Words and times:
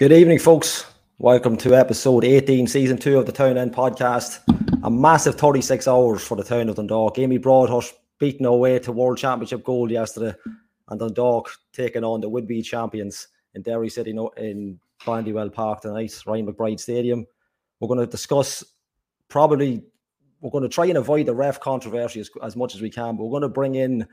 Good 0.00 0.12
evening, 0.12 0.38
folks. 0.38 0.86
Welcome 1.18 1.58
to 1.58 1.74
episode 1.74 2.24
18, 2.24 2.68
season 2.68 2.96
two 2.96 3.18
of 3.18 3.26
the 3.26 3.32
Town 3.32 3.58
End 3.58 3.74
podcast. 3.74 4.38
A 4.82 4.90
massive 4.90 5.34
36 5.34 5.86
hours 5.86 6.22
for 6.22 6.38
the 6.38 6.42
town 6.42 6.70
of 6.70 6.76
Dundalk. 6.76 7.18
Amy 7.18 7.36
Broadhurst 7.36 7.92
beating 8.18 8.46
away 8.46 8.78
to 8.78 8.92
World 8.92 9.18
Championship 9.18 9.62
gold 9.62 9.90
yesterday, 9.90 10.34
and 10.88 10.98
Dundalk 10.98 11.50
taking 11.74 12.02
on 12.02 12.22
the 12.22 12.30
would 12.30 12.46
be 12.46 12.62
champions 12.62 13.28
in 13.54 13.60
Derry 13.60 13.90
City 13.90 14.16
in 14.38 14.80
Brandywell 15.04 15.52
Park 15.52 15.82
tonight, 15.82 16.14
Ryan 16.26 16.46
McBride 16.46 16.80
Stadium. 16.80 17.26
We're 17.78 17.88
going 17.88 18.00
to 18.00 18.06
discuss 18.06 18.64
probably, 19.28 19.84
we're 20.40 20.50
going 20.50 20.62
to 20.62 20.70
try 20.70 20.86
and 20.86 20.96
avoid 20.96 21.26
the 21.26 21.34
ref 21.34 21.60
controversy 21.60 22.20
as, 22.20 22.30
as 22.42 22.56
much 22.56 22.74
as 22.74 22.80
we 22.80 22.88
can, 22.88 23.18
but 23.18 23.24
we're 23.24 23.38
going 23.38 23.42
to 23.42 23.50
bring 23.50 23.74
in 23.74 24.08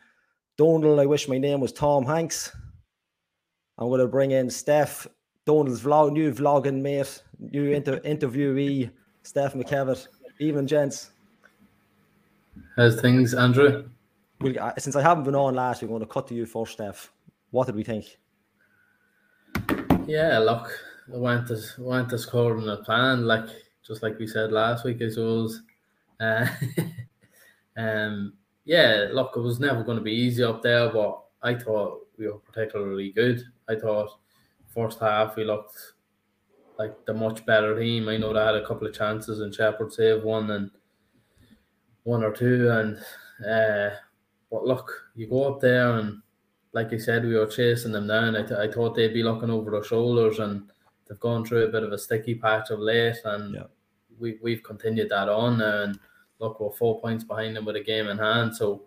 Donald. 0.58 1.00
I 1.00 1.06
wish 1.06 1.30
my 1.30 1.38
name 1.38 1.62
was 1.62 1.72
Tom 1.72 2.06
Hanks. 2.06 2.52
I'm 3.78 3.88
going 3.88 4.02
to 4.02 4.08
bring 4.08 4.32
in 4.32 4.50
Steph 4.50 5.08
Donald's 5.48 5.82
vlog, 5.82 6.12
new 6.12 6.34
vlogging 6.34 6.82
mate, 6.82 7.24
new 7.40 7.72
inter- 7.72 8.00
interviewee, 8.06 8.92
Steph 9.24 9.54
McKevitt. 9.54 10.10
Even 10.40 10.68
gents. 10.68 11.12
How's 12.76 13.00
things, 13.00 13.34
Andrew? 13.34 13.90
Well, 14.42 14.54
uh, 14.60 14.74
since 14.78 14.98
I 14.98 15.02
haven't 15.02 15.24
been 15.24 15.36
on 15.36 15.56
last, 15.56 15.82
we're 15.82 15.88
going 15.88 16.02
to 16.02 16.06
cut 16.06 16.28
to 16.28 16.36
you 16.36 16.46
first, 16.46 16.74
Steph. 16.74 17.14
What 17.52 17.66
did 17.66 17.76
we 17.76 17.84
think? 17.86 18.20
Yeah, 20.06 20.38
look, 20.40 20.70
it 21.12 21.18
went 21.18 21.50
as 21.50 21.78
went 21.80 22.12
as 22.12 22.26
according 22.26 22.66
to 22.66 22.78
plan. 22.84 23.26
Like 23.26 23.48
just 23.88 24.04
like 24.04 24.20
we 24.20 24.28
said 24.28 24.52
last 24.52 24.84
week, 24.84 25.02
I 25.02 25.08
suppose. 25.08 25.62
Uh, 26.20 26.46
um, 27.78 28.34
yeah, 28.66 29.08
look, 29.14 29.32
it 29.38 29.40
was 29.40 29.62
never 29.62 29.82
going 29.82 29.98
to 29.98 30.04
be 30.04 30.12
easy 30.12 30.44
up 30.44 30.62
there, 30.62 30.90
but 30.90 31.24
I 31.42 31.56
thought 31.56 32.06
we 32.18 32.28
were 32.28 32.40
particularly 32.40 33.14
good. 33.14 33.42
I 33.70 33.76
thought 33.76 34.20
first 34.78 35.00
half 35.00 35.36
we 35.36 35.44
looked 35.44 35.94
like 36.78 36.94
the 37.08 37.14
much 37.14 37.44
better 37.48 37.80
team. 37.80 38.08
I 38.08 38.18
know 38.18 38.34
they 38.34 38.46
had 38.46 38.54
a 38.54 38.66
couple 38.66 38.86
of 38.86 38.94
chances 38.94 39.40
and 39.42 39.54
Shepperd 39.54 39.92
saved 39.92 40.24
one 40.24 40.52
and 40.52 40.70
one 42.04 42.24
or 42.24 42.32
two 42.32 42.70
and 42.70 42.98
uh 43.46 43.96
but 44.52 44.64
look, 44.64 45.10
you 45.16 45.28
go 45.28 45.52
up 45.52 45.60
there 45.60 45.98
and 45.98 46.22
like 46.74 46.94
I 46.94 46.98
said, 46.98 47.26
we 47.26 47.34
were 47.34 47.48
chasing 47.48 47.92
them 47.92 48.08
down. 48.08 48.36
I, 48.36 48.44
th- 48.44 48.60
I 48.60 48.72
thought 48.72 48.96
they'd 48.96 49.14
be 49.14 49.24
looking 49.24 49.50
over 49.50 49.72
their 49.72 49.84
shoulders 49.84 50.38
and 50.40 50.70
they've 51.08 51.20
gone 51.20 51.44
through 51.44 51.66
a 51.66 51.72
bit 51.72 51.84
of 51.84 51.92
a 51.92 51.98
sticky 51.98 52.36
patch 52.36 52.70
of 52.70 52.80
late 52.80 53.18
and 53.26 53.56
yeah. 53.56 53.64
we, 54.20 54.38
we've 54.44 54.64
continued 54.64 55.10
that 55.10 55.28
on 55.28 55.58
now 55.58 55.84
and 55.84 56.00
look, 56.40 56.60
we're 56.60 56.72
four 56.72 57.02
points 57.02 57.24
behind 57.24 57.56
them 57.56 57.66
with 57.66 57.78
a 57.78 57.84
game 57.84 58.08
in 58.08 58.20
hand. 58.20 58.56
So 58.56 58.84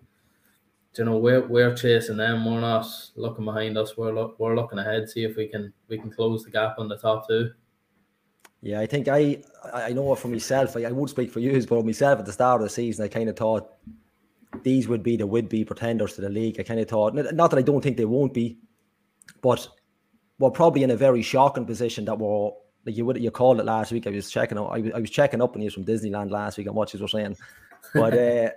you 0.96 1.04
know 1.04 1.16
we're 1.16 1.46
we're 1.46 1.74
chasing 1.74 2.16
them. 2.16 2.44
We're 2.44 2.60
not 2.60 2.86
looking 3.16 3.44
behind 3.44 3.78
us. 3.78 3.96
We're 3.96 4.12
look, 4.12 4.38
we're 4.38 4.56
looking 4.56 4.78
ahead. 4.78 5.08
See 5.08 5.24
if 5.24 5.36
we 5.36 5.46
can 5.46 5.72
we 5.88 5.98
can 5.98 6.10
close 6.10 6.44
the 6.44 6.50
gap 6.50 6.76
on 6.78 6.88
the 6.88 6.96
top 6.96 7.28
two. 7.28 7.50
Yeah, 8.62 8.80
I 8.80 8.86
think 8.86 9.08
I 9.08 9.42
I 9.72 9.92
know 9.92 10.14
for 10.14 10.28
myself. 10.28 10.76
I, 10.76 10.84
I 10.84 10.92
would 10.92 11.10
speak 11.10 11.30
for 11.30 11.40
you, 11.40 11.64
but 11.66 11.84
myself 11.84 12.18
at 12.18 12.26
the 12.26 12.32
start 12.32 12.60
of 12.60 12.66
the 12.66 12.70
season, 12.70 13.04
I 13.04 13.08
kind 13.08 13.28
of 13.28 13.36
thought 13.36 13.70
these 14.62 14.88
would 14.88 15.02
be 15.02 15.16
the 15.16 15.26
would 15.26 15.48
be 15.48 15.64
pretenders 15.64 16.14
to 16.14 16.20
the 16.20 16.28
league. 16.28 16.58
I 16.58 16.64
kind 16.64 16.80
of 16.80 16.88
thought 16.88 17.14
not 17.14 17.50
that 17.50 17.58
I 17.58 17.62
don't 17.62 17.80
think 17.80 17.96
they 17.96 18.04
won't 18.04 18.34
be, 18.34 18.58
but 19.42 19.66
we're 20.38 20.50
probably 20.50 20.82
in 20.82 20.90
a 20.90 20.96
very 20.96 21.22
shocking 21.22 21.66
position 21.66 22.04
that 22.06 22.18
we're 22.18 22.50
like 22.84 22.96
you 22.96 23.04
would 23.06 23.22
you 23.22 23.30
called 23.30 23.60
it 23.60 23.64
last 23.66 23.92
week. 23.92 24.06
I 24.06 24.10
was 24.10 24.30
checking 24.30 24.58
I 24.58 24.78
was, 24.78 24.92
I 24.92 24.98
was 24.98 25.10
checking 25.10 25.40
up 25.40 25.54
on 25.54 25.62
you 25.62 25.70
from 25.70 25.84
Disneyland 25.84 26.30
last 26.30 26.58
week 26.58 26.66
and 26.66 26.74
what 26.74 26.92
you 26.92 27.00
were 27.00 27.08
saying, 27.08 27.36
but 27.94 28.12
uh, 28.18 28.50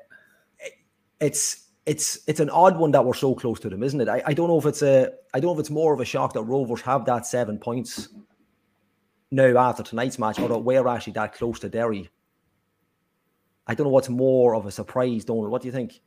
it's 1.20 1.63
it's 1.86 2.20
it's 2.28 2.40
an 2.40 2.50
odd 2.50 2.78
one 2.78 2.92
that 2.92 3.06
we're 3.06 3.14
so 3.14 3.36
close 3.36 3.60
to 3.62 3.70
them, 3.70 3.84
isn't 3.84 4.00
it? 4.00 4.08
I, 4.08 4.22
I 4.28 4.34
don't 4.34 4.48
know 4.48 4.58
if 4.58 4.66
it's 4.66 4.82
a 4.82 5.12
I 5.34 5.40
don't 5.40 5.50
know 5.50 5.54
if 5.54 5.60
it's 5.60 5.70
more 5.70 5.94
of 5.94 6.00
a 6.00 6.06
shock 6.06 6.34
that 6.34 6.44
Rovers 6.44 6.82
have 6.82 7.06
that 7.06 7.26
seven 7.26 7.58
points 7.58 8.10
now 9.32 9.58
after 9.58 9.84
tonight's 9.84 10.20
match, 10.20 10.40
or 10.40 10.48
that 10.48 10.60
we're 10.60 10.88
actually 10.88 11.14
that 11.14 11.34
close 11.34 11.60
to 11.60 11.70
Derry. 11.70 12.10
I 13.68 13.76
don't 13.76 13.86
know 13.86 13.92
what's 13.92 14.10
more 14.10 14.56
of 14.56 14.66
a 14.66 14.72
surprise, 14.72 15.26
Donald. 15.26 15.50
What 15.50 15.62
do 15.62 15.68
you 15.68 15.72
think? 15.72 16.02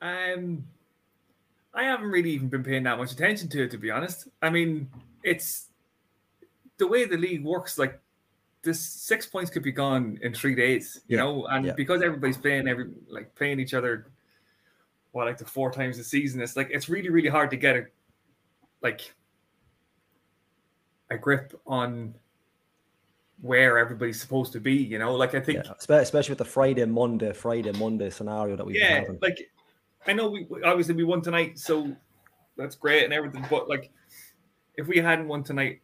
Um, 0.00 0.64
I 1.72 1.84
haven't 1.84 2.10
really 2.10 2.30
even 2.30 2.48
been 2.48 2.64
paying 2.64 2.82
that 2.82 2.98
much 2.98 3.12
attention 3.12 3.48
to 3.50 3.64
it, 3.64 3.70
to 3.70 3.78
be 3.78 3.90
honest. 3.90 4.28
I 4.42 4.50
mean, 4.50 4.90
it's 5.22 5.68
the 6.78 6.88
way 6.88 7.04
the 7.04 7.16
league 7.16 7.44
works. 7.44 7.78
Like, 7.78 8.00
this 8.62 8.80
six 8.80 9.24
points 9.26 9.50
could 9.50 9.62
be 9.62 9.70
gone 9.70 10.18
in 10.22 10.34
three 10.34 10.56
days, 10.56 11.00
you 11.06 11.16
yeah. 11.16 11.22
know, 11.22 11.46
and 11.46 11.66
yeah. 11.66 11.72
because 11.76 12.02
everybody's 12.02 12.36
playing 12.36 12.68
every 12.68 12.90
like 13.08 13.34
playing 13.36 13.60
each 13.60 13.74
other 13.74 14.11
what 15.12 15.26
like 15.26 15.38
the 15.38 15.44
four 15.44 15.70
times 15.70 15.98
a 15.98 16.04
season. 16.04 16.40
It's 16.40 16.56
like 16.56 16.68
it's 16.70 16.88
really 16.88 17.10
really 17.10 17.28
hard 17.28 17.50
to 17.50 17.56
get 17.56 17.76
a 17.76 17.84
like 18.82 19.14
a 21.10 21.16
grip 21.16 21.58
on 21.66 22.14
where 23.40 23.76
everybody's 23.78 24.20
supposed 24.20 24.52
to 24.54 24.60
be. 24.60 24.74
You 24.74 24.98
know, 24.98 25.14
like 25.14 25.34
I 25.34 25.40
think 25.40 25.64
yeah, 25.64 25.96
especially 25.98 26.32
with 26.32 26.38
the 26.38 26.44
Friday 26.44 26.84
Monday 26.86 27.32
Friday 27.32 27.72
Monday 27.72 28.10
scenario 28.10 28.56
that 28.56 28.66
we 28.66 28.78
yeah 28.78 29.00
having. 29.00 29.18
like 29.22 29.50
I 30.06 30.12
know 30.14 30.30
we 30.30 30.46
obviously 30.64 30.94
we 30.94 31.04
won 31.04 31.22
tonight, 31.22 31.58
so 31.58 31.94
that's 32.56 32.74
great 32.74 33.04
and 33.04 33.12
everything. 33.12 33.44
But 33.50 33.68
like 33.68 33.90
if 34.76 34.88
we 34.88 34.98
hadn't 34.98 35.28
won 35.28 35.44
tonight, 35.44 35.80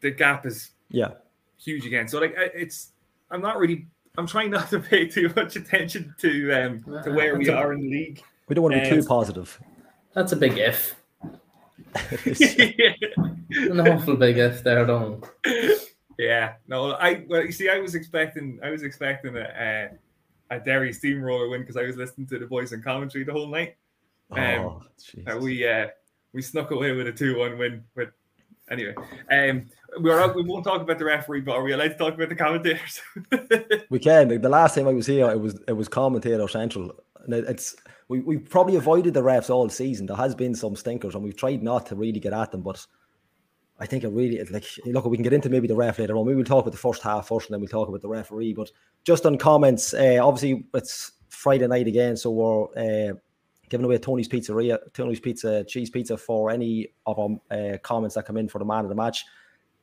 the 0.00 0.10
gap 0.10 0.44
is 0.44 0.72
yeah 0.90 1.12
huge 1.58 1.86
again. 1.86 2.08
So 2.08 2.18
like 2.18 2.34
it's 2.36 2.92
I'm 3.30 3.40
not 3.40 3.58
really 3.58 3.86
I'm 4.18 4.26
trying 4.26 4.50
not 4.50 4.70
to 4.70 4.80
pay 4.80 5.06
too 5.06 5.32
much 5.36 5.56
attention 5.56 6.14
to 6.18 6.52
um 6.52 7.02
to 7.04 7.12
where 7.12 7.36
we 7.36 7.48
are 7.48 7.72
in 7.72 7.80
the 7.80 7.90
league. 7.90 8.22
We 8.48 8.54
don't 8.54 8.62
want 8.62 8.74
to 8.76 8.80
be 8.82 8.88
too 8.88 9.06
positive. 9.06 9.60
That's 10.14 10.32
a 10.32 10.36
big 10.36 10.56
if. 10.58 10.96
yeah. 12.36 12.92
An 13.50 13.80
awful 13.80 14.16
big 14.16 14.38
if 14.38 14.62
there, 14.62 14.84
don't. 14.84 15.24
Yeah, 16.18 16.54
no, 16.66 16.92
I 16.92 17.24
well, 17.28 17.44
you 17.44 17.52
see, 17.52 17.68
I 17.68 17.78
was 17.78 17.94
expecting, 17.94 18.58
I 18.62 18.70
was 18.70 18.82
expecting 18.82 19.36
a 19.36 19.90
a, 20.50 20.56
a 20.56 20.60
Derry 20.60 20.92
steamroller 20.92 21.48
win 21.48 21.60
because 21.60 21.76
I 21.76 21.82
was 21.82 21.96
listening 21.96 22.26
to 22.28 22.38
the 22.38 22.46
boys 22.46 22.72
in 22.72 22.82
commentary 22.82 23.24
the 23.24 23.32
whole 23.32 23.48
night. 23.48 23.76
Um, 24.30 24.80
oh, 25.26 25.38
we 25.38 25.68
uh, 25.68 25.88
we 26.32 26.42
snuck 26.42 26.70
away 26.70 26.92
with 26.92 27.06
a 27.06 27.12
two-one 27.12 27.58
win 27.58 27.84
with 27.94 28.10
Anyway, 28.70 28.94
um, 29.30 29.66
we're 29.98 30.32
we 30.34 30.42
won't 30.42 30.64
talk 30.64 30.82
about 30.82 30.98
the 30.98 31.04
referee, 31.04 31.40
but 31.40 31.54
are 31.54 31.62
we 31.62 31.72
allowed 31.72 31.88
to 31.88 31.94
talk 31.94 32.14
about 32.14 32.28
the 32.28 32.34
commentators? 32.34 33.00
we 33.90 33.98
can. 33.98 34.40
The 34.40 34.48
last 34.48 34.74
time 34.74 34.88
I 34.88 34.92
was 34.92 35.06
here, 35.06 35.30
it 35.30 35.40
was 35.40 35.60
it 35.68 35.72
was 35.72 35.88
commentator 35.88 36.48
central, 36.48 36.92
and 37.24 37.34
it's 37.34 37.76
we 38.08 38.20
we 38.20 38.38
probably 38.38 38.74
avoided 38.74 39.14
the 39.14 39.22
refs 39.22 39.50
all 39.50 39.68
season. 39.68 40.06
There 40.06 40.16
has 40.16 40.34
been 40.34 40.54
some 40.54 40.74
stinkers, 40.74 41.14
and 41.14 41.22
we've 41.22 41.36
tried 41.36 41.62
not 41.62 41.86
to 41.86 41.96
really 41.96 42.20
get 42.20 42.32
at 42.32 42.50
them, 42.52 42.62
but. 42.62 42.84
I 43.78 43.84
think 43.84 44.04
it 44.04 44.08
really 44.08 44.42
like 44.44 44.64
look. 44.86 45.04
We 45.04 45.18
can 45.18 45.22
get 45.22 45.34
into 45.34 45.50
maybe 45.50 45.68
the 45.68 45.76
ref 45.76 45.98
later 45.98 46.16
on. 46.16 46.24
Maybe 46.24 46.36
we'll 46.36 46.46
talk 46.46 46.62
about 46.62 46.72
the 46.72 46.78
first 46.78 47.02
half 47.02 47.28
first, 47.28 47.50
and 47.50 47.52
then 47.52 47.60
we'll 47.60 47.68
talk 47.68 47.88
about 47.88 48.00
the 48.00 48.08
referee. 48.08 48.54
But 48.54 48.70
just 49.04 49.26
on 49.26 49.36
comments, 49.36 49.92
uh, 49.92 50.18
obviously 50.22 50.64
it's 50.72 51.12
Friday 51.28 51.66
night 51.66 51.86
again, 51.86 52.16
so 52.16 52.30
we're 52.30 53.10
uh, 53.10 53.16
giving 53.68 53.84
away 53.84 53.98
Tony's 53.98 54.28
Pizzeria, 54.28 54.78
Tony's 54.92 55.20
Pizza 55.20 55.64
cheese 55.64 55.90
pizza 55.90 56.16
for 56.16 56.50
any 56.50 56.88
of 57.06 57.18
our 57.18 57.40
uh, 57.50 57.78
comments 57.78 58.14
that 58.14 58.26
come 58.26 58.36
in 58.36 58.48
for 58.48 58.58
the 58.58 58.64
man 58.64 58.84
of 58.84 58.88
the 58.88 58.94
match. 58.94 59.24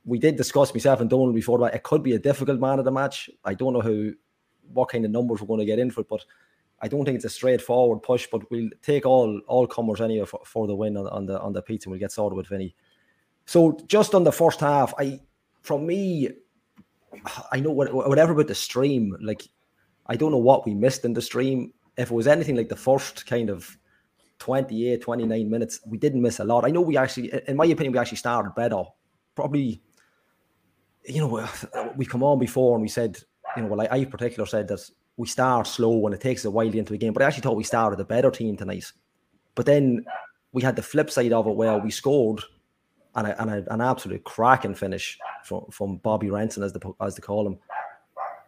We 0.05 0.19
did 0.19 0.35
discuss 0.35 0.73
myself 0.73 1.01
and 1.01 1.09
Donald 1.09 1.33
before 1.33 1.57
about 1.57 1.73
it 1.73 1.83
could 1.83 2.03
be 2.03 2.13
a 2.13 2.19
difficult 2.19 2.59
man 2.59 2.79
of 2.79 2.85
the 2.85 2.91
match. 2.91 3.29
I 3.45 3.53
don't 3.53 3.73
know 3.73 3.81
who, 3.81 4.13
what 4.73 4.89
kind 4.89 5.05
of 5.05 5.11
numbers 5.11 5.41
we're 5.41 5.47
going 5.47 5.59
to 5.59 5.66
get 5.66 5.79
in 5.79 5.91
for 5.91 6.01
it, 6.01 6.09
but 6.09 6.25
I 6.81 6.88
don't 6.88 7.05
think 7.05 7.16
it's 7.16 7.25
a 7.25 7.29
straightforward 7.29 8.03
push. 8.03 8.27
But 8.29 8.49
we'll 8.51 8.69
take 8.81 9.05
all 9.05 9.39
all 9.47 9.65
comers 9.68 10.01
anyway 10.01 10.25
for, 10.25 10.41
for 10.45 10.68
the 10.68 10.75
win 10.75 10.97
on, 10.97 11.07
on, 11.07 11.25
the 11.25 11.39
on 11.39 11.53
the 11.53 11.62
pizza. 11.62 11.89
We'll 11.89 12.00
get 12.00 12.12
sorted 12.12 12.35
with 12.35 12.47
Vinny. 12.47 12.75
So 13.45 13.77
just 13.88 14.13
on 14.13 14.24
the 14.24 14.31
first 14.31 14.59
half, 14.59 14.94
I 14.97 15.21
from 15.62 15.85
me, 15.85 16.30
I 17.51 17.62
know 17.62 17.71
what, 17.71 17.94
whatever 17.94 18.33
about 18.33 18.47
the 18.47 18.56
stream. 18.56 19.15
Like 19.21 19.44
I 20.07 20.18
don't 20.18 20.31
know 20.31 20.38
what 20.38 20.65
we 20.65 20.74
missed 20.74 21.06
in 21.06 21.13
the 21.13 21.21
stream 21.21 21.74
if 21.98 22.12
it 22.12 22.13
was 22.13 22.28
anything 22.28 22.56
like 22.56 22.69
the 22.69 22.75
first 22.75 23.25
kind 23.25 23.50
of 23.50 23.78
28, 24.40 25.01
29 25.01 25.50
minutes, 25.50 25.80
we 25.86 25.98
didn't 25.98 26.22
miss 26.22 26.40
a 26.40 26.44
lot. 26.44 26.66
I 26.66 26.69
know 26.69 26.81
we 26.81 26.98
actually, 26.98 27.31
in 27.48 27.56
my 27.56 27.66
opinion, 27.66 27.94
we 27.94 28.00
actually 28.00 28.18
started 28.18 28.54
better. 28.56 28.84
Probably, 29.36 29.81
you 31.06 31.19
know, 31.19 31.48
we 31.95 32.06
come 32.06 32.24
on 32.24 32.40
before 32.40 32.75
and 32.75 32.81
we 32.81 32.90
said, 32.90 33.19
you 33.56 33.63
know, 33.63 33.69
well, 33.69 33.81
I, 33.81 33.86
I 33.86 33.95
in 33.98 34.10
particular 34.10 34.45
said 34.45 34.68
that 34.69 34.81
we 35.18 35.28
start 35.28 35.68
slow 35.68 36.06
and 36.06 36.16
it 36.16 36.22
takes 36.22 36.45
a 36.45 36.51
while 36.51 36.74
into 36.74 36.94
the 36.94 36.98
game, 36.98 37.13
but 37.13 37.22
I 37.22 37.28
actually 37.28 37.42
thought 37.42 37.56
we 37.56 37.63
started 37.63 38.00
a 38.00 38.06
better 38.06 38.31
team 38.31 38.57
tonight. 38.57 38.92
But 39.56 39.66
then 39.66 40.06
we 40.51 40.62
had 40.62 40.75
the 40.75 40.81
flip 40.81 41.12
side 41.12 41.34
of 41.34 41.48
it 41.48 41.56
where 41.56 41.78
we 41.78 41.92
scored 41.92 42.42
and, 43.16 43.28
a, 43.28 43.42
and 43.42 43.50
a, 43.50 43.74
an 43.74 43.81
absolute 43.81 44.24
cracking 44.24 44.75
finish 44.75 45.18
from, 45.44 45.66
from 45.72 45.98
Bobby 45.98 46.30
Benson, 46.30 46.63
as, 46.63 46.74
the, 46.74 46.94
as 47.00 47.16
they 47.16 47.22
call 47.22 47.45
him. 47.45 47.60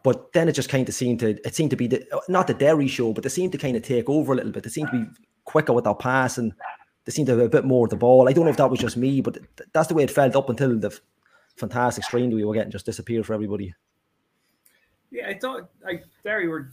But 0.06 0.34
then 0.34 0.48
it 0.48 0.52
just 0.52 0.70
kind 0.70 0.88
of 0.88 0.94
seemed 0.94 1.22
to 1.22 1.30
it 1.30 1.56
seemed 1.56 1.72
to 1.72 1.76
be 1.76 1.88
the, 1.88 2.06
not 2.30 2.46
the 2.46 2.54
Derry 2.54 2.88
show, 2.88 3.12
but 3.12 3.24
they 3.24 3.30
seemed 3.30 3.52
to 3.54 3.58
kind 3.58 3.76
of 3.76 3.82
take 3.82 4.08
over 4.08 4.34
a 4.34 4.36
little 4.36 4.52
bit. 4.52 4.62
They 4.62 4.70
seemed 4.70 4.92
to 4.92 5.00
be 5.00 5.06
quicker 5.46 5.74
with 5.74 5.88
our 5.88 5.96
pass 5.96 6.38
and 6.38 6.54
they 7.06 7.12
seemed 7.12 7.26
to 7.26 7.32
have 7.32 7.42
a 7.42 7.50
bit 7.50 7.66
more 7.66 7.88
of 7.88 7.90
the 7.90 7.96
ball. 7.96 8.30
I 8.30 8.34
don't 8.34 8.46
know 8.46 8.52
if 8.52 8.58
that 8.58 8.70
was 8.70 8.80
just 8.80 8.98
me, 8.98 9.20
but 9.20 9.40
that's 9.74 9.88
the 9.88 9.96
way 9.96 10.04
it 10.04 10.12
felt 10.12 10.36
up 10.36 10.48
until 10.48 10.78
the 10.78 10.96
fantastic 11.56 12.04
stream 12.04 12.30
we 12.30 12.46
were 12.46 12.54
getting 12.54 12.72
just 12.72 12.86
disappeared 12.86 13.26
for 13.26 13.34
everybody. 13.34 13.74
Yeah, 15.10 15.28
I 15.28 15.40
thought 15.40 15.72
like 15.84 16.04
Derry 16.24 16.48
were 16.48 16.70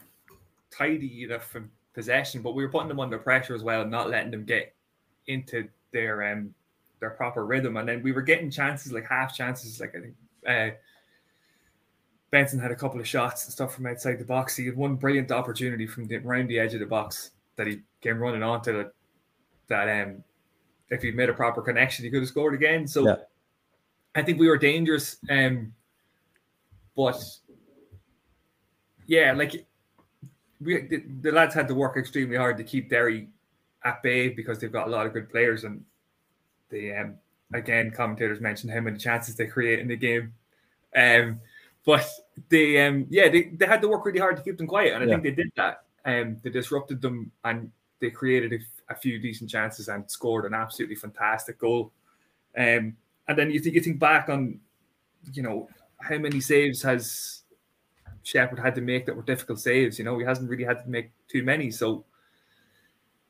tidy 0.70 1.25
enough 1.25 1.56
in 1.56 1.70
possession, 1.94 2.43
but 2.43 2.55
we 2.55 2.62
were 2.62 2.70
putting 2.70 2.88
them 2.88 3.00
under 3.00 3.17
pressure 3.17 3.55
as 3.55 3.62
well, 3.62 3.87
not 3.87 4.11
letting 4.11 4.31
them 4.31 4.44
get 4.44 4.75
into 5.26 5.69
their 5.94 6.31
um 6.31 6.55
their 7.00 7.11
proper 7.11 7.46
rhythm. 7.46 7.78
And 7.78 7.88
then 7.88 8.02
we 8.02 8.12
were 8.12 8.20
getting 8.20 8.50
chances, 8.50 8.93
like 8.93 9.08
half 9.08 9.35
chances. 9.35 9.81
Like 9.81 9.94
I 9.96 10.00
think 10.00 10.14
uh, 10.46 10.76
Benson 12.32 12.58
had 12.58 12.73
a 12.73 12.76
couple 12.76 12.99
of 12.99 13.06
shots 13.06 13.44
and 13.44 13.52
stuff 13.52 13.75
from 13.75 13.87
outside 13.87 14.19
the 14.19 14.25
box. 14.25 14.56
He 14.56 14.67
had 14.67 14.76
one 14.76 14.96
brilliant 14.96 15.31
opportunity 15.31 15.87
from 15.87 16.06
the, 16.06 16.17
around 16.17 16.49
the 16.49 16.58
edge 16.58 16.75
of 16.75 16.81
the 16.81 16.87
box 16.87 17.31
that 17.56 17.67
he 17.67 17.82
came 18.00 18.19
running 18.19 18.43
onto 18.43 18.81
it. 18.81 18.93
That 19.69 19.88
um, 20.02 20.25
if 20.90 21.02
he'd 21.02 21.14
made 21.14 21.29
a 21.29 21.34
proper 21.34 21.62
connection, 21.62 22.05
he 22.05 22.11
could 22.11 22.20
have 22.20 22.29
scored 22.29 22.55
again. 22.55 22.88
So 22.88 23.06
Yeah. 23.06 23.17
I 24.14 24.23
think 24.23 24.40
we 24.40 24.49
were 24.49 24.58
dangerous. 24.58 25.19
Um, 25.31 25.75
but 26.96 27.23
yeah, 29.06 29.32
like 29.32 29.67
we 30.61 30.87
the, 30.88 31.05
the 31.20 31.32
lads 31.32 31.55
had 31.55 31.69
to 31.69 31.75
work 31.75 31.96
extremely 31.96 32.37
hard 32.37 32.56
to 32.56 32.64
keep 32.64 32.88
Derry 32.88 33.28
at 33.85 34.02
bay 34.02 34.28
because 34.31 34.58
they've 34.58 34.73
got 34.73 34.87
a 34.87 34.90
lot 34.90 35.06
of 35.06 35.12
good 35.12 35.28
players 35.28 35.64
and 35.64 35.85
they 36.70 36.96
um 36.96 37.14
again 37.52 37.90
commentators 37.90 38.40
mentioned 38.40 38.73
how 38.73 38.81
many 38.81 38.96
chances 38.99 39.35
they 39.35 39.46
create 39.46 39.81
in 39.81 39.88
the 39.88 39.96
game. 39.96 40.32
Um 40.94 41.40
but 41.85 42.08
they 42.49 42.87
um 42.87 43.06
yeah 43.11 43.29
they, 43.29 43.44
they 43.44 43.67
had 43.67 43.82
to 43.82 43.88
work 43.88 44.05
really 44.05 44.19
hard 44.19 44.37
to 44.37 44.43
keep 44.43 44.56
them 44.56 44.67
quiet 44.67 44.94
and 44.94 45.05
I 45.05 45.06
think 45.06 45.23
they 45.23 45.31
did 45.31 45.52
that. 45.56 45.84
Um 46.05 46.38
they 46.43 46.50
disrupted 46.50 47.00
them 47.00 47.31
and 47.44 47.70
they 48.00 48.11
created 48.11 48.52
a, 48.52 48.93
a 48.93 48.96
few 48.96 49.19
decent 49.19 49.50
chances 49.50 49.88
and 49.88 50.11
scored 50.11 50.44
an 50.44 50.55
absolutely 50.55 50.96
fantastic 50.96 51.58
goal. 51.58 51.93
Um 52.56 52.96
and 53.29 53.38
then 53.38 53.50
you 53.50 53.61
think 53.61 53.75
you 53.75 53.81
think 53.81 53.99
back 53.99 54.29
on 54.29 54.61
you 55.32 55.43
know 55.43 55.69
how 56.00 56.19
many 56.19 56.40
saves 56.40 56.82
has 56.82 57.43
Shepperd 58.23 58.58
had 58.58 58.75
to 58.76 58.81
make 58.81 59.06
that 59.06 59.17
were 59.17 59.23
difficult 59.23 59.58
saves. 59.58 59.99
You 59.99 60.05
know, 60.05 60.19
he 60.19 60.25
hasn't 60.25 60.49
really 60.49 60.64
had 60.64 60.82
to 60.85 60.88
make 60.88 61.11
too 61.28 61.43
many. 61.43 61.70
So, 61.70 62.05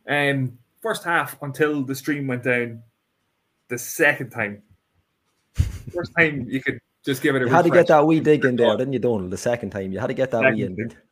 um, 0.08 0.58
first 0.80 1.04
half 1.04 1.40
until 1.42 1.82
the 1.82 1.94
stream 1.94 2.26
went 2.26 2.44
down, 2.44 2.82
the 3.68 3.78
second 3.78 4.30
time, 4.30 4.62
first 5.94 6.12
time 6.16 6.46
you 6.48 6.62
could 6.62 6.80
just 7.04 7.22
give 7.22 7.34
it 7.34 7.42
a. 7.42 7.46
You 7.46 7.50
had 7.50 7.64
to 7.64 7.70
get 7.70 7.88
that 7.88 8.06
wee 8.06 8.20
dig 8.20 8.44
in 8.44 8.56
there, 8.56 8.76
didn't 8.76 8.92
you, 8.92 8.98
Donald? 8.98 9.30
The 9.30 9.36
second 9.36 9.70
time, 9.70 9.92
you 9.92 9.98
had 9.98 10.08
to 10.08 10.14
get 10.14 10.30
that 10.30 10.52
wee 10.52 10.62
in. 10.62 10.92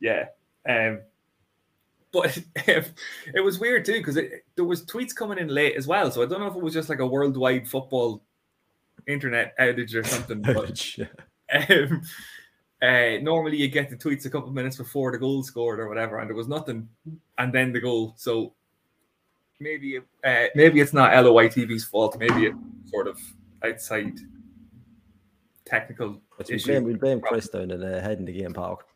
Yeah. 0.00 0.26
Um, 0.68 1.00
but 2.12 2.38
it 2.54 3.42
was 3.42 3.58
weird 3.58 3.86
too 3.86 3.94
because 3.94 4.14
there 4.14 4.64
was 4.64 4.84
tweets 4.84 5.14
coming 5.14 5.38
in 5.38 5.48
late 5.48 5.76
as 5.76 5.86
well. 5.86 6.10
So 6.10 6.22
I 6.22 6.26
don't 6.26 6.40
know 6.40 6.46
if 6.46 6.56
it 6.56 6.62
was 6.62 6.74
just 6.74 6.90
like 6.90 6.98
a 6.98 7.06
worldwide 7.06 7.66
football 7.66 8.22
internet 9.06 9.58
outage 9.58 9.94
or 9.94 10.04
something. 10.04 10.44
you? 10.44 10.54
But 10.54 11.70
um, 11.70 12.02
uh, 12.82 13.22
normally 13.22 13.56
you 13.56 13.68
get 13.68 13.90
the 13.90 13.96
tweets 13.96 14.26
a 14.26 14.30
couple 14.30 14.48
of 14.48 14.54
minutes 14.54 14.76
before 14.76 15.10
the 15.10 15.18
goal 15.18 15.42
scored 15.42 15.80
or 15.80 15.88
whatever, 15.88 16.18
and 16.18 16.28
there 16.28 16.36
was 16.36 16.48
nothing, 16.48 16.88
and 17.38 17.52
then 17.52 17.72
the 17.72 17.80
goal. 17.80 18.14
So 18.16 18.52
maybe 19.58 19.98
uh, 19.98 20.44
maybe 20.54 20.80
it's 20.80 20.92
not 20.92 21.14
LOI 21.14 21.48
TV's 21.48 21.84
fault. 21.84 22.18
Maybe 22.18 22.46
it's 22.46 22.58
sort 22.90 23.08
of 23.08 23.18
outside 23.64 24.18
technical 25.66 26.20
But 26.36 26.48
we 26.48 26.54
issue. 26.56 26.66
blame, 26.72 26.84
we 26.84 26.94
blame 26.94 27.20
Chris 27.20 27.48
down 27.48 27.70
in 27.70 27.80
the 27.80 28.00
head 28.00 28.18
in 28.18 28.24
the 28.24 28.32
game 28.32 28.52
park. 28.52 28.86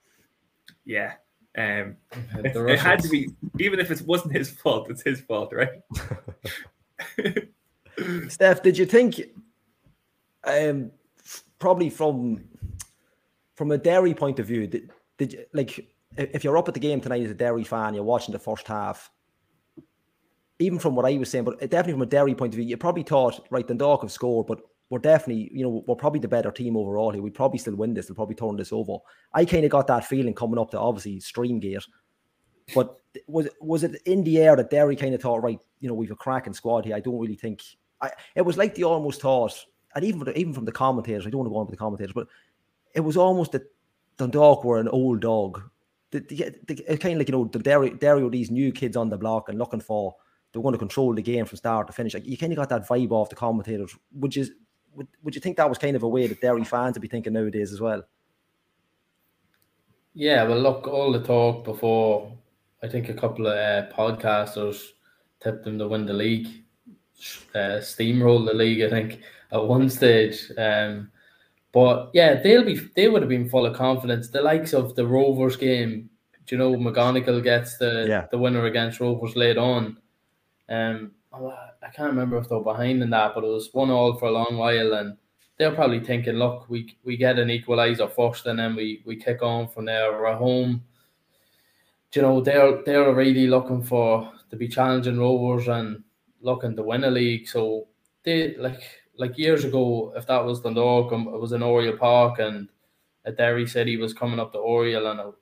Yeah. 0.85 1.15
Um, 1.57 1.97
it, 2.37 2.57
it 2.57 2.79
had 2.79 3.01
to 3.01 3.09
be, 3.09 3.31
even 3.59 3.81
if 3.81 3.91
it 3.91 4.03
wasn't 4.03 4.35
his 4.35 4.51
fault, 4.51 4.91
it's 4.91 5.03
his 5.03 5.21
fault, 5.21 5.53
right? 5.53 5.83
Steph, 8.29 8.63
did 8.63 8.79
you 8.79 8.87
think, 8.87 9.21
um, 10.45 10.91
probably 11.59 11.91
from 11.91 12.45
from 13.55 13.73
a 13.73 13.79
Derry 13.79 14.15
point 14.15 14.39
of 14.39 14.47
view, 14.47 14.69
did, 14.69 14.91
did 15.17 15.33
you 15.33 15.45
like 15.53 15.79
if 16.17 16.35
if 16.35 16.45
you're 16.45 16.57
up 16.57 16.69
at 16.69 16.75
the 16.75 16.81
game 16.81 17.01
tonight 17.01 17.23
as 17.23 17.31
a 17.31 17.35
Derry 17.35 17.65
fan, 17.65 17.95
you're 17.95 18.05
watching 18.05 18.33
the 18.33 18.39
first 18.39 18.67
half. 18.67 19.11
Even 20.61 20.79
from 20.79 20.97
what 20.97 21.07
I 21.07 21.17
was 21.17 21.31
saying, 21.31 21.45
but 21.45 21.61
definitely 21.61 21.93
from 21.93 22.03
a 22.03 22.07
Derry 22.07 22.35
point 22.35 22.53
of 22.53 22.57
view, 22.57 22.67
you 22.67 22.77
probably 22.77 23.05
thought, 23.05 23.47
right, 23.51 23.67
Dundalk 23.67 24.03
have 24.03 24.11
scored, 24.11 24.49
but 24.49 24.61
we're 24.91 24.99
definitely, 24.99 25.51
you 25.53 25.63
know, 25.63 25.85
we're 25.87 25.95
probably 25.95 26.21
the 26.21 26.29
better 26.29 26.51
team 26.51 26.77
overall 26.77 27.11
here. 27.11 27.23
We'd 27.23 27.35
probably 27.35 27.59
still 27.59 27.77
win 27.77 27.95
this. 27.95 28.07
They'll 28.07 28.15
probably 28.15 28.35
turn 28.35 28.57
this 28.57 28.73
over. 28.73 28.99
I 29.35 29.45
kind 29.45 29.65
of 29.65 29.71
got 29.71 29.87
that 29.89 30.07
feeling 30.07 30.35
coming 30.35 30.59
up 30.59 30.71
to 30.71 30.79
obviously 30.79 31.19
Streamgate. 31.21 31.85
But 32.75 32.97
was 33.27 33.49
was 33.61 33.85
it 33.85 34.01
in 34.05 34.25
the 34.25 34.39
air 34.39 34.57
that 34.57 34.71
Derry 34.71 34.97
kind 34.97 35.15
of 35.15 35.23
thought, 35.23 35.43
right, 35.43 35.59
you 35.81 35.89
know, 35.89 35.95
we've 35.95 36.11
a 36.11 36.17
cracking 36.17 36.53
squad 36.53 36.85
here. 36.85 36.97
I 36.97 37.01
don't 37.01 37.19
really 37.19 37.37
think 37.37 37.63
I, 38.01 38.11
it 38.35 38.43
was 38.43 38.57
like 38.57 38.75
they 38.75 38.83
almost 38.83 39.23
thought, 39.23 39.55
and 39.95 40.05
even 40.05 40.21
from 40.21 40.33
the, 40.33 40.39
even 40.39 40.53
from 40.53 40.65
the 40.65 40.73
commentators, 40.73 41.27
I 41.27 41.31
don't 41.31 41.39
want 41.39 41.49
to 41.49 41.53
go 41.53 41.57
on 41.57 41.67
with 41.67 41.73
the 41.73 41.79
commentators, 41.79 42.13
but 42.13 42.29
it 42.95 43.01
was 43.01 43.17
almost 43.17 43.53
that 43.53 43.71
Dundalk 44.17 44.65
were 44.65 44.79
an 44.79 44.89
old 44.89 45.21
dog. 45.21 45.63
The, 46.11 46.21
the, 46.21 46.55
the, 46.67 46.99
kind 46.99 47.15
of 47.15 47.19
like 47.19 47.29
you 47.29 47.33
know 47.33 47.45
the 47.45 47.59
Derry, 47.59 47.91
Derry 47.91 48.23
were 48.23 48.31
these 48.31 48.51
new 48.51 48.73
kids 48.73 48.97
on 48.97 49.11
the 49.11 49.19
block 49.19 49.49
and 49.49 49.59
looking 49.59 49.81
for 49.81 50.17
they're 50.53 50.63
going 50.63 50.73
to 50.73 50.79
control 50.79 51.15
the 51.15 51.23
game 51.23 51.45
from 51.45 51.59
start 51.59 51.87
to 51.87 51.93
finish. 51.93 52.15
Like 52.15 52.27
you 52.27 52.39
kind 52.39 52.53
of 52.53 52.57
got 52.57 52.71
that 52.71 52.89
vibe 52.89 53.11
off 53.11 53.29
the 53.29 53.37
commentators. 53.37 53.95
which 54.13 54.37
you 54.37 54.47
would, 54.99 55.09
would 55.23 55.35
you 55.35 55.41
think 55.41 55.57
that 55.57 55.69
was 55.69 55.79
kind 55.79 55.97
of 55.97 56.03
a 56.03 56.09
way 56.09 56.27
that 56.27 56.41
Derry 56.41 56.65
fans 56.65 56.95
would 56.95 57.03
be 57.03 57.09
thinking 57.09 57.33
nowadays 57.33 57.73
as 57.73 57.81
well? 57.81 58.03
Yeah, 60.15 60.43
well, 60.43 60.59
look, 60.59 60.87
all 60.87 61.13
the 61.13 61.23
talk 61.23 61.65
before, 61.65 62.33
I 62.83 62.89
think 62.89 63.09
a 63.09 63.15
couple 63.15 63.47
of 63.47 63.57
uh, 63.57 63.89
podcasters 63.97 64.83
tipped 65.41 65.65
them 65.65 65.79
to 65.79 65.89
win 65.89 66.07
the 66.07 66.13
league, 66.13 66.49
uh, 67.55 67.79
steamroll 67.81 68.45
the 68.45 68.55
league. 68.55 68.83
I 68.83 68.91
think 68.91 69.21
at 69.53 69.65
one 69.65 69.89
stage. 69.89 70.51
Um, 70.59 71.11
but 71.73 72.11
yeah, 72.15 72.35
they'll 72.35 72.65
be 72.65 72.81
they 72.97 73.09
would 73.09 73.23
have 73.23 73.29
been 73.29 73.49
full 73.49 73.67
of 73.67 73.77
confidence. 73.77 74.29
The 74.29 74.43
likes 74.43 74.73
of 74.73 74.97
the 74.97 75.07
Rovers 75.07 75.57
game, 75.57 76.11
do 76.47 76.57
you 76.57 76.59
know, 76.59 76.75
McGonigle 76.75 77.43
gets 77.43 77.77
the 77.77 78.07
Yeah. 78.09 78.27
the 78.31 78.39
winner 78.39 78.67
against 78.67 79.01
Rovers 79.01 79.37
late 79.37 79.59
on. 79.59 79.99
Um, 80.69 81.13
I 81.33 81.89
can't 81.95 82.11
remember 82.11 82.39
if 82.39 82.49
they 82.49 82.55
were 82.55 82.65
behind 82.65 83.03
in 83.03 83.11
that, 83.11 83.35
but 83.35 83.45
it 83.45 83.49
was 83.49 83.71
one 83.73 83.91
all 83.91 84.15
for 84.15 84.27
a 84.27 84.33
long 84.33 84.57
while, 84.57 84.95
and 84.95 85.17
they're 85.59 85.75
probably 85.75 86.01
thinking, 86.01 86.37
look, 86.37 86.69
we 86.69 86.97
we 87.05 87.17
get 87.17 87.39
an 87.39 87.49
equaliser 87.49 88.11
first, 88.11 88.47
and 88.47 88.59
then 88.59 88.75
we 88.75 89.03
we 89.05 89.17
kick 89.17 89.43
on 89.43 89.69
from 89.69 89.85
there. 89.85 90.13
We're 90.13 90.27
at 90.27 90.39
home. 90.39 90.83
You 92.15 92.23
know, 92.23 92.41
they're 92.41 92.83
they're 92.85 93.15
really 93.15 93.47
looking 93.47 93.83
for 93.83 94.33
to 94.51 94.57
be 94.57 94.69
challenging 94.69 95.19
Rovers 95.19 95.69
and 95.69 96.03
looking 96.41 96.75
to 96.77 96.83
win 96.83 97.05
a 97.05 97.11
league. 97.11 97.49
So 97.49 97.89
they 98.23 98.57
like 98.57 98.83
like 99.19 99.37
years 99.37 99.65
ago, 99.65 100.13
if 100.17 100.27
that 100.27 100.45
was 100.45 100.61
Dundalk, 100.61 101.13
um, 101.13 101.29
it 101.29 101.41
was 101.41 101.53
in 101.53 101.63
Oriel 101.63 101.99
Park, 101.99 102.39
and 102.39 102.69
a 103.25 103.33
Derry 103.33 103.67
City 103.67 103.97
was 103.97 104.15
coming 104.15 104.41
up 104.41 104.53
to 104.53 104.59
Oriel, 104.59 105.11
and 105.11 105.35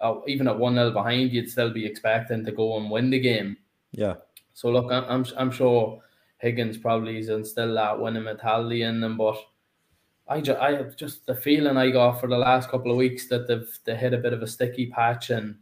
uh, 0.00 0.14
even 0.26 0.48
at 0.48 0.58
one 0.58 0.74
0 0.74 0.90
behind, 0.90 1.30
you'd 1.32 1.50
still 1.50 1.70
be 1.70 1.86
expecting 1.86 2.44
to 2.44 2.52
go 2.52 2.78
and 2.78 2.90
win 2.90 3.10
the 3.10 3.20
game. 3.20 3.56
Yeah, 3.92 4.14
So 4.56 4.70
look, 4.70 4.90
I'm 4.90 5.26
I'm, 5.36 5.50
sure 5.50 6.00
Higgins 6.38 6.78
probably 6.78 7.18
is 7.18 7.28
instilled 7.28 7.76
that 7.76 8.00
winning 8.00 8.22
mentality 8.22 8.84
in 8.84 9.02
them, 9.02 9.18
but 9.18 9.36
I 10.26 10.40
just 10.40 10.58
I 10.58 10.72
have 10.76 10.96
just 10.96 11.26
the 11.26 11.34
feeling 11.34 11.76
I 11.76 11.90
got 11.90 12.18
for 12.18 12.26
the 12.26 12.38
last 12.38 12.70
couple 12.70 12.90
of 12.90 12.96
weeks 12.96 13.28
that 13.28 13.46
they've 13.46 13.68
they 13.84 13.94
hit 13.94 14.14
a 14.14 14.16
bit 14.16 14.32
of 14.32 14.40
a 14.40 14.46
sticky 14.46 14.86
patch, 14.86 15.28
and 15.28 15.56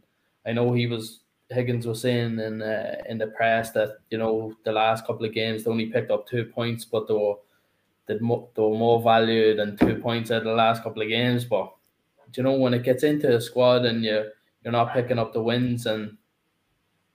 I 0.45 0.53
know 0.53 0.71
he 0.71 0.87
was 0.87 1.19
Higgins 1.49 1.85
was 1.85 1.99
saying 2.03 2.39
in 2.39 2.61
uh, 2.61 2.95
in 3.09 3.17
the 3.17 3.27
press 3.27 3.71
that 3.71 3.97
you 4.11 4.17
know 4.17 4.53
the 4.63 4.71
last 4.71 5.05
couple 5.05 5.25
of 5.25 5.33
games 5.33 5.65
they 5.65 5.71
only 5.71 5.87
picked 5.87 6.09
up 6.09 6.25
two 6.25 6.45
points, 6.45 6.85
but 6.85 7.05
they 7.09 7.13
were 7.15 7.35
they 8.07 8.15
were 8.15 8.77
more 8.77 9.01
value 9.01 9.57
than 9.57 9.75
two 9.75 9.95
points 9.95 10.29
of 10.29 10.45
the 10.45 10.53
last 10.53 10.83
couple 10.83 11.01
of 11.01 11.09
games. 11.09 11.43
But 11.43 11.69
you 12.33 12.43
know 12.43 12.53
when 12.53 12.73
it 12.73 12.83
gets 12.83 13.03
into 13.03 13.35
a 13.35 13.41
squad 13.41 13.83
and 13.83 14.05
you 14.05 14.31
you're 14.63 14.71
not 14.71 14.93
picking 14.93 15.19
up 15.19 15.33
the 15.33 15.43
wins 15.43 15.85
and 15.85 16.17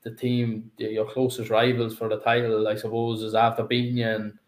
the 0.03 0.11
team, 0.11 0.71
your 0.79 1.07
closest 1.07 1.51
rivals 1.51 1.97
for 1.97 2.09
the 2.09 2.19
title, 2.21 2.67
I 2.67 2.77
suppose, 2.77 3.23
is 3.23 3.35
after 3.35 3.65
beating 3.65 3.99
you. 3.99 4.09
And 4.09 4.39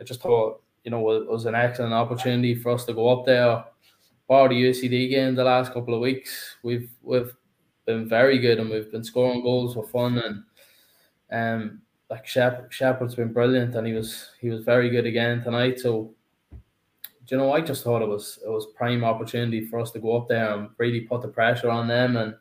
I 0.00 0.04
just 0.04 0.20
thought, 0.20 0.62
you 0.84 0.90
know, 0.90 1.10
it 1.10 1.28
was 1.28 1.44
an 1.46 1.54
excellent 1.54 1.92
opportunity 1.92 2.54
for 2.54 2.72
us 2.72 2.84
to 2.86 2.94
go 2.94 3.08
up 3.08 3.26
there. 3.26 3.64
Bar 4.28 4.48
the 4.48 4.54
UCD 4.54 5.10
game 5.10 5.34
the 5.34 5.44
last 5.44 5.72
couple 5.72 5.94
of 5.94 6.00
weeks, 6.00 6.56
we've 6.62 6.90
we've 7.02 7.34
been 7.84 8.08
very 8.08 8.38
good 8.38 8.58
and 8.60 8.70
we've 8.70 8.90
been 8.90 9.04
scoring 9.04 9.42
goals 9.42 9.74
for 9.74 9.84
fun 9.84 10.18
and 10.18 10.44
um 11.32 11.82
like 12.08 12.26
Shep, 12.26 12.70
Shepperd's 12.70 13.14
been 13.16 13.32
brilliant 13.32 13.74
and 13.74 13.86
he 13.86 13.92
was 13.92 14.30
he 14.40 14.48
was 14.48 14.64
very 14.64 14.90
good 14.90 15.06
again 15.06 15.42
tonight. 15.42 15.80
So 15.80 16.14
you 17.28 17.38
know, 17.38 17.52
I 17.52 17.60
just 17.62 17.82
thought 17.82 18.02
it 18.02 18.08
was 18.08 18.38
it 18.44 18.48
was 18.48 18.66
prime 18.76 19.04
opportunity 19.04 19.66
for 19.66 19.80
us 19.80 19.90
to 19.92 19.98
go 19.98 20.16
up 20.16 20.28
there 20.28 20.54
and 20.54 20.68
really 20.78 21.00
put 21.00 21.22
the 21.22 21.28
pressure 21.28 21.70
on 21.70 21.88
them 21.88 22.16
and 22.16 22.34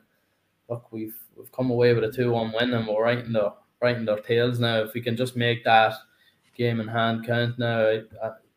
look, 0.69 0.91
we've 0.91 1.17
we've 1.41 1.51
come 1.51 1.71
away 1.71 1.93
with 1.93 2.03
a 2.03 2.11
two-one 2.11 2.53
win, 2.53 2.73
and 2.73 2.87
we're 2.87 3.03
right 3.03 3.19
in 3.19 3.33
the 3.33 3.53
right 3.81 3.97
in 3.97 4.05
their 4.05 4.19
tails 4.19 4.59
now. 4.59 4.81
If 4.83 4.93
we 4.93 5.01
can 5.01 5.17
just 5.17 5.35
make 5.35 5.63
that 5.63 5.93
game 6.55 6.79
in 6.79 6.87
hand 6.87 7.25
count 7.25 7.57
now 7.57 8.01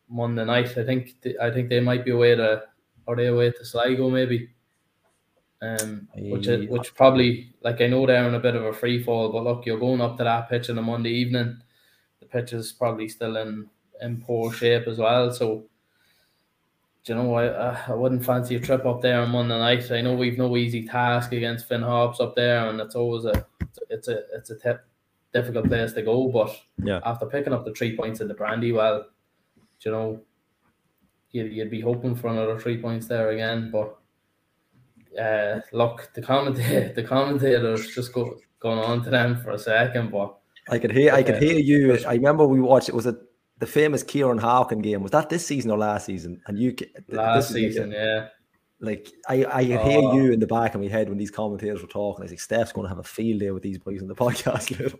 Monday 0.07 0.45
night, 0.45 0.77
I 0.77 0.83
think 0.83 1.19
th- 1.21 1.37
I 1.41 1.49
think 1.51 1.69
they 1.69 1.79
might 1.79 2.05
be 2.05 2.11
away 2.11 2.35
to 2.35 2.63
are 3.07 3.15
they 3.15 3.27
away 3.27 3.51
to 3.51 3.65
Sligo 3.65 4.09
maybe, 4.09 4.49
um, 5.61 6.07
which 6.15 6.47
is, 6.47 6.69
which 6.69 6.93
probably 6.95 7.53
like 7.61 7.81
I 7.81 7.87
know 7.87 8.05
they're 8.05 8.27
in 8.27 8.35
a 8.35 8.39
bit 8.39 8.55
of 8.55 8.65
a 8.65 8.73
free 8.73 9.01
fall, 9.01 9.31
but 9.31 9.43
look, 9.43 9.65
you're 9.65 9.79
going 9.79 10.01
up 10.01 10.17
to 10.17 10.23
that 10.23 10.49
pitch 10.49 10.69
on 10.69 10.77
a 10.77 10.81
Monday 10.81 11.11
evening. 11.11 11.57
The 12.19 12.27
pitch 12.27 12.53
is 12.53 12.71
probably 12.71 13.09
still 13.09 13.37
in 13.37 13.69
in 14.01 14.21
poor 14.21 14.51
shape 14.51 14.87
as 14.87 14.97
well, 14.97 15.31
so 15.31 15.65
you 17.07 17.15
know, 17.15 17.33
I, 17.35 17.47
I 17.47 17.83
I 17.89 17.93
wouldn't 17.93 18.25
fancy 18.25 18.55
a 18.55 18.59
trip 18.59 18.85
up 18.85 19.01
there 19.01 19.21
on 19.21 19.29
Monday 19.29 19.57
night. 19.57 19.91
I 19.91 20.01
know 20.01 20.15
we've 20.15 20.37
no 20.37 20.57
easy 20.57 20.87
task 20.87 21.33
against 21.33 21.67
Finn 21.67 21.81
Harps 21.81 22.19
up 22.19 22.35
there, 22.35 22.67
and 22.69 22.79
it's 22.79 22.95
always 22.95 23.25
a 23.25 23.45
it's 23.89 24.07
a 24.07 24.23
it's 24.35 24.49
a 24.49 24.55
tip, 24.57 24.85
difficult 25.33 25.67
place 25.67 25.93
to 25.93 26.01
go. 26.01 26.27
But 26.29 26.55
Yeah. 26.83 27.01
after 27.05 27.25
picking 27.27 27.53
up 27.53 27.65
the 27.65 27.73
three 27.73 27.95
points 27.95 28.21
in 28.21 28.27
the 28.27 28.33
Brandywell, 28.33 29.05
you 29.81 29.91
know, 29.91 30.21
you'd, 31.31 31.51
you'd 31.51 31.69
be 31.69 31.81
hoping 31.81 32.15
for 32.15 32.29
another 32.29 32.59
three 32.59 32.81
points 32.81 33.07
there 33.07 33.29
again. 33.29 33.71
But 33.71 33.97
uh, 35.19 35.61
look, 35.73 36.11
the 36.15 36.21
commentator, 36.21 36.93
the 36.95 37.03
commentators 37.03 37.93
just 37.93 38.13
go 38.13 38.39
going 38.59 38.79
on 38.79 39.03
to 39.03 39.11
them 39.11 39.37
for 39.37 39.51
a 39.51 39.59
second, 39.59 40.11
but 40.11 40.37
I 40.69 40.79
could 40.79 40.91
hear 40.91 41.13
I 41.13 41.21
could 41.21 41.41
hear 41.41 41.59
you. 41.59 41.99
I 42.07 42.13
remember 42.13 42.47
we 42.47 42.61
watched 42.61 42.89
it 42.89 42.95
was 42.95 43.05
it 43.05 43.17
the 43.59 43.65
famous 43.67 44.03
Kieran 44.03 44.39
Hawken 44.39 44.81
game. 44.83 45.01
Was 45.01 45.11
that 45.11 45.29
this 45.29 45.45
season 45.45 45.71
or 45.71 45.77
last 45.77 46.05
season? 46.05 46.41
And 46.47 46.59
you 46.59 46.75
last 47.09 47.49
this 47.49 47.57
is 47.57 47.63
like 47.63 47.71
season, 47.73 47.91
yeah. 47.91 48.27
Like 48.81 49.09
I, 49.29 49.45
I 49.45 49.61
could 49.65 49.81
hear 49.81 49.99
Oh. 50.03 50.15
you 50.17 50.31
in 50.33 50.39
the 50.39 50.47
back 50.47 50.75
of 50.75 50.81
my 50.81 50.87
head 50.87 51.07
when 51.09 51.17
these 51.17 51.31
commentators 51.31 51.81
were 51.81 51.87
talking. 51.87 52.21
I 52.21 52.25
was 52.25 52.31
like, 52.31 52.41
Steph's 52.41 52.73
going 52.73 52.83
to 52.85 52.89
have 52.89 52.99
a 52.99 53.03
field 53.03 53.39
day 53.39 53.51
with 53.51 53.63
these 53.63 53.77
boys 53.77 54.01
in 54.01 54.07
the 54.07 54.15
podcast. 54.25 54.93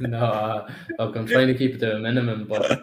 No, 0.00 0.66
look, 0.98 1.16
I'm 1.16 1.26
trying 1.26 1.48
to 1.48 1.54
keep 1.54 1.74
it 1.74 1.78
to 1.80 1.96
a 1.96 1.98
minimum, 1.98 2.46
but 2.48 2.80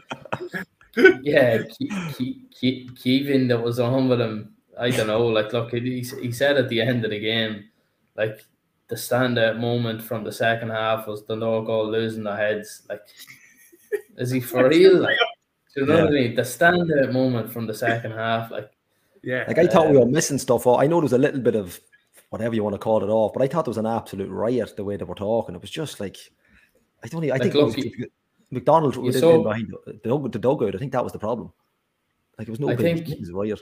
yeah, 1.24 1.58
Ke- 1.64 2.14
Ke- 2.14 2.52
Ke- 2.54 2.96
Kevin 3.04 3.48
that 3.48 3.62
was 3.62 3.80
on 3.80 4.08
with 4.10 4.22
him, 4.22 4.54
I 4.80 4.92
don't 4.92 5.08
know. 5.08 5.26
Like, 5.26 5.52
look, 5.54 5.72
he, 5.72 6.02
he 6.22 6.32
said 6.32 6.58
at 6.58 6.70
the 6.70 6.80
end 6.82 7.04
of 7.06 7.10
the 7.12 7.20
game, 7.20 7.66
like 8.16 8.46
the 8.88 8.96
standout 8.96 9.60
moment 9.60 10.04
from 10.04 10.24
the 10.24 10.32
second 10.32 10.70
half 10.70 11.08
was 11.08 11.26
the 11.26 11.36
no 11.36 11.62
goal 11.64 11.90
losing 11.92 12.24
their 12.24 12.38
heads. 12.38 12.84
Like, 12.88 13.02
is 14.18 14.32
he 14.32 14.40
for 14.52 14.68
real? 14.70 14.98
Like, 15.00 15.18
do 15.76 15.82
you 15.82 15.88
know 15.88 16.00
what 16.06 16.08
I 16.08 16.12
mean? 16.12 16.36
The 16.36 16.42
standout 16.42 17.12
moment 17.14 17.52
from 17.52 17.68
the 17.68 17.74
second 17.74 18.12
half, 18.12 18.50
like, 18.52 18.70
Yeah. 19.24 19.44
Like 19.48 19.58
I 19.60 19.68
thought 19.68 19.90
we 19.90 19.98
were 19.98 20.04
Um, 20.04 20.12
missing 20.12 20.38
stuff. 20.38 20.66
off. 20.68 20.80
I 20.80 20.88
know 20.88 20.98
there 20.98 21.04
was 21.04 21.14
a 21.14 21.18
little 21.18 21.42
bit 21.42 21.56
of 21.56 21.80
whatever 22.30 22.56
you 22.56 22.64
want 22.64 22.74
to 22.74 22.80
call 22.80 23.04
it 23.04 23.10
off, 23.10 23.34
but 23.34 23.42
I 23.44 23.48
thought 23.48 23.66
there 23.66 23.70
was 23.72 23.78
an 23.78 23.86
absolute 23.86 24.30
riot 24.30 24.76
the 24.76 24.84
way 24.84 24.96
they 24.98 25.06
were 25.06 25.16
talking. 25.16 25.56
It 25.56 25.62
was 25.62 25.70
just 25.72 26.00
like 26.00 26.18
I 27.04 27.08
don't. 27.08 27.24
Even, 27.24 27.34
I 27.34 27.36
Like, 27.36 27.42
think 27.44 27.56
it 27.56 27.64
was 27.64 27.78
look, 27.78 27.86
just- 27.96 28.12
McDonald 28.50 28.96
was 28.98 29.16
in 29.16 29.22
saw- 29.22 29.44
behind 29.44 29.74
the, 29.86 29.94
dug- 30.04 30.32
the 30.32 30.40
dugout. 30.40 30.74
I 30.76 30.78
think 30.78 30.94
that 30.94 31.04
was 31.04 31.14
the 31.14 31.20
problem. 31.20 31.52
Like 32.40 32.48
it 32.48 32.52
was 32.52 32.60
no 32.60 32.70
I 32.70 32.76
big 32.76 33.06
think- 33.06 33.10
it 33.10 33.20
was 33.20 33.30
a 33.30 33.34
riot. 33.34 33.60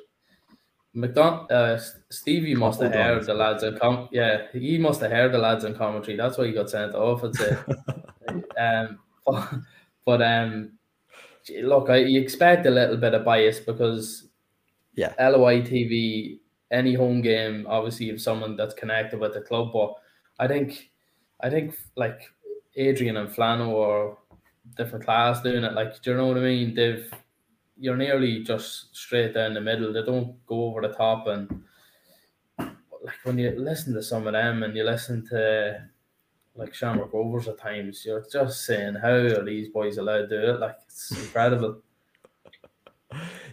McDonald, 0.93 1.51
uh, 1.51 1.77
Stevie 2.09 2.55
must 2.55 2.79
have 2.81 2.91
O'Donnell. 2.91 3.15
heard 3.15 3.25
the 3.25 3.33
lads 3.33 3.63
in 3.63 3.77
com- 3.77 4.07
yeah, 4.13 4.43
he 4.53 4.77
must 4.77 5.01
have 5.01 5.11
heard 5.11 5.33
the 5.33 5.37
lads 5.37 5.65
in 5.65 5.75
commentary. 5.75 6.15
That's 6.15 6.37
why 6.37 6.45
he 6.47 6.53
got 6.53 6.69
sent 6.69 6.95
off. 6.95 7.23
I'd 7.23 7.35
say. 7.35 7.57
um, 8.57 8.99
but, 10.05 10.21
um, 10.21 10.73
look, 11.61 11.89
I 11.89 11.97
you 11.97 12.21
expect 12.21 12.65
a 12.65 12.71
little 12.71 12.97
bit 12.97 13.13
of 13.13 13.25
bias 13.25 13.59
because 13.59 14.29
Yeah. 14.95 15.13
LOI 15.19 15.61
TV, 15.61 16.39
any 16.71 16.93
home 16.95 17.21
game, 17.21 17.65
obviously, 17.69 18.07
you 18.07 18.13
have 18.13 18.21
someone 18.21 18.55
that's 18.57 18.73
connected 18.75 19.19
with 19.19 19.33
the 19.33 19.41
club. 19.41 19.71
But 19.73 19.95
I 20.39 20.47
think, 20.47 20.91
I 21.41 21.49
think 21.49 21.75
like 21.97 22.21
Adrian 22.75 23.17
and 23.17 23.29
Flano 23.29 23.67
are 23.79 24.17
different 24.77 25.05
class 25.05 25.41
doing 25.41 25.63
it. 25.63 25.73
Like, 25.73 26.01
do 26.01 26.11
you 26.11 26.17
know 26.17 26.27
what 26.27 26.37
I 26.37 26.41
mean? 26.41 26.73
They've 26.75 27.11
you're 27.77 27.97
nearly 27.97 28.43
just 28.43 28.95
straight 28.95 29.33
down 29.33 29.53
the 29.53 29.61
middle. 29.61 29.91
They 29.93 30.03
don't 30.03 30.43
go 30.45 30.65
over 30.65 30.81
the 30.81 30.93
top 30.93 31.27
and 31.27 31.63
like 33.03 33.23
when 33.23 33.37
you 33.37 33.51
listen 33.57 33.93
to 33.93 34.03
some 34.03 34.27
of 34.27 34.33
them 34.33 34.63
and 34.63 34.75
you 34.75 34.83
listen 34.83 35.25
to 35.27 35.87
like 36.55 36.73
Shamrock 36.73 37.13
Rovers 37.13 37.47
at 37.47 37.57
times, 37.57 38.03
you're 38.05 38.25
just 38.31 38.65
saying, 38.65 38.95
How 38.95 39.13
are 39.13 39.43
these 39.43 39.69
boys 39.69 39.97
allowed 39.97 40.29
to 40.29 40.41
do 40.41 40.53
it? 40.53 40.59
Like 40.59 40.77
it's 40.85 41.11
incredible. 41.23 41.81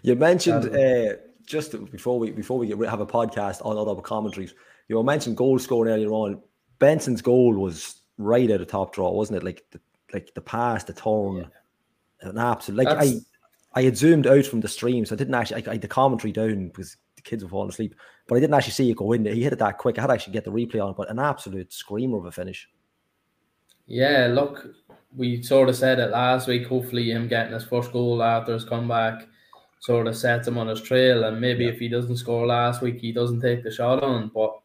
You 0.02 0.16
mentioned 0.16 0.74
uh, 0.74 1.16
just 1.44 1.72
before 1.90 2.18
we 2.18 2.30
before 2.30 2.58
we 2.58 2.68
get, 2.68 2.78
have 2.88 3.00
a 3.00 3.06
podcast 3.06 3.64
on 3.64 3.76
other 3.76 4.00
commentaries. 4.00 4.54
You 4.88 5.02
mentioned 5.02 5.36
goal 5.36 5.58
scoring 5.58 5.92
earlier 5.92 6.10
on. 6.10 6.40
Benson's 6.78 7.22
goal 7.22 7.54
was 7.54 8.00
right 8.18 8.50
at 8.50 8.60
the 8.60 8.66
top 8.66 8.94
draw, 8.94 9.10
wasn't 9.10 9.38
it? 9.38 9.44
Like 9.44 9.64
the 9.70 9.80
like 10.12 10.34
the 10.34 10.40
pass, 10.40 10.84
the 10.84 10.92
turn, 10.92 11.50
an 12.20 12.38
absolute. 12.38 12.78
Like 12.78 12.88
I, 12.88 12.94
That's- 13.06 13.26
I 13.74 13.82
had 13.82 13.96
zoomed 13.96 14.26
out 14.26 14.44
from 14.44 14.60
the 14.60 14.68
stream, 14.68 15.04
so 15.04 15.14
I 15.14 15.18
didn't 15.18 15.34
actually. 15.34 15.66
I, 15.66 15.70
I 15.70 15.72
had 15.74 15.82
the 15.82 15.88
commentary 15.88 16.32
down 16.32 16.68
because 16.68 16.96
the 17.16 17.22
kids 17.22 17.42
were 17.42 17.50
falling 17.50 17.70
asleep, 17.70 17.94
but 18.26 18.36
I 18.36 18.40
didn't 18.40 18.54
actually 18.54 18.72
see 18.72 18.90
it 18.90 18.96
go 18.96 19.12
in. 19.12 19.24
He 19.24 19.42
hit 19.42 19.52
it 19.52 19.58
that 19.60 19.78
quick. 19.78 19.98
I 19.98 20.02
had 20.02 20.08
to 20.08 20.12
actually 20.14 20.34
get 20.34 20.44
the 20.44 20.52
replay 20.52 20.84
on, 20.84 20.94
but 20.94 21.10
an 21.10 21.18
absolute 21.18 21.72
screamer 21.72 22.18
of 22.18 22.26
a 22.26 22.32
finish. 22.32 22.68
Yeah, 23.86 24.28
look, 24.32 24.66
we 25.16 25.42
sort 25.42 25.68
of 25.68 25.76
said 25.76 25.98
it 25.98 26.10
last 26.10 26.48
week. 26.48 26.66
Hopefully, 26.66 27.10
him 27.10 27.28
getting 27.28 27.52
his 27.52 27.64
first 27.64 27.92
goal 27.92 28.22
after 28.22 28.52
his 28.54 28.64
comeback 28.64 29.26
sort 29.80 30.06
of 30.06 30.16
sets 30.16 30.46
him 30.48 30.58
on 30.58 30.68
his 30.68 30.80
trail. 30.80 31.24
And 31.24 31.40
maybe 31.40 31.64
Yeah. 31.64 31.70
if 31.72 31.78
he 31.78 31.88
doesn't 31.88 32.16
score 32.16 32.46
last 32.46 32.82
week, 32.82 33.00
he 33.00 33.12
doesn't 33.12 33.40
take 33.40 33.62
the 33.64 33.70
shot 33.70 34.02
on. 34.02 34.28
But 34.28 34.58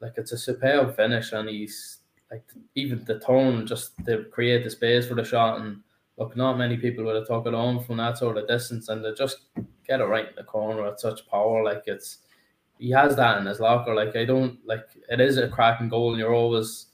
like, 0.00 0.12
it's 0.16 0.32
a 0.32 0.38
superb 0.38 0.94
finish, 0.94 1.32
and 1.32 1.48
he's 1.48 1.98
like 2.30 2.44
even 2.74 3.04
the 3.04 3.18
turn 3.20 3.66
just 3.66 4.04
to 4.04 4.24
create 4.24 4.64
the 4.64 4.70
space 4.70 5.06
for 5.08 5.14
the 5.14 5.24
shot. 5.24 5.60
And 5.60 5.82
look, 6.18 6.36
not 6.36 6.58
many 6.58 6.76
people 6.76 7.04
would 7.04 7.16
have 7.16 7.26
took 7.26 7.46
it 7.46 7.54
on 7.54 7.82
from 7.84 7.96
that 7.98 8.18
sort 8.18 8.36
of 8.36 8.46
distance, 8.48 8.88
and 8.88 9.04
they 9.04 9.12
just 9.14 9.38
get 9.86 10.00
it 10.00 10.04
right 10.04 10.28
in 10.28 10.34
the 10.36 10.44
corner 10.44 10.86
at 10.86 11.00
such 11.00 11.26
power. 11.28 11.64
Like 11.64 11.84
it's 11.86 12.18
he 12.78 12.90
has 12.90 13.16
that 13.16 13.38
in 13.38 13.46
his 13.46 13.60
locker. 13.60 13.94
Like 13.94 14.14
I 14.16 14.24
don't 14.26 14.58
like 14.66 14.84
it 15.08 15.20
is 15.20 15.38
a 15.38 15.48
cracking 15.48 15.88
goal, 15.88 16.10
and 16.10 16.18
you're 16.18 16.34
always 16.34 16.86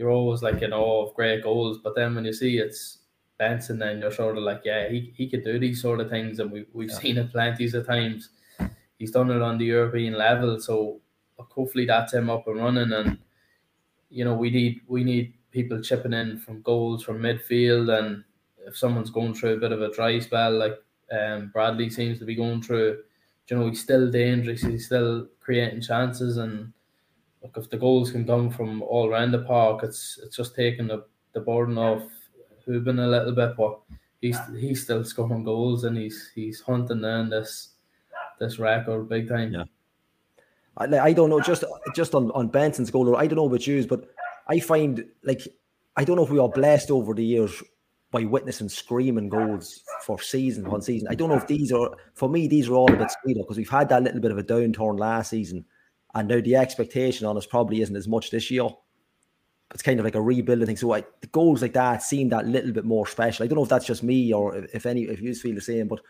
you're 0.00 0.10
always 0.10 0.42
like 0.42 0.62
in 0.62 0.72
awe 0.72 1.06
of 1.06 1.14
great 1.14 1.44
goals. 1.44 1.78
But 1.84 1.94
then 1.96 2.16
when 2.16 2.24
you 2.26 2.32
see 2.32 2.58
it's 2.58 3.00
Benson, 3.38 3.78
then 3.78 4.00
you're 4.00 4.12
sort 4.12 4.38
of 4.38 4.44
like, 4.44 4.62
yeah, 4.64 4.88
he, 4.88 5.12
he 5.16 5.28
could 5.30 5.44
do 5.44 5.58
these 5.60 5.82
sort 5.82 6.00
of 6.00 6.10
things, 6.10 6.40
and 6.40 6.50
we 6.52 6.66
we've 6.72 6.90
Yeah. 6.90 6.98
seen 6.98 7.18
it 7.18 7.32
plenty 7.32 7.66
of 7.66 7.86
times. 7.86 8.30
He's 8.98 9.12
done 9.12 9.30
it 9.30 9.42
on 9.42 9.58
the 9.58 9.66
European 9.66 10.14
level, 10.14 10.60
so 10.60 11.00
hopefully 11.38 11.86
that's 11.86 12.14
him 12.14 12.30
up 12.30 12.48
and 12.48 12.58
running. 12.58 12.92
And 12.92 13.18
you 14.10 14.24
know, 14.24 14.34
we 14.34 14.50
need 14.50 14.80
we 14.88 15.04
need 15.04 15.34
people 15.52 15.80
chipping 15.82 16.12
in 16.12 16.38
from 16.38 16.62
goals 16.62 17.04
from 17.04 17.20
midfield, 17.20 17.96
and 17.96 18.24
if 18.66 18.76
someone's 18.76 19.10
going 19.10 19.34
through 19.34 19.54
a 19.54 19.60
bit 19.60 19.72
of 19.72 19.82
a 19.82 19.92
dry 19.92 20.18
spell, 20.20 20.52
like 20.52 20.82
um, 21.12 21.48
Bradley 21.48 21.90
seems 21.90 22.18
to 22.20 22.24
be 22.24 22.34
going 22.34 22.62
through, 22.62 23.02
you 23.48 23.56
know, 23.56 23.68
he's 23.68 23.82
still 23.82 24.10
dangerous. 24.10 24.62
He's 24.62 24.86
still 24.86 25.28
creating 25.40 25.82
chances, 25.82 26.36
and 26.36 26.72
look, 27.42 27.56
if 27.56 27.70
the 27.70 27.76
goals 27.76 28.10
can 28.12 28.26
come 28.26 28.50
from 28.50 28.82
all 28.82 29.08
around 29.08 29.32
the 29.32 29.40
park, 29.40 29.82
it's 29.82 30.18
it's 30.22 30.36
just 30.36 30.54
taking 30.54 30.88
the, 30.88 31.04
the 31.32 31.40
burden 31.40 31.78
off 31.78 32.02
Hoban 32.66 33.02
a 33.02 33.06
little 33.06 33.34
bit, 33.34 33.56
but 33.56 33.80
he's 34.20 34.38
he's 34.58 34.82
still 34.82 35.04
scoring 35.04 35.44
goals 35.44 35.84
and 35.84 35.96
he's 35.96 36.30
he's 36.34 36.60
hunting 36.60 37.02
down 37.02 37.30
this 37.30 37.70
this 38.38 38.58
record 38.58 39.08
big 39.08 39.28
time. 39.28 39.52
Yeah. 39.52 39.64
I, 40.76 40.98
I 40.98 41.12
don't 41.12 41.30
know, 41.30 41.40
just 41.40 41.64
just 41.94 42.14
on, 42.14 42.30
on 42.32 42.48
Benson's 42.48 42.90
goal, 42.90 43.16
I 43.16 43.26
don't 43.26 43.36
know 43.36 43.46
about 43.46 43.66
you, 43.66 43.86
but 43.86 44.08
I 44.48 44.60
find 44.60 45.04
like 45.24 45.42
I 45.96 46.04
don't 46.04 46.16
know 46.16 46.24
if 46.24 46.30
we 46.30 46.38
are 46.38 46.48
blessed 46.48 46.90
over 46.90 47.14
the 47.14 47.24
years 47.24 47.62
by 48.10 48.24
witnessing 48.24 48.68
screaming 48.68 49.28
goals 49.28 49.82
for 50.04 50.20
season 50.20 50.66
on 50.66 50.82
season. 50.82 51.08
I 51.08 51.14
don't 51.14 51.28
know 51.28 51.36
if 51.36 51.46
these 51.46 51.72
are 51.72 51.90
for 52.14 52.28
me, 52.28 52.48
these 52.48 52.68
are 52.68 52.74
all 52.74 52.92
a 52.92 52.96
bit 52.96 53.10
sweeter 53.22 53.40
because 53.40 53.56
we've 53.56 53.68
had 53.68 53.88
that 53.90 54.02
little 54.02 54.20
bit 54.20 54.30
of 54.30 54.38
a 54.38 54.42
downturn 54.42 54.98
last 54.98 55.30
season, 55.30 55.64
and 56.14 56.28
now 56.28 56.40
the 56.40 56.56
expectation 56.56 57.26
on 57.26 57.36
us 57.36 57.46
probably 57.46 57.82
isn't 57.82 57.96
as 57.96 58.08
much 58.08 58.30
this 58.30 58.50
year. 58.50 58.68
It's 59.72 59.82
kind 59.82 60.00
of 60.00 60.04
like 60.04 60.16
a 60.16 60.20
rebuilding 60.20 60.66
thing. 60.66 60.76
So 60.76 60.92
I, 60.92 61.04
the 61.20 61.28
goals 61.28 61.62
like 61.62 61.74
that 61.74 62.02
seem 62.02 62.28
that 62.30 62.46
little 62.46 62.72
bit 62.72 62.84
more 62.84 63.06
special. 63.06 63.44
I 63.44 63.46
don't 63.46 63.56
know 63.56 63.62
if 63.62 63.68
that's 63.68 63.86
just 63.86 64.02
me 64.02 64.32
or 64.32 64.56
if, 64.56 64.84
any 64.84 65.02
if 65.04 65.20
you 65.20 65.32
feel 65.34 65.54
the 65.54 65.60
same, 65.60 65.86
but 65.86 66.00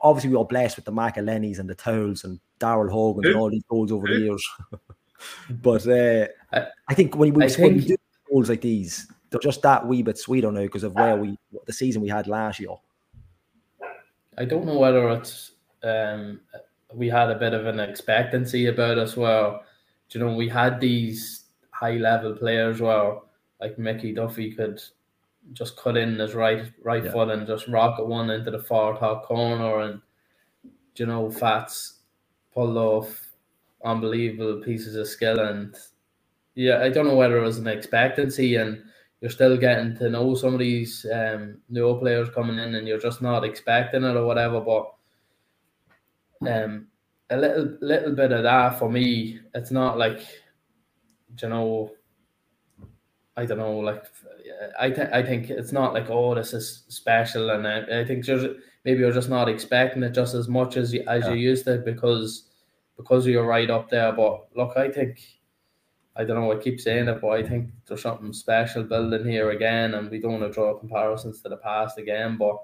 obviously 0.00 0.30
we 0.30 0.36
are 0.36 0.44
blessed 0.44 0.76
with 0.76 0.84
the 0.84 0.92
McEleneys 0.92 1.58
and 1.58 1.68
the 1.68 1.74
Towells 1.74 2.22
and 2.22 2.38
Daryl 2.60 2.90
Horgan 2.90 3.24
and 3.26 3.34
all 3.40 3.50
these 3.50 3.64
goals 3.64 3.90
over 3.90 4.06
the 4.06 4.14
years. 4.20 4.48
but 5.50 5.86
uh, 5.88 6.28
I- 6.52 6.68
I 6.88 6.94
think 6.94 7.16
when 7.16 7.34
we, 7.34 7.42
when 7.64 7.74
we 7.74 7.84
do 7.84 7.96
goals 8.30 8.48
like 8.48 8.60
these, 8.60 9.10
they're 9.30 9.40
just 9.40 9.62
that 9.62 9.86
wee 9.88 10.02
bit 10.02 10.16
sweeter 10.18 10.52
now 10.52 10.60
because 10.62 10.84
of 10.84 10.94
where 10.94 11.16
we 11.16 11.36
the 11.66 11.72
season 11.72 12.00
we 12.02 12.08
had 12.08 12.28
last 12.28 12.60
year. 12.60 12.76
I 14.38 14.44
don't 14.44 14.66
know 14.66 14.78
whether 14.78 15.08
it's 15.10 15.52
um 15.82 16.40
we 16.94 17.08
had 17.08 17.30
a 17.30 17.38
bit 17.38 17.54
of 17.54 17.66
an 17.66 17.80
expectancy 17.80 18.66
about 18.66 18.98
us 18.98 19.16
where 19.16 19.60
you 20.10 20.20
know 20.20 20.34
we 20.34 20.48
had 20.48 20.80
these 20.80 21.46
high 21.72 21.96
level 21.98 22.34
players 22.36 22.80
where 22.80 23.18
like 23.60 23.78
Mickey 23.78 24.12
Duffy 24.14 24.52
could 24.52 24.80
just 25.52 25.76
cut 25.76 25.96
in 25.96 26.18
his 26.18 26.34
right 26.34 26.70
right 26.82 27.04
Yeah. 27.04 27.12
foot 27.12 27.30
and 27.30 27.46
just 27.46 27.68
rocket 27.68 28.06
one 28.06 28.30
into 28.30 28.50
the 28.50 28.60
far 28.60 28.98
top 28.98 29.24
corner 29.26 29.80
and 29.80 30.00
you 30.96 31.06
know 31.06 31.30
Fats 31.30 32.00
pulled 32.54 32.76
off 32.78 33.20
unbelievable 33.84 34.62
pieces 34.64 34.96
of 34.96 35.08
skill 35.08 35.40
and 35.40 35.76
yeah 36.54 36.80
I 36.82 36.90
don't 36.90 37.06
know 37.06 37.16
whether 37.16 37.38
it 37.38 37.42
was 37.44 37.58
an 37.58 37.68
expectancy 37.68 38.56
and 38.56 38.82
you're 39.20 39.30
still 39.30 39.56
getting 39.56 39.96
to 39.98 40.10
know 40.10 40.34
some 40.34 40.54
of 40.54 40.60
these 40.60 41.06
um, 41.12 41.58
new 41.70 41.98
players 41.98 42.30
coming 42.30 42.58
in, 42.58 42.76
and 42.76 42.86
you're 42.86 43.00
just 43.00 43.22
not 43.22 43.44
expecting 43.44 44.04
it 44.04 44.16
or 44.16 44.26
whatever. 44.26 44.60
But 44.60 44.93
um, 46.48 46.86
a 47.30 47.36
little 47.36 47.76
little 47.80 48.12
bit 48.14 48.32
of 48.32 48.42
that 48.44 48.78
for 48.78 48.90
me, 48.90 49.40
it's 49.54 49.70
not 49.70 49.98
like 49.98 50.20
you 51.40 51.48
know. 51.48 51.90
I 53.36 53.46
don't 53.46 53.58
know, 53.58 53.78
like 53.78 54.04
I 54.78 54.90
th- 54.90 55.08
I 55.12 55.20
think 55.20 55.50
it's 55.50 55.72
not 55.72 55.92
like 55.92 56.08
oh 56.08 56.36
this 56.36 56.52
is 56.52 56.84
special, 56.88 57.50
and 57.50 57.66
I, 57.66 58.00
I 58.00 58.04
think 58.04 58.24
just 58.24 58.46
maybe 58.84 59.00
you're 59.00 59.10
just 59.10 59.28
not 59.28 59.48
expecting 59.48 60.04
it 60.04 60.10
just 60.10 60.34
as 60.34 60.46
much 60.46 60.76
as 60.76 60.94
you 60.94 61.02
as 61.08 61.24
Yeah. 61.24 61.30
you 61.32 61.36
used 61.50 61.64
to 61.64 61.78
because 61.78 62.48
because 62.96 63.26
you're 63.26 63.44
right 63.46 63.68
up 63.70 63.90
there. 63.90 64.12
But 64.12 64.46
look, 64.54 64.76
I 64.76 64.88
think 64.88 65.18
I 66.14 66.22
don't 66.22 66.36
know. 66.40 66.52
I 66.52 66.62
keep 66.62 66.80
saying 66.80 67.08
it, 67.08 67.20
but 67.20 67.30
I 67.30 67.42
think 67.42 67.70
there's 67.88 68.02
something 68.02 68.32
special 68.32 68.84
building 68.84 69.24
here 69.26 69.50
again, 69.50 69.94
and 69.94 70.08
we 70.10 70.20
don't 70.20 70.38
want 70.38 70.44
to 70.44 70.52
draw 70.54 70.78
comparisons 70.78 71.42
to 71.42 71.48
the 71.48 71.56
past 71.56 71.98
again. 71.98 72.36
But 72.38 72.56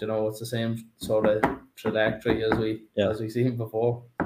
you 0.00 0.06
know, 0.06 0.26
it's 0.28 0.40
the 0.40 0.46
same 0.46 0.88
sort 0.96 1.26
of 1.26 1.42
trajectory 1.76 2.42
as 2.44 2.58
we 2.58 2.84
Yeah. 2.94 3.10
as 3.10 3.20
we've 3.20 3.30
seen 3.30 3.56
before. 3.56 4.02
I 4.18 4.24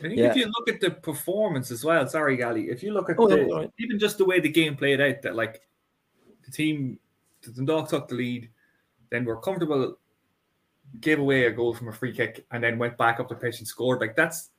think 0.00 0.16
Yeah. 0.18 0.30
if 0.30 0.36
you 0.36 0.46
look 0.46 0.68
at 0.68 0.80
the 0.80 0.90
performance 0.90 1.70
as 1.70 1.84
well, 1.84 2.06
sorry, 2.08 2.36
Gally, 2.36 2.68
if 2.70 2.82
you 2.82 2.92
look 2.92 3.08
at 3.08 3.18
Oh, 3.18 3.26
no, 3.26 3.36
the, 3.36 3.44
all 3.44 3.60
right. 3.60 3.70
even 3.78 3.98
just 3.98 4.18
the 4.18 4.24
way 4.24 4.40
the 4.40 4.48
game 4.48 4.76
played 4.76 5.00
out, 5.00 5.22
that 5.22 5.34
like 5.36 5.62
the 6.44 6.50
team, 6.50 6.98
the 7.42 7.52
Dundalk 7.52 7.88
took 7.88 8.08
the 8.08 8.14
lead, 8.14 8.50
then 9.10 9.24
were 9.24 9.36
comfortable, 9.40 9.98
gave 11.00 11.18
away 11.18 11.46
a 11.46 11.50
goal 11.52 11.72
from 11.74 11.88
a 11.88 11.92
free 11.92 12.12
kick, 12.12 12.44
and 12.50 12.62
then 12.62 12.78
went 12.78 12.98
back 12.98 13.20
up 13.20 13.28
the 13.28 13.34
pitch 13.34 13.58
and 13.58 13.68
scored. 13.68 14.00
Like 14.00 14.16
that's 14.16 14.50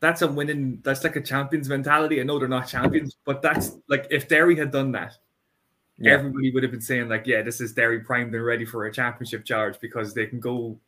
that's 0.00 0.22
a 0.22 0.26
winning. 0.26 0.80
That's 0.82 1.04
like 1.04 1.14
a 1.16 1.20
champions 1.20 1.68
mentality. 1.68 2.20
I 2.20 2.24
know 2.24 2.38
they're 2.38 2.48
not 2.48 2.66
champions, 2.66 3.16
but 3.24 3.40
that's 3.40 3.76
like 3.88 4.06
if 4.10 4.26
Derry 4.26 4.56
had 4.56 4.72
done 4.72 4.90
that, 4.92 5.16
Yeah. 6.02 6.14
everybody 6.14 6.50
would 6.50 6.62
have 6.62 6.72
been 6.72 6.80
saying 6.80 7.08
like, 7.08 7.26
yeah, 7.26 7.42
this 7.42 7.60
is 7.60 7.72
Derry 7.72 8.00
primed 8.00 8.34
and 8.34 8.44
ready 8.44 8.64
for 8.64 8.86
a 8.86 8.92
championship 8.92 9.44
charge 9.44 9.78
because 9.80 10.14
they 10.14 10.26
can 10.26 10.40
go 10.40 10.78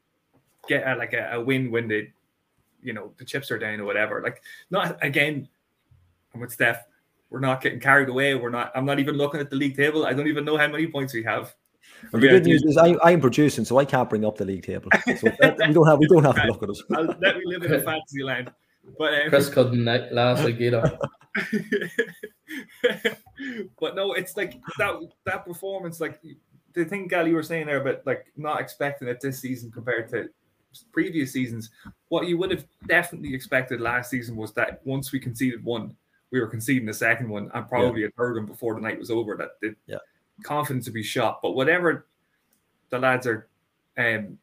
get 0.69 0.87
a, 0.87 0.97
like 0.97 1.13
a, 1.13 1.31
a 1.35 1.41
win 1.41 1.71
when 1.71 1.89
they, 1.89 2.13
you 2.83 2.93
know, 2.93 3.13
the 3.17 3.25
chips 3.25 3.51
are 3.51 3.59
down 3.59 3.81
or 3.81 3.85
whatever. 3.85 4.21
Like, 4.23 4.43
not 4.71 4.99
again. 5.03 5.49
I'm 6.35 6.41
with 6.41 6.53
Steph. 6.53 6.83
We're 7.31 7.41
not 7.41 7.61
getting 7.61 7.81
carried 7.81 8.09
away. 8.09 8.35
We're 8.35 8.51
not. 8.51 8.73
I'm 8.75 8.85
not 8.85 8.99
even 8.99 9.17
looking 9.17 9.41
at 9.41 9.51
the 9.51 9.57
league 9.57 9.77
table. 9.77 10.05
I 10.05 10.13
don't 10.13 10.27
even 10.29 10.45
know 10.45 10.57
how 10.57 10.67
many 10.69 10.87
points 10.87 11.15
we 11.15 11.23
have. 11.23 11.55
And 12.13 12.23
the 12.23 12.29
good 12.29 12.45
news 12.45 12.63
is 12.65 12.77
I, 12.77 12.97
I'm 13.03 13.21
producing, 13.21 13.65
so 13.65 13.79
I 13.79 13.85
can't 13.85 14.09
bring 14.11 14.25
up 14.25 14.37
the 14.37 14.45
league 14.45 14.65
table. 14.65 14.91
So 15.19 15.29
that- 15.41 15.57
we 15.69 15.73
don't 15.73 15.87
have 15.87 15.99
we 15.99 16.07
don't 16.07 16.25
have 16.25 16.37
to 16.37 16.47
look 16.47 16.63
at 16.63 16.69
it. 16.71 16.79
I'll 16.95 17.05
let 17.21 17.37
me 17.37 17.43
live 17.47 17.63
in 17.63 17.73
a 17.73 17.81
fantasy 17.81 18.23
land. 18.23 18.53
But 18.99 19.15
um, 19.15 19.29
Chris 19.31 19.49
couldn't 19.49 19.85
like 19.85 20.11
last 20.11 20.45
week 20.45 20.61
either. 20.61 20.99
but 23.81 23.95
no, 23.95 24.13
it's 24.13 24.37
like 24.37 24.61
that 24.79 24.95
that 25.25 25.45
performance, 25.45 26.01
like 26.01 26.21
the 26.75 26.85
thing 26.85 27.09
Gal 27.09 27.27
you 27.27 27.35
were 27.35 27.43
saying 27.43 27.67
there 27.67 27.81
about 27.81 28.07
like 28.07 28.27
not 28.37 28.61
expecting 28.61 29.09
it 29.09 29.21
this 29.21 29.39
season 29.39 29.71
compared 29.71 30.09
to 30.11 30.29
previous 30.93 31.33
seasons. 31.33 31.71
What 32.09 32.27
you 32.27 32.37
would 32.39 32.51
have 32.51 32.67
definitely 32.87 33.35
expected 33.35 33.81
last 33.81 34.11
season 34.11 34.37
was 34.37 34.53
that 34.55 34.81
once 34.85 35.13
we 35.13 35.21
conceded 35.21 35.65
one, 35.65 35.97
we 36.31 36.41
were 36.41 36.49
conceding 36.49 36.89
a 36.89 36.95
second 36.95 37.29
one 37.29 37.51
and 37.55 37.69
probably 37.69 38.05
a 38.05 38.11
third 38.11 38.37
one 38.37 38.47
before 38.47 38.75
the 38.75 38.81
night 38.81 38.99
was 38.99 39.11
over. 39.11 39.37
That 39.37 39.61
the 39.61 39.77
Yeah. 39.87 39.99
confidence 40.43 40.87
would 40.87 40.95
be 40.95 41.03
shot. 41.03 41.41
But 41.43 41.53
whatever 41.53 42.07
the 42.91 42.99
lads 42.99 43.27
are 43.27 43.49
um 43.97 44.39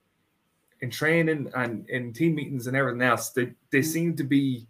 in 0.82 0.90
training 0.90 1.52
and 1.56 1.88
in 1.90 2.12
team 2.12 2.36
meetings 2.36 2.68
and 2.68 2.76
everything 2.76 3.02
else, 3.04 3.30
they, 3.30 3.54
they 3.72 3.82
seem 3.84 4.16
to 4.16 4.24
be 4.24 4.68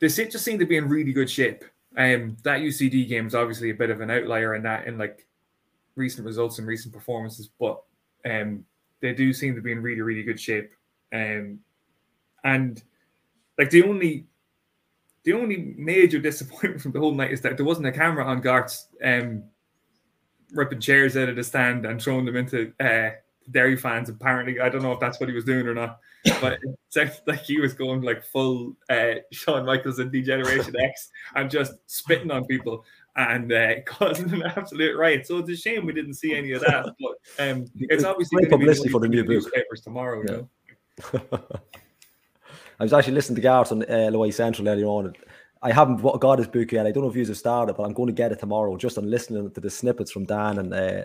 they 0.00 0.08
se- 0.08 0.28
just 0.28 0.44
seem 0.44 0.58
to 0.58 0.66
be 0.66 0.76
in 0.76 0.88
really 0.88 1.12
good 1.12 1.30
shape. 1.30 1.64
Um, 1.96 2.36
that 2.44 2.60
UCD 2.60 3.08
game 3.08 3.26
is 3.26 3.34
obviously 3.34 3.70
a 3.70 3.74
bit 3.74 3.90
of 3.90 4.00
an 4.00 4.10
outlier 4.10 4.54
in 4.54 4.62
that 4.62 4.86
in 4.86 4.98
like 4.98 5.26
recent 5.96 6.26
results 6.26 6.58
and 6.58 6.66
recent 6.68 6.94
performances, 6.94 7.50
but 7.58 7.82
um, 8.28 8.64
they 9.00 9.12
do 9.12 9.32
seem 9.32 9.54
to 9.54 9.60
be 9.60 9.72
in 9.72 9.82
really 9.82 10.00
really 10.00 10.22
good 10.22 10.38
shape. 10.38 10.70
Um, 11.12 11.60
and 12.44 12.82
like 13.58 13.70
the 13.70 13.82
only 13.82 14.26
the 15.24 15.32
only 15.32 15.74
major 15.76 16.18
disappointment 16.20 16.80
from 16.80 16.92
the 16.92 17.00
whole 17.00 17.14
night 17.14 17.32
is 17.32 17.40
that 17.42 17.56
there 17.56 17.66
wasn't 17.66 17.86
a 17.86 17.92
camera 17.92 18.24
on 18.24 18.40
Garts 18.40 18.88
um, 19.04 19.42
ripping 20.52 20.80
chairs 20.80 21.16
out 21.16 21.28
of 21.28 21.36
the 21.36 21.44
stand 21.44 21.84
and 21.84 22.00
throwing 22.00 22.24
them 22.24 22.36
into 22.36 22.72
uh, 22.80 23.10
Derry 23.50 23.76
fans. 23.76 24.08
Apparently, 24.08 24.60
I 24.60 24.68
don't 24.68 24.82
know 24.82 24.92
if 24.92 25.00
that's 25.00 25.18
what 25.20 25.28
he 25.28 25.34
was 25.34 25.44
doing 25.44 25.66
or 25.66 25.74
not, 25.74 25.98
but 26.40 26.54
it 26.54 26.60
sounds 26.90 27.20
like 27.26 27.40
he 27.42 27.60
was 27.60 27.74
going 27.74 28.02
like 28.02 28.24
full 28.24 28.76
uh, 28.90 29.14
Shawn 29.32 29.64
Michaels 29.66 29.98
and 29.98 30.10
D-Generation 30.12 30.74
X 30.82 31.10
and 31.36 31.50
just 31.50 31.74
spitting 31.86 32.30
on 32.30 32.44
people 32.46 32.84
and 33.16 33.52
uh, 33.52 33.80
causing 33.86 34.32
an 34.32 34.42
absolute 34.44 34.96
riot. 34.96 35.26
So 35.26 35.38
it's 35.38 35.50
a 35.50 35.56
shame 35.56 35.86
we 35.86 35.92
didn't 35.92 36.14
see 36.14 36.34
any 36.34 36.52
of 36.52 36.60
that. 36.62 36.94
But 37.00 37.44
um, 37.50 37.66
it's 37.76 38.04
obviously 38.04 38.42
Great 38.42 38.50
publicity 38.50 38.88
for 38.90 39.00
the 39.00 39.08
new 39.08 39.22
book. 39.22 39.30
newspapers 39.30 39.80
tomorrow. 39.80 40.22
You 40.22 40.48
Yeah. 41.12 41.20
know? 41.30 41.38
I 42.80 42.84
was 42.84 42.92
actually 42.92 43.14
listening 43.14 43.36
to 43.36 43.42
Gareth 43.42 43.72
on 43.72 43.82
uh, 43.90 44.10
Loy 44.12 44.30
Central 44.30 44.68
earlier 44.68 44.86
on. 44.86 45.12
I 45.62 45.72
haven't 45.72 46.00
got 46.20 46.38
his 46.38 46.46
book 46.46 46.70
yet. 46.70 46.86
I 46.86 46.92
don't 46.92 47.02
know 47.02 47.10
if 47.10 47.16
you 47.16 47.26
have 47.26 47.36
started, 47.36 47.74
but 47.74 47.82
I'm 47.82 47.92
going 47.92 48.06
to 48.06 48.12
get 48.12 48.30
it 48.30 48.38
tomorrow. 48.38 48.76
Just 48.76 48.98
on 48.98 49.10
listening 49.10 49.50
to 49.50 49.60
the 49.60 49.68
snippets 49.70 50.12
from 50.12 50.24
Dan 50.24 50.58
and 50.58 50.72
uh, 50.72 51.02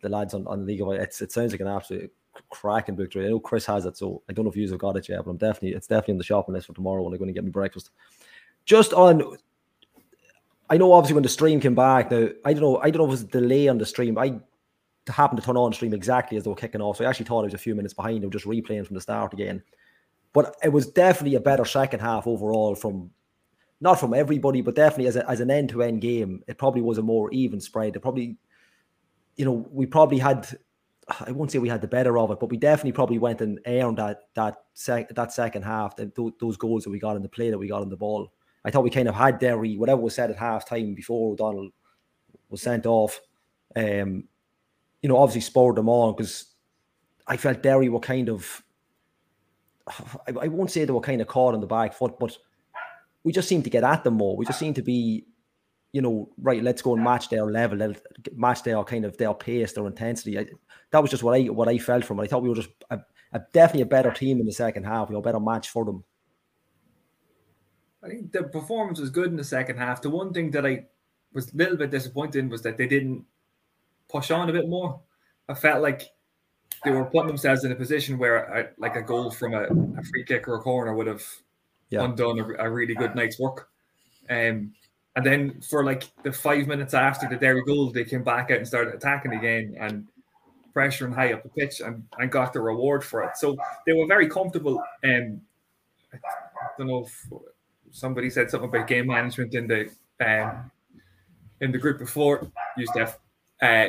the 0.00 0.08
lads 0.08 0.34
on, 0.34 0.46
on 0.46 0.66
League 0.66 0.80
of 0.80 0.90
it's, 0.92 1.20
it 1.20 1.32
sounds 1.32 1.52
like 1.52 1.60
an 1.60 1.68
absolute 1.68 2.12
cracking 2.50 2.96
book. 2.96 3.10
I 3.16 3.20
know 3.20 3.40
Chris 3.40 3.66
has 3.66 3.86
it, 3.86 3.96
so 3.96 4.22
I 4.28 4.32
don't 4.32 4.44
know 4.44 4.50
if 4.50 4.56
you 4.56 4.68
have 4.68 4.78
got 4.78 4.96
it 4.96 5.08
yet, 5.08 5.24
but 5.24 5.30
I'm 5.30 5.36
definitely 5.36 5.72
it's 5.72 5.86
definitely 5.86 6.12
on 6.12 6.18
the 6.18 6.24
shopping 6.24 6.54
list 6.54 6.66
for 6.66 6.74
tomorrow 6.74 7.02
when 7.02 7.12
I'm 7.12 7.18
going 7.18 7.28
to 7.28 7.34
get 7.34 7.44
me 7.44 7.50
breakfast. 7.50 7.90
Just 8.64 8.92
on, 8.92 9.36
I 10.68 10.76
know 10.76 10.92
obviously 10.92 11.14
when 11.14 11.22
the 11.22 11.28
stream 11.28 11.60
came 11.60 11.74
back. 11.74 12.10
Now 12.10 12.28
I 12.44 12.52
don't 12.52 12.62
know. 12.62 12.78
I 12.78 12.90
don't 12.90 12.98
know 12.98 13.04
if 13.04 13.08
it 13.08 13.10
was 13.10 13.22
a 13.22 13.26
delay 13.26 13.68
on 13.68 13.78
the 13.78 13.86
stream. 13.86 14.18
I 14.18 14.38
happened 15.08 15.40
to 15.40 15.46
turn 15.46 15.56
on 15.56 15.70
the 15.70 15.74
stream 15.74 15.94
exactly 15.94 16.36
as 16.36 16.44
they 16.44 16.50
were 16.50 16.56
kicking 16.56 16.80
off, 16.80 16.98
so 16.98 17.04
I 17.04 17.08
actually 17.08 17.26
thought 17.26 17.40
I 17.40 17.44
was 17.44 17.54
a 17.54 17.58
few 17.58 17.74
minutes 17.74 17.94
behind. 17.94 18.22
Were 18.22 18.30
just 18.30 18.46
replaying 18.46 18.86
from 18.86 18.94
the 18.94 19.00
start 19.00 19.32
again 19.32 19.62
but 20.32 20.56
it 20.62 20.72
was 20.72 20.86
definitely 20.86 21.36
a 21.36 21.40
better 21.40 21.64
second 21.64 22.00
half 22.00 22.26
overall 22.26 22.74
from 22.74 23.10
not 23.80 23.98
from 23.98 24.14
everybody, 24.14 24.60
but 24.60 24.74
definitely 24.74 25.06
as, 25.06 25.16
a, 25.16 25.28
as 25.28 25.40
an 25.40 25.50
end 25.50 25.70
to 25.70 25.82
end 25.82 26.00
game. 26.02 26.42
It 26.46 26.58
probably 26.58 26.82
was 26.82 26.98
a 26.98 27.02
more 27.02 27.30
even 27.32 27.60
spread. 27.60 27.96
It 27.96 28.00
probably, 28.00 28.36
you 29.40 29.46
know, 29.46 29.66
we 29.72 29.86
probably 29.86 30.18
had. 30.18 30.46
I 31.26 31.32
won't 31.32 31.50
say 31.50 31.58
we 31.58 31.70
had 31.70 31.80
the 31.80 31.88
better 31.88 32.18
of 32.18 32.30
it, 32.30 32.38
but 32.38 32.50
we 32.50 32.58
definitely 32.58 32.92
probably 32.92 33.18
went 33.18 33.40
and 33.40 33.58
earned 33.66 33.96
that 33.96 34.18
that 34.34 34.56
sec, 34.74 35.08
that 35.14 35.32
second 35.32 35.62
half, 35.62 35.96
those, 35.96 36.56
goals 36.58 36.84
that 36.84 36.90
we 36.90 37.00
got 37.00 37.16
in 37.16 37.22
the 37.22 37.28
play 37.28 37.48
that 37.48 37.58
we 37.58 37.66
got 37.66 37.80
on 37.80 37.88
the 37.88 37.96
ball. 37.96 38.32
I 38.66 38.70
thought 38.70 38.84
we 38.84 38.90
kind 38.90 39.08
of 39.08 39.14
had 39.14 39.38
Derry, 39.38 39.78
whatever 39.78 40.02
was 40.02 40.14
said 40.14 40.30
at 40.30 40.36
half 40.36 40.68
time 40.68 40.94
before 40.94 41.32
O'Donnell 41.32 41.70
was 42.50 42.60
sent 42.60 42.84
off. 42.84 43.18
Um, 43.74 44.24
you 45.02 45.08
know, 45.08 45.16
obviously 45.16 45.40
spurred 45.40 45.76
them 45.76 45.88
on 45.88 46.14
because 46.14 46.44
I 47.26 47.38
felt 47.38 47.62
Derry 47.62 47.88
were 47.88 47.98
kind 47.98 48.28
of 48.28 48.62
I, 50.28 50.32
I 50.42 50.48
won't 50.48 50.70
say 50.70 50.84
they 50.84 50.92
were 50.92 51.00
kind 51.00 51.22
of 51.22 51.28
caught 51.28 51.54
on 51.54 51.60
the 51.60 51.66
back 51.66 51.94
foot, 51.94 52.18
but 52.20 52.36
we 53.24 53.32
just 53.32 53.48
seemed 53.48 53.64
to 53.64 53.70
get 53.70 53.84
at 53.84 54.04
them 54.04 54.14
more. 54.14 54.36
We 54.36 54.44
just 54.44 54.58
seemed 54.58 54.76
to 54.76 54.82
be, 54.82 55.26
you 55.92 56.02
know, 56.02 56.28
right. 56.40 56.62
Let's 56.62 56.82
go 56.82 56.94
and 56.94 57.02
match 57.02 57.28
their 57.28 57.44
level, 57.44 57.94
match 58.34 58.62
their 58.62 58.82
kind 58.84 59.04
of 59.04 59.16
their 59.16 59.34
pace, 59.34 59.72
their 59.72 59.86
intensity. 59.86 60.38
I, 60.38 60.46
that 60.90 61.00
was 61.00 61.10
just 61.10 61.22
what 61.22 61.40
I 61.40 61.44
what 61.46 61.68
I 61.68 61.78
felt 61.78 62.04
from 62.04 62.20
it. 62.20 62.24
I 62.24 62.26
thought 62.26 62.42
we 62.42 62.48
were 62.48 62.54
just 62.54 62.70
a, 62.90 63.00
a, 63.32 63.40
definitely 63.52 63.82
a 63.82 63.86
better 63.86 64.12
team 64.12 64.40
in 64.40 64.46
the 64.46 64.52
second 64.52 64.84
half. 64.84 65.08
You 65.08 65.14
know, 65.14 65.22
better 65.22 65.40
match 65.40 65.70
for 65.70 65.84
them. 65.84 66.04
I 68.02 68.08
think 68.08 68.32
the 68.32 68.44
performance 68.44 68.98
was 69.00 69.10
good 69.10 69.26
in 69.26 69.36
the 69.36 69.44
second 69.44 69.76
half. 69.76 70.00
The 70.00 70.10
one 70.10 70.32
thing 70.32 70.50
that 70.52 70.64
I 70.64 70.86
was 71.32 71.52
a 71.52 71.56
little 71.56 71.76
bit 71.76 71.90
disappointed 71.90 72.36
in 72.36 72.48
was 72.48 72.62
that 72.62 72.76
they 72.76 72.86
didn't 72.86 73.24
push 74.08 74.30
on 74.30 74.48
a 74.48 74.52
bit 74.52 74.68
more. 74.68 75.00
I 75.48 75.54
felt 75.54 75.82
like 75.82 76.08
they 76.84 76.92
were 76.92 77.04
putting 77.04 77.26
themselves 77.26 77.64
in 77.64 77.72
a 77.72 77.74
position 77.74 78.16
where, 78.16 78.36
a, 78.44 78.70
like 78.78 78.96
a 78.96 79.02
goal 79.02 79.30
from 79.30 79.52
a, 79.52 79.64
a 79.64 80.02
free 80.04 80.24
kick 80.24 80.48
or 80.48 80.54
a 80.54 80.60
corner 80.60 80.94
would 80.94 81.06
have 81.06 81.22
Yeah. 81.90 82.04
undone 82.04 82.40
a, 82.40 82.64
a 82.64 82.70
really 82.70 82.94
good 82.94 83.14
night's 83.14 83.38
work. 83.38 83.68
Um, 84.30 84.72
and 85.16 85.26
then 85.26 85.60
for 85.60 85.84
like 85.84 86.04
the 86.22 86.32
five 86.32 86.66
minutes 86.66 86.94
after 86.94 87.28
the 87.28 87.36
Derry 87.36 87.62
goal, 87.64 87.90
they 87.90 88.04
came 88.04 88.22
back 88.22 88.50
out 88.50 88.58
and 88.58 88.66
started 88.66 88.94
attacking 88.94 89.32
again 89.32 89.74
and 89.78 90.06
pressuring 90.74 91.14
high 91.14 91.32
up 91.32 91.42
the 91.42 91.48
pitch 91.48 91.80
and, 91.80 92.04
and 92.18 92.30
got 92.30 92.52
the 92.52 92.60
reward 92.60 93.02
for 93.02 93.22
it. 93.24 93.36
So 93.36 93.56
they 93.86 93.92
were 93.92 94.06
very 94.06 94.28
comfortable. 94.28 94.82
Um, 95.04 95.40
I 96.12 96.18
don't 96.78 96.86
know 96.86 97.04
if 97.04 97.26
somebody 97.90 98.30
said 98.30 98.50
something 98.50 98.68
about 98.68 98.86
game 98.86 99.08
management 99.08 99.54
in 99.54 99.66
the 99.66 99.90
um, 100.24 100.70
in 101.60 101.72
the 101.72 101.78
group 101.78 101.98
before 101.98 102.50
you, 102.76 102.86
Steph, 102.86 103.18
uh, 103.62 103.88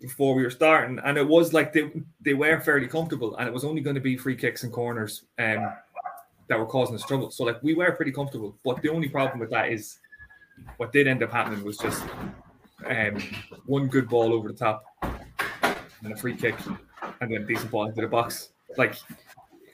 before 0.00 0.34
we 0.34 0.42
were 0.42 0.50
starting, 0.50 0.98
and 1.04 1.16
it 1.16 1.26
was 1.26 1.52
like 1.52 1.72
they 1.72 1.90
they 2.20 2.34
were 2.34 2.60
fairly 2.60 2.86
comfortable, 2.86 3.36
and 3.36 3.48
it 3.48 3.52
was 3.52 3.64
only 3.64 3.80
going 3.80 3.94
to 3.94 4.00
be 4.00 4.16
free 4.16 4.36
kicks 4.36 4.64
and 4.64 4.72
corners 4.72 5.24
um, 5.38 5.72
that 6.48 6.58
were 6.58 6.66
causing 6.66 6.94
us 6.94 7.04
trouble. 7.04 7.30
So 7.30 7.44
like 7.44 7.62
we 7.62 7.74
were 7.74 7.92
pretty 7.92 8.12
comfortable, 8.12 8.56
but 8.64 8.82
the 8.82 8.90
only 8.90 9.08
problem 9.08 9.40
with 9.40 9.50
that 9.50 9.72
is 9.72 9.98
what 10.76 10.92
did 10.92 11.06
end 11.06 11.22
up 11.22 11.32
happening 11.32 11.64
was 11.64 11.76
just 11.78 12.02
um, 12.86 13.18
one 13.66 13.86
good 13.86 14.08
ball 14.08 14.32
over 14.32 14.48
the 14.48 14.54
top 14.54 14.84
and 15.02 16.12
a 16.12 16.16
free 16.16 16.34
kick, 16.34 16.54
and 17.20 17.32
then 17.32 17.42
a 17.42 17.46
decent 17.46 17.70
ball 17.70 17.86
into 17.86 18.00
the 18.00 18.08
box. 18.08 18.50
Like 18.76 18.96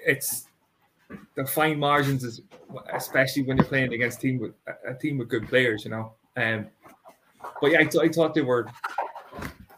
it's 0.05 0.49
the 1.35 1.47
fine 1.47 1.79
margins 1.79 2.25
is 2.25 2.43
especially 2.93 3.43
when 3.43 3.57
you're 3.57 3.67
playing 3.67 3.93
against 3.93 4.21
team 4.21 4.39
with 4.39 4.53
a 4.87 4.95
team 4.95 5.19
with 5.19 5.29
good 5.29 5.49
players, 5.49 5.85
you 5.85 5.91
know. 5.91 6.13
Um, 6.37 6.67
but 7.61 7.71
yeah, 7.71 7.81
I, 7.81 7.85
th- 7.85 8.05
I 8.05 8.09
thought 8.09 8.35
they 8.35 8.43
were 8.43 8.67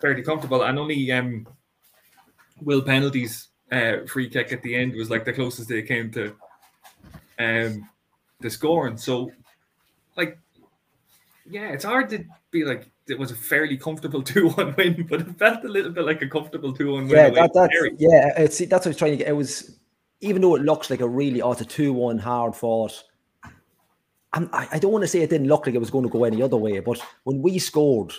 fairly 0.01 0.23
comfortable, 0.23 0.63
and 0.63 0.79
only 0.79 1.13
um, 1.13 1.47
will 2.63 2.83
penalties 2.83 3.49
uh, 3.71 3.99
free 4.07 4.29
kick 4.29 4.53
at 4.53 4.63
the 4.63 4.75
end 4.75 4.95
was 4.95 5.11
like 5.11 5.25
the 5.25 5.33
closest 5.33 5.69
they 5.69 5.83
came 5.83 6.11
to 6.13 6.35
um 7.39 7.89
the 8.41 8.51
scoring. 8.51 8.97
So, 8.97 9.31
like, 10.17 10.39
yeah, 11.51 11.73
it's 11.73 11.85
hard 11.85 12.09
to 12.11 12.25
be 12.51 12.65
like 12.65 12.91
it 13.09 13.19
was 13.19 13.31
a 13.31 13.35
fairly 13.35 13.77
comfortable 13.77 14.23
two-one 14.33 14.75
win, 14.77 15.07
but 15.09 15.21
it 15.21 15.39
felt 15.39 15.65
a 15.65 15.69
little 15.69 15.91
bit 15.91 16.05
like 16.05 16.23
a 16.23 16.29
comfortable 16.29 16.73
two-one 16.73 17.09
win. 17.09 17.17
Yeah, 17.17 17.31
that, 17.31 17.51
that's 17.55 17.75
yeah. 17.99 18.33
It's 18.37 18.59
that's 18.59 18.71
what 18.71 18.87
I 18.87 18.89
was 18.91 18.97
trying 18.97 19.13
to 19.13 19.17
get. 19.19 19.29
It 19.29 19.37
was 19.37 19.79
even 20.21 20.43
though 20.43 20.55
it 20.57 20.63
looks 20.63 20.91
like 20.91 21.01
a 21.01 21.09
really 21.09 21.43
oh, 21.43 21.53
it's 21.53 21.61
a 21.61 21.65
two-one 21.65 22.19
hard 22.19 22.55
fought. 22.55 23.05
I, 24.31 24.69
I 24.73 24.79
don't 24.79 24.93
want 24.93 25.03
to 25.03 25.09
say 25.09 25.23
it 25.23 25.31
didn't 25.31 25.49
look 25.49 25.67
like 25.67 25.75
it 25.75 25.79
was 25.79 25.91
going 25.91 26.05
to 26.05 26.11
go 26.11 26.25
any 26.25 26.43
other 26.43 26.59
way, 26.59 26.81
but 26.81 27.01
when 27.25 27.41
we 27.41 27.59
scored, 27.59 28.13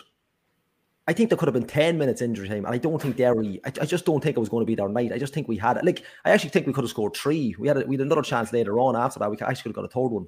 I 1.09 1.13
think 1.13 1.29
there 1.29 1.37
could 1.37 1.47
have 1.47 1.53
been 1.53 1.67
10 1.67 1.97
minutes 1.97 2.21
injury 2.21 2.47
time. 2.47 2.65
And 2.65 2.73
I 2.73 2.77
don't 2.77 3.01
think 3.01 3.15
Derry, 3.15 3.59
I, 3.63 3.71
I, 3.81 3.85
just 3.85 4.05
don't 4.05 4.21
think 4.21 4.35
it 4.35 4.39
was 4.39 4.49
going 4.49 4.61
to 4.63 4.67
be 4.67 4.75
their 4.75 4.89
night. 4.89 5.11
I 5.11 5.17
just 5.17 5.33
think 5.33 5.47
we 5.47 5.57
had 5.57 5.77
it. 5.77 5.85
Like, 5.85 6.03
I 6.25 6.31
actually 6.31 6.49
think 6.49 6.65
we 6.65 6.73
could 6.73 6.83
have 6.83 6.89
scored 6.89 7.15
three. 7.15 7.55
We 7.59 7.67
had, 7.67 7.77
a, 7.77 7.85
we 7.85 7.95
had 7.95 8.05
another 8.05 8.21
chance 8.23 8.51
later 8.51 8.79
on 8.79 8.95
after 8.95 9.19
that. 9.19 9.29
We 9.29 9.37
actually 9.37 9.61
could 9.63 9.69
have 9.69 9.75
got 9.75 9.85
a 9.85 9.87
third 10.01 10.11
one. 10.11 10.27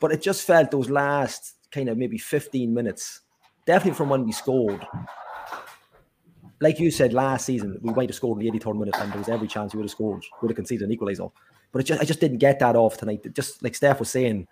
But 0.00 0.12
it 0.12 0.22
just 0.22 0.46
felt 0.46 0.70
those 0.70 0.90
last 0.90 1.54
kind 1.70 1.88
of 1.88 1.98
maybe 1.98 2.18
15 2.18 2.72
minutes, 2.72 3.20
definitely 3.66 3.96
from 3.96 4.08
when 4.08 4.24
we 4.24 4.32
scored. 4.32 4.86
Like 6.60 6.80
you 6.80 6.90
said 6.90 7.12
last 7.12 7.46
season, 7.46 7.78
we 7.82 7.92
might 7.92 8.08
have 8.08 8.16
scored 8.16 8.40
in 8.42 8.52
the 8.52 8.58
83rd 8.58 8.78
minute 8.78 8.96
and 8.98 9.12
there 9.12 9.18
was 9.18 9.28
every 9.28 9.46
chance 9.46 9.72
we 9.72 9.78
would 9.78 9.84
have 9.84 9.90
scored, 9.90 10.24
would 10.42 10.50
have 10.50 10.56
conceded 10.56 10.88
an 10.88 10.96
equaliser. 10.96 11.30
But 11.70 11.80
it 11.80 11.84
just, 11.84 12.00
I 12.00 12.04
just 12.04 12.20
didn't 12.20 12.38
get 12.38 12.58
that 12.58 12.76
off 12.76 12.96
tonight. 12.96 13.24
Just 13.34 13.62
like 13.62 13.74
Steph 13.74 14.00
was 14.00 14.10
saying, 14.10 14.48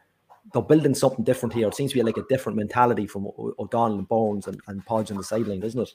they're 0.52 0.62
building 0.62 0.94
something 0.94 1.24
different 1.24 1.54
here. 1.54 1.68
It 1.68 1.74
seems 1.74 1.90
to 1.92 1.98
be 1.98 2.02
like 2.02 2.16
a 2.16 2.24
different 2.28 2.56
mentality 2.56 3.06
from 3.06 3.26
O'Donnell 3.58 3.98
and 3.98 4.08
Bones 4.08 4.46
and, 4.46 4.60
and 4.68 4.84
Podge 4.86 5.10
on 5.10 5.16
the 5.16 5.24
sideline, 5.24 5.60
doesn't 5.60 5.80
it? 5.80 5.92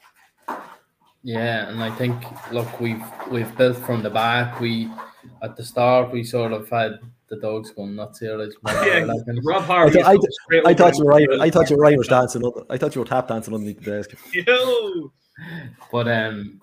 Yeah, 1.23 1.69
and 1.69 1.83
I 1.83 1.91
think 1.95 2.15
look, 2.51 2.79
we've 2.79 3.03
we've 3.29 3.55
built 3.55 3.77
from 3.77 4.01
the 4.01 4.09
back. 4.09 4.59
We 4.59 4.89
at 5.43 5.55
the 5.55 5.63
start 5.63 6.11
we 6.11 6.23
sort 6.23 6.51
of 6.51 6.67
had 6.69 6.99
the 7.31 7.37
dogs 7.37 7.71
going 7.71 7.95
nuts 7.95 8.19
here. 8.19 8.37
Like, 8.37 8.51
yeah, 8.85 9.07
Rob 9.43 9.63
Harvey. 9.63 10.01
I, 10.01 10.11
I, 10.11 10.17
I 10.65 10.73
thought 10.75 10.97
you 10.97 11.05
were 11.05 11.11
right. 11.11 11.29
I 11.39 11.49
thought 11.49 11.69
you 11.69 11.77
were 11.77 11.85
Irish 11.85 12.07
dancing. 12.07 12.43
I 12.69 12.77
thought 12.77 12.93
you 12.93 13.01
were 13.01 13.07
tap 13.07 13.27
dancing 13.27 13.53
underneath 13.55 13.81
the 13.81 13.91
desk. 13.91 14.11
Yo. 14.33 15.11
But 15.91 16.07
um, 16.07 16.61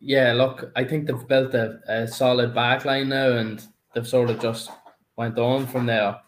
yeah, 0.00 0.32
look, 0.34 0.70
I 0.76 0.84
think 0.84 1.06
they've 1.06 1.28
built 1.28 1.54
a, 1.54 1.80
a 1.88 2.06
solid 2.06 2.54
backline 2.54 3.06
now, 3.06 3.38
and 3.38 3.66
they've 3.94 4.06
sort 4.06 4.28
of 4.28 4.40
just 4.40 4.70
went 5.16 5.38
on 5.38 5.66
from 5.66 5.86
there 5.86 6.18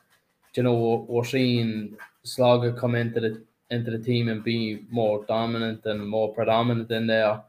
you 0.56 0.62
know, 0.62 1.04
we're 1.08 1.24
seeing 1.24 1.96
Sláinte 2.24 2.78
come 2.78 2.94
into 2.94 3.20
the 3.20 3.42
into 3.70 3.90
the 3.90 3.98
team 3.98 4.28
and 4.28 4.44
be 4.44 4.84
more 4.90 5.24
dominant 5.26 5.84
and 5.86 6.08
more 6.08 6.32
predominant 6.32 6.90
in 6.90 7.06
there. 7.06 7.42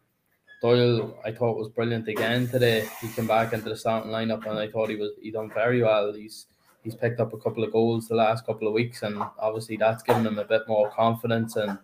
Doyle, 0.61 1.19
I 1.23 1.31
thought 1.31 1.57
was 1.57 1.69
brilliant 1.69 2.07
again 2.07 2.47
today. 2.47 2.87
He 3.01 3.09
came 3.09 3.27
back 3.27 3.53
into 3.53 3.69
the 3.69 3.75
starting 3.75 4.11
lineup, 4.11 4.47
and 4.47 4.57
I 4.57 4.69
thought 4.69 4.89
he 4.89 4.95
was 4.95 5.11
he 5.21 5.31
done 5.31 5.51
very 5.53 5.83
well. 5.83 6.13
He's 6.13 6.47
he's 6.83 6.95
picked 6.95 7.19
up 7.19 7.33
a 7.33 7.37
couple 7.37 7.63
of 7.63 7.71
goals 7.71 8.07
the 8.07 8.15
last 8.15 8.45
couple 8.45 8.67
of 8.67 8.73
weeks, 8.73 9.03
and 9.03 9.21
obviously 9.39 9.77
that's 9.77 10.03
given 10.03 10.25
him 10.25 10.39
a 10.39 10.45
bit 10.45 10.63
more 10.67 10.89
confidence. 10.89 11.55
And 11.57 11.77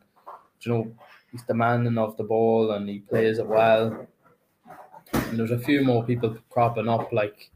you 0.61 0.71
know, 0.71 0.95
he's 1.31 1.43
demanding 1.43 1.97
of 1.97 2.17
the 2.17 2.23
ball, 2.23 2.71
and 2.71 2.89
he 2.89 2.99
plays 2.99 3.37
it 3.37 3.47
well. 3.47 4.07
And 5.13 5.37
there's 5.37 5.51
a 5.51 5.59
few 5.59 5.83
more 5.83 6.03
people 6.03 6.35
cropping 6.49 6.89
up, 6.89 7.11
like 7.11 7.51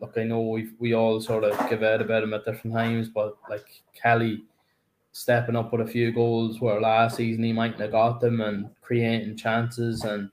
look, 0.00 0.16
I 0.16 0.24
know 0.24 0.40
we 0.40 0.70
we 0.78 0.94
all 0.94 1.20
sort 1.20 1.44
of 1.44 1.70
give 1.70 1.82
out 1.82 2.02
about 2.02 2.22
him 2.22 2.34
at 2.34 2.44
different 2.44 2.74
times, 2.74 3.08
but 3.08 3.36
like 3.48 3.66
Kelly 3.94 4.44
stepping 5.12 5.56
up 5.56 5.72
with 5.72 5.80
a 5.80 5.90
few 5.90 6.12
goals 6.12 6.60
where 6.60 6.80
last 6.80 7.16
season 7.16 7.42
he 7.42 7.52
mightn't 7.52 7.80
have 7.80 7.92
got 7.92 8.20
them 8.20 8.40
and 8.42 8.68
creating 8.82 9.36
chances 9.36 10.02
and 10.02 10.30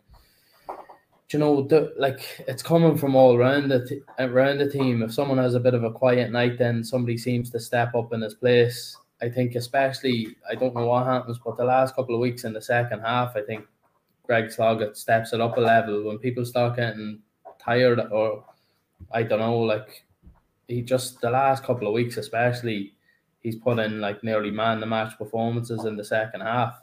you 1.34 1.40
know 1.40 1.64
the, 1.64 1.94
like 1.98 2.44
it's 2.48 2.64
coming 2.64 2.98
from 2.98 3.16
all 3.16 3.36
around 3.36 3.70
the 3.70 3.86
t- 3.86 4.02
around 4.20 4.60
the 4.60 4.70
team. 4.70 5.02
If 5.02 5.14
someone 5.14 5.38
has 5.38 5.56
a 5.56 5.60
bit 5.60 5.74
of 5.74 5.84
a 5.84 5.92
quiet 5.92 6.32
night, 6.32 6.58
then 6.58 6.84
somebody 6.84 7.18
seems 7.18 7.50
to 7.52 7.60
step 7.60 7.96
up 7.96 8.14
in 8.14 8.22
his 8.22 8.36
place. 8.36 8.98
I 9.22 9.30
think 9.30 9.56
especially 9.56 10.36
I 10.50 10.56
don't 10.56 10.76
know 10.76 10.86
what 10.86 11.06
happens, 11.06 11.40
but 11.44 11.58
the 11.58 11.66
last 11.66 11.96
couple 11.96 12.16
of 12.16 12.22
weeks 12.22 12.44
in 12.44 12.54
the 12.54 12.62
second 12.62 13.02
half, 13.02 13.36
I 13.36 13.42
think 13.42 13.66
Greg 14.26 14.52
Sloggett 14.52 14.98
steps 14.98 15.34
it 15.34 15.42
up 15.42 15.58
a 15.58 15.62
level 15.62 16.04
when 16.04 16.20
people 16.20 16.46
start 16.46 16.76
getting 16.76 17.20
tired 17.60 18.00
or 18.12 18.44
I 19.12 19.24
don't 19.24 19.40
know, 19.40 19.60
like 19.60 20.06
he 20.68 20.82
just 20.82 21.22
the 21.22 21.30
last 21.30 21.64
couple 21.64 21.88
of 21.88 21.94
weeks, 21.94 22.18
especially, 22.18 22.94
he's 23.42 23.56
put 23.56 23.80
in 23.80 24.02
like 24.02 24.24
nearly 24.24 24.52
man 24.52 24.80
the 24.80 24.86
match 24.86 25.18
performances 25.18 25.86
in 25.86 25.98
the 25.98 26.04
second 26.04 26.42
half. 26.42 26.82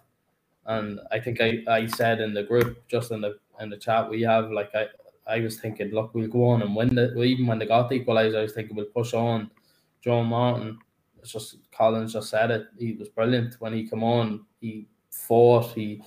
And 0.66 1.00
I 1.10 1.18
think 1.18 1.40
I, 1.40 1.58
I 1.68 1.86
said 1.86 2.20
in 2.20 2.34
the 2.34 2.42
group, 2.42 2.86
just 2.88 3.10
in 3.10 3.20
the 3.22 3.38
in 3.60 3.70
the 3.70 3.76
chat 3.76 4.08
we 4.08 4.22
have, 4.22 4.50
like 4.50 4.70
I, 4.74 4.86
I 5.26 5.40
was 5.40 5.58
thinking, 5.58 5.90
look, 5.90 6.14
we'll 6.14 6.28
go 6.28 6.44
on 6.50 6.62
and 6.62 6.74
win 6.74 6.94
the 6.94 7.20
even 7.22 7.46
when 7.46 7.58
they 7.58 7.66
got 7.66 7.88
the 7.88 7.96
equalizer, 7.96 8.38
I 8.38 8.42
was 8.42 8.52
thinking 8.52 8.76
we'll 8.76 8.86
push 8.86 9.14
on. 9.14 9.50
Joe 10.02 10.24
Martin, 10.24 10.78
it's 11.18 11.32
just 11.32 11.58
Collins 11.72 12.14
just 12.14 12.30
said 12.30 12.50
it. 12.50 12.66
He 12.78 12.92
was 12.94 13.08
brilliant 13.08 13.56
when 13.58 13.72
he 13.72 13.88
come 13.88 14.02
on. 14.02 14.44
He 14.60 14.86
fought. 15.10 15.72
He 15.72 16.02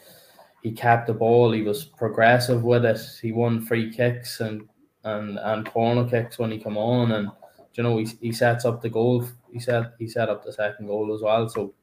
he 0.63 0.72
kept 0.72 1.08
the 1.08 1.13
ball. 1.13 1.52
He 1.52 1.62
was 1.62 1.84
progressive 1.84 2.63
with 2.63 2.86
it. 2.86 3.00
He 3.22 3.32
won 3.32 3.62
free 3.62 3.94
kicks 3.94 4.39
and 4.39 4.68
and 5.04 5.38
and 5.39 5.70
corner 5.70 6.10
kicks 6.10 6.39
when 6.39 6.52
he 6.52 6.58
come 6.58 6.78
on, 6.78 7.12
and 7.12 7.30
you 7.74 7.84
know 7.84 7.98
he, 7.98 8.06
he 8.22 8.32
sets 8.32 8.66
up 8.66 8.82
the 8.82 8.89
goal. 8.89 9.26
He 9.52 9.60
set 9.60 9.94
he 10.00 10.08
set 10.08 10.30
up 10.30 10.44
the 10.44 10.54
second 10.54 10.88
goal 10.88 11.13
as 11.13 11.22
well. 11.22 11.48
So 11.50 11.74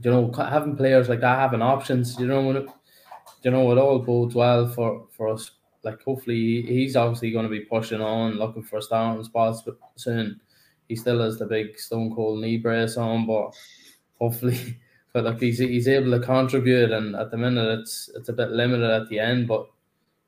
you 0.00 0.10
know 0.10 0.32
having 0.32 0.76
players 0.76 1.08
like 1.08 1.20
that 1.20 1.38
having 1.38 1.62
options, 1.62 2.18
you 2.18 2.26
know 2.26 2.42
when 2.42 2.56
it, 2.56 2.68
you 3.42 3.50
know 3.50 3.70
it 3.72 3.78
all 3.78 3.98
bodes 3.98 4.34
well 4.34 4.68
for 4.68 5.06
for 5.10 5.28
us. 5.28 5.52
Like 5.82 6.02
hopefully 6.02 6.62
he's 6.62 6.96
obviously 6.96 7.30
going 7.30 7.44
to 7.44 7.50
be 7.50 7.60
pushing 7.60 8.00
on, 8.00 8.38
looking 8.38 8.64
for 8.64 8.80
starting 8.80 9.22
spots, 9.22 9.62
soon 9.94 10.40
he 10.88 10.96
still 10.96 11.20
has 11.20 11.38
the 11.38 11.46
big 11.46 11.78
stone 11.78 12.14
cold 12.14 12.40
knee 12.40 12.58
brace 12.58 12.96
on, 12.96 13.26
but 13.26 13.54
hopefully. 14.20 14.78
But 15.12 15.24
like 15.24 15.40
he's, 15.40 15.60
he's 15.60 15.88
able 15.88 16.10
to 16.10 16.20
contribute, 16.20 16.92
and 16.92 17.16
at 17.16 17.30
the 17.30 17.38
minute 17.38 17.78
it's 17.78 18.10
it's 18.14 18.28
a 18.28 18.34
bit 18.34 18.50
limited 18.50 18.90
at 18.90 19.08
the 19.08 19.18
end. 19.18 19.48
But 19.48 19.66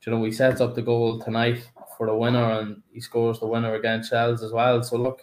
you 0.07 0.11
know 0.11 0.25
he 0.25 0.33
sets 0.33 0.63
up 0.63 0.75
the 0.75 0.81
goal 0.81 1.21
tonight 1.21 1.69
for 1.99 2.07
the 2.07 2.15
winner, 2.15 2.53
and 2.53 2.83
he 2.91 2.99
scores 2.99 3.39
the 3.39 3.47
winner 3.47 3.75
against 3.75 4.09
Shells 4.09 4.43
as 4.43 4.51
well. 4.51 4.83
So 4.83 4.97
look, 4.97 5.21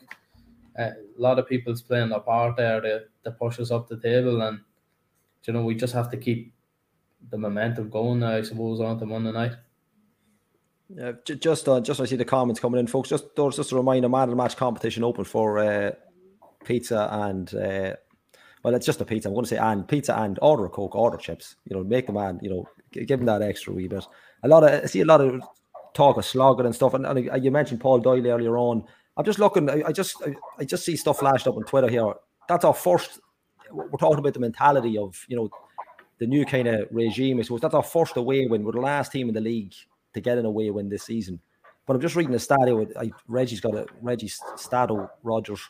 a 0.78 0.92
lot 1.18 1.40
of 1.40 1.48
people's 1.50 1.82
playing 1.82 2.10
their 2.10 2.20
part 2.20 2.58
there 2.58 2.80
to, 2.80 3.06
to 3.24 3.32
push 3.32 3.60
us 3.60 3.72
up 3.72 3.88
the 3.88 4.00
table, 4.00 4.44
and 4.44 4.60
you 5.46 5.54
know 5.54 5.64
we 5.64 5.74
just 5.74 5.96
have 5.96 6.12
to 6.12 6.18
keep 6.18 6.54
the 7.30 7.38
momentum 7.38 7.90
going. 7.90 8.24
I 8.24 8.42
suppose 8.42 8.80
on 8.80 9.00
to 9.00 9.06
Monday 9.06 9.32
night. 9.32 9.54
Yeah, 10.90 11.14
just 11.24 11.68
uh, 11.68 11.80
just 11.80 12.00
I 12.00 12.06
see 12.06 12.16
the 12.16 12.26
comments 12.26 12.60
coming 12.60 12.80
in, 12.80 12.88
folks. 12.88 13.10
Just 13.10 13.36
just 13.36 13.72
a 13.72 13.76
reminder, 13.76 14.10
man 14.10 14.24
of 14.24 14.30
the 14.30 14.36
match 14.36 14.56
competition 14.56 15.04
open 15.04 15.24
for 15.24 15.58
uh, 15.60 15.92
pizza 16.64 17.10
and 17.12 17.54
uh, 17.56 17.96
well, 18.66 18.74
it's 18.74 18.86
just 18.86 19.02
a 19.02 19.06
pizza. 19.06 19.30
I'm 19.30 19.36
going 19.36 19.46
to 19.46 19.50
say 19.50 19.58
and 19.58 19.88
pizza 19.88 20.16
and 20.18 20.40
order 20.42 20.66
a 20.66 20.70
coke, 20.70 20.96
order 20.96 21.18
chips. 21.18 21.56
You 21.66 21.76
know, 21.76 21.84
make 21.84 22.08
the 22.08 22.14
man. 22.14 22.40
You 22.42 22.50
know, 22.50 22.70
give 22.92 23.20
him 23.20 23.26
that 23.28 23.42
extra 23.42 23.74
wee 23.74 23.88
bit. 23.88 24.06
A 24.44 24.48
lot 24.48 24.64
of 24.64 24.84
I 24.84 24.86
see 24.88 25.02
a 25.02 25.06
lot 25.06 25.22
of 25.22 25.42
talk 25.94 26.18
of 26.18 26.24
Sláinte 26.24 26.66
and 26.66 26.76
stuff. 26.76 26.94
And, 26.94 27.06
and, 27.06 27.44
you 27.44 27.52
mentioned 27.52 27.80
Paul 27.80 28.00
Doyle 28.00 28.28
earlier 28.28 28.58
on. 28.58 28.84
I'm 29.18 29.26
just 29.26 29.40
looking. 29.40 29.70
I, 29.70 29.84
I 29.88 29.92
just 29.92 30.22
I, 30.26 30.36
I, 30.60 30.66
just 30.66 30.84
see 30.84 30.96
stuff 30.96 31.20
flashed 31.20 31.48
up 31.48 31.56
on 31.56 31.64
Twitter 31.64 31.90
here. 31.90 32.14
That's 32.50 32.66
our 32.66 32.74
first. 32.74 33.20
We're 33.72 33.88
talking 34.00 34.20
about 34.20 34.34
the 34.34 34.40
mentality 34.40 34.98
of 34.98 35.26
you 35.28 35.36
know 35.36 35.50
the 36.20 36.28
new 36.28 36.46
kind 36.46 36.68
of 36.68 36.88
regime. 36.92 37.40
I 37.40 37.44
suppose 37.44 37.62
that's 37.62 37.74
our 37.74 37.84
first 37.84 38.18
away 38.18 38.46
win. 38.48 38.64
We're 38.64 38.74
the 38.74 38.80
last 38.80 39.12
team 39.12 39.28
in 39.28 39.34
the 39.34 39.42
league 39.42 39.74
to 40.14 40.22
get 40.22 40.38
an 40.38 40.46
away 40.46 40.70
win 40.72 40.90
this 40.90 41.04
season. 41.04 41.40
But 41.86 41.96
I'm 41.96 42.02
just 42.02 42.16
reading 42.16 42.32
the 42.32 42.40
stat 42.40 42.76
with 42.76 42.98
I, 42.98 43.12
Reggie's 43.28 43.62
got 43.62 43.76
a 43.76 43.86
Reggie 44.02 44.32
Stato 44.56 45.10
Rogers. 45.24 45.62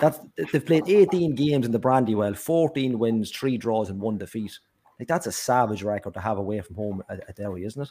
That's 0.00 0.20
they've 0.52 0.64
played 0.64 0.88
18 0.88 1.34
games 1.34 1.66
in 1.66 1.72
the 1.72 1.78
Brandywell, 1.78 2.34
14 2.34 2.98
wins, 2.98 3.30
three 3.30 3.58
draws, 3.58 3.90
and 3.90 4.00
one 4.00 4.16
defeat. 4.16 4.58
Like 4.98 5.08
that's 5.08 5.26
a 5.26 5.32
savage 5.32 5.82
record 5.82 6.14
to 6.14 6.20
have 6.20 6.38
away 6.38 6.60
from 6.60 6.76
home 6.76 7.02
at, 7.10 7.28
at 7.28 7.36
Derry, 7.36 7.64
isn't 7.64 7.82
it? 7.82 7.90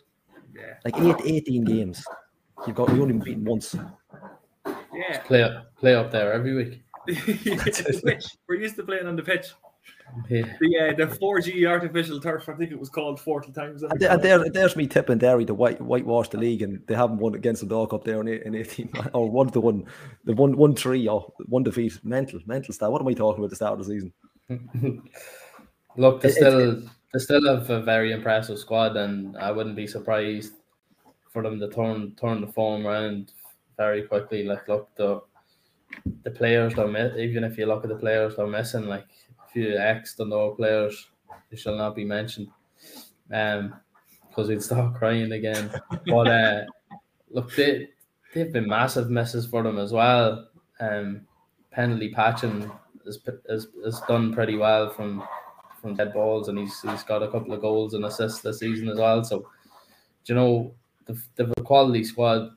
Yeah. 0.56 0.76
Like 0.86 0.98
eight, 1.26 1.44
18 1.44 1.64
games. 1.66 2.04
You've 2.66 2.76
got 2.76 2.90
you 2.90 3.02
only 3.02 3.14
been 3.14 3.24
beaten 3.24 3.46
once. 3.46 3.76
Yeah. 4.94 5.20
Play 5.26 5.44
up 5.44 5.76
play 5.76 5.96
up 5.96 6.12
there 6.12 6.34
every 6.34 6.56
week. 6.56 6.82
We're 8.48 8.56
used 8.56 8.76
to 8.76 8.84
playing 8.84 9.08
on 9.08 9.16
the 9.16 9.24
pitch. 9.24 9.48
Yeah. 10.30 10.41
The 10.60 10.80
uh, 10.80 10.93
the 10.93 11.15
4G 11.15 11.67
artificial 11.67 12.19
turf, 12.19 12.50
I 12.50 12.54
think 12.54 12.72
it 12.72 12.80
was 12.80 12.89
called 12.89 13.19
40 13.19 13.52
times. 13.52 13.84
And, 13.84 14.02
and 14.02 14.22
there, 14.22 14.50
there's 14.50 14.76
me 14.76 14.88
tipping 14.88 15.17
Derry 15.17 15.45
to 15.45 15.54
white 15.54 15.82
whitewash 15.82 16.30
the 16.30 16.38
league, 16.38 16.62
and 16.62 16.82
they 16.88 16.95
haven't 16.95 17.17
won 17.17 17.36
against 17.36 17.62
the 17.62 17.67
dog 17.67 17.93
up 17.93 18.04
there 18.04 18.22
in, 18.22 18.28
in 18.28 18.56
18 18.56 18.91
or 19.13 19.30
one 19.30 19.50
to 19.52 19.60
one, 19.60 19.86
the 20.26 20.34
one 20.34 20.58
one 20.58 20.76
three 20.76 21.08
or 21.08 21.32
one 21.48 21.63
defeat. 21.63 22.00
Mental, 22.04 22.39
mental 22.45 22.74
style. 22.74 22.91
What 22.91 23.02
am 23.02 23.08
I 23.08 23.13
talking 23.13 23.39
about 23.39 23.45
at 23.45 23.50
the 23.52 23.56
start 23.56 23.80
of 23.80 23.86
the 23.86 23.93
season? 23.93 24.13
Look, 25.98 26.22
they 26.22 26.32
still 26.32 26.82
they 27.13 27.19
still 27.19 27.45
have 27.48 27.69
a 27.69 27.82
very 27.82 28.12
impressive 28.12 28.60
squad, 28.60 28.95
and 28.98 29.38
I 29.38 29.52
wouldn't 29.52 29.76
be 29.76 29.88
surprised 29.88 30.54
for 31.32 31.43
them 31.43 31.60
to 31.60 31.69
turn 31.69 32.15
turn 32.19 32.41
the 32.41 32.48
form 32.48 32.86
around 32.86 33.34
very 33.78 34.04
quickly. 34.04 34.43
Like, 34.43 34.67
look, 34.67 34.89
the 34.95 35.22
the 36.24 36.32
players 36.32 36.76
they're 36.76 36.88
miss, 36.88 37.17
even 37.17 37.43
if 37.43 37.58
you 37.58 37.65
look 37.65 37.84
at 37.84 37.89
the 37.89 37.95
players 37.95 38.36
they're 38.36 38.48
missing, 38.48 38.86
like 38.86 39.08
few 39.60 39.78
ex 39.78 40.15
players, 40.15 41.10
they 41.50 41.58
shall 41.58 41.76
not 41.76 41.95
be 41.95 42.06
mentioned, 42.06 42.48
um, 43.32 43.76
because 44.28 44.48
we'd 44.48 44.63
start 44.63 44.95
crying 45.00 45.32
again. 45.32 45.69
But 46.06 46.28
uh, 46.28 46.62
look, 47.30 47.54
they 47.56 47.89
they've 48.34 48.54
been 48.54 48.67
massive 48.67 49.10
misses 49.10 49.45
for 49.45 49.63
them 49.63 49.78
as 49.78 49.91
well. 49.91 50.48
Um, 50.80 51.22
penalty 51.72 52.10
patching 52.10 52.72
has, 53.06 53.19
has, 53.50 53.67
has 53.84 54.02
done 54.08 54.34
pretty 54.34 54.56
well 54.56 54.89
from 54.89 55.24
from 55.82 55.95
dead 55.95 56.13
balls, 56.13 56.48
and 56.48 56.58
he's 56.58 56.80
he's 56.82 57.04
got 57.04 57.24
a 57.24 57.32
couple 57.32 57.54
of 57.54 57.62
goals 57.62 57.93
and 57.93 58.06
assists 58.06 58.41
this 58.41 58.60
season 58.60 58.89
as 58.89 58.98
well. 58.98 59.24
So, 59.24 59.50
you 60.26 60.36
know, 60.36 60.74
they've, 61.06 61.28
they've 61.36 61.54
a 61.58 61.62
quality 61.62 62.04
squad. 62.04 62.52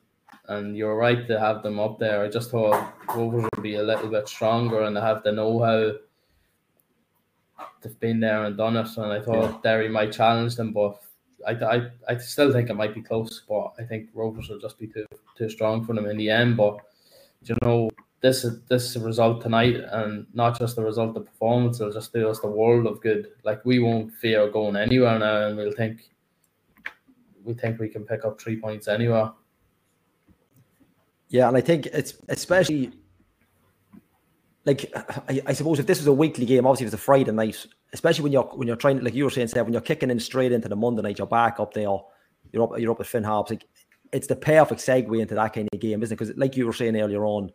and 0.47 0.75
you're 0.77 0.97
right 0.97 1.25
to 1.27 1.39
have 1.39 1.63
them 1.63 1.79
up 1.79 1.99
there. 1.99 2.21
I 2.23 2.29
just 2.29 2.51
thought 2.51 2.93
Rovers 3.15 3.47
would 3.55 3.63
be 3.63 3.75
a 3.75 3.83
little 3.83 4.09
bit 4.09 4.27
stronger 4.27 4.81
and 4.81 4.95
they 4.95 5.01
have 5.01 5.23
the 5.23 5.31
know-how. 5.31 5.93
They've 7.81 7.99
been 7.99 8.19
there 8.19 8.45
and 8.45 8.57
done 8.57 8.77
it, 8.77 8.97
and 8.97 9.11
I 9.11 9.19
thought 9.19 9.51
yeah. 9.51 9.57
Derry 9.63 9.89
might 9.89 10.11
challenge 10.13 10.55
them, 10.55 10.71
but 10.71 11.01
I, 11.45 11.51
I, 11.51 11.87
I 12.07 12.17
still 12.17 12.51
think 12.51 12.69
it 12.69 12.75
might 12.75 12.95
be 12.95 13.01
close. 13.01 13.43
But 13.47 13.73
I 13.77 13.83
think 13.83 14.09
Rovers 14.13 14.49
will 14.49 14.59
just 14.59 14.79
be 14.79 14.87
too 14.87 15.05
too 15.37 15.49
strong 15.49 15.85
for 15.85 15.93
them 15.93 16.05
in 16.05 16.17
the 16.17 16.29
end. 16.29 16.57
But 16.57 16.79
you 17.43 17.55
know, 17.61 17.89
this 18.21 18.45
is 18.45 18.61
this 18.69 18.95
result 18.95 19.41
tonight, 19.41 19.75
and 19.91 20.25
not 20.33 20.57
just 20.57 20.75
the 20.75 20.83
result, 20.83 21.13
the 21.13 21.21
performance 21.21 21.79
It'll 21.79 21.91
just 21.91 22.13
do 22.13 22.29
us 22.29 22.39
the 22.39 22.47
world 22.47 22.87
of 22.87 23.01
good. 23.01 23.31
Like 23.43 23.63
we 23.65 23.79
won't 23.79 24.13
fear 24.13 24.49
going 24.49 24.77
anywhere 24.77 25.19
now, 25.19 25.47
and 25.47 25.57
we'll 25.57 25.73
think 25.73 26.09
we 27.43 27.53
think 27.53 27.79
we 27.79 27.89
can 27.89 28.05
pick 28.05 28.23
up 28.23 28.39
three 28.39 28.59
points 28.59 28.87
anywhere. 28.87 29.31
Yeah, 31.29 31.47
and 31.47 31.57
I 31.57 31.61
think 31.61 31.87
it's 31.87 32.13
especially 32.29 32.91
like 34.65 34.91
I, 35.29 35.41
I, 35.47 35.53
suppose 35.53 35.79
if 35.79 35.87
this 35.87 35.99
was 35.99 36.07
a 36.07 36.13
weekly 36.13 36.45
game, 36.45 36.65
obviously 36.65 36.85
it's 36.85 36.95
a 36.95 36.97
Friday 36.97 37.31
night, 37.31 37.65
especially 37.93 38.23
when 38.23 38.31
you're 38.31 38.43
when 38.43 38.67
you're 38.67 38.77
trying 38.77 39.03
like 39.03 39.13
you 39.13 39.23
were 39.23 39.29
saying, 39.29 39.47
Steph, 39.47 39.65
when 39.65 39.73
you're 39.73 39.81
kicking 39.81 40.09
in 40.09 40.19
straight 40.19 40.51
into 40.51 40.69
the 40.69 40.75
Monday 40.75 41.01
night, 41.01 41.17
you're 41.17 41.27
back 41.27 41.59
up 41.59 41.73
there, 41.73 41.83
you're 42.51 42.63
up 42.63 42.79
you're 42.79 42.91
up 42.91 42.99
at 42.99 43.07
Finn 43.07 43.23
Harps. 43.23 43.51
Like 43.51 43.65
it's 44.11 44.27
the 44.27 44.35
perfect 44.35 44.81
segue 44.81 45.19
into 45.19 45.35
that 45.35 45.53
kind 45.53 45.67
of 45.71 45.79
game, 45.79 46.03
isn't 46.03 46.13
it? 46.13 46.17
Because 46.17 46.37
like 46.37 46.55
you 46.55 46.65
were 46.65 46.73
saying 46.73 46.99
earlier 46.99 47.25
on, 47.25 47.51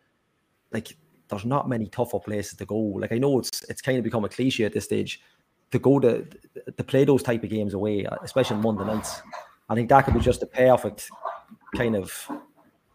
like 0.72 0.96
there's 1.28 1.44
not 1.44 1.68
many 1.68 1.86
tougher 1.86 2.18
places 2.18 2.56
to 2.58 2.66
go. 2.66 2.76
Like 2.76 3.12
I 3.12 3.18
know 3.18 3.38
it's 3.38 3.62
it's 3.68 3.82
kind 3.82 3.98
of 3.98 4.04
become 4.04 4.24
a 4.24 4.28
cliche 4.28 4.64
at 4.64 4.72
this 4.72 4.84
stage 4.84 5.20
to 5.70 5.78
go 5.78 6.00
to 6.00 6.24
to 6.76 6.84
play 6.84 7.04
those 7.04 7.22
type 7.22 7.44
of 7.44 7.50
games 7.50 7.74
away, 7.74 8.06
uh, 8.06 8.16
especially 8.22 8.56
on 8.56 8.62
Monday 8.62 8.84
nights. 8.84 9.22
I 9.68 9.74
think 9.74 9.88
that 9.90 10.04
could 10.04 10.14
be 10.14 10.20
just 10.20 10.40
the 10.40 10.46
perfect 10.46 11.10
kind 11.76 11.94
of 11.94 12.28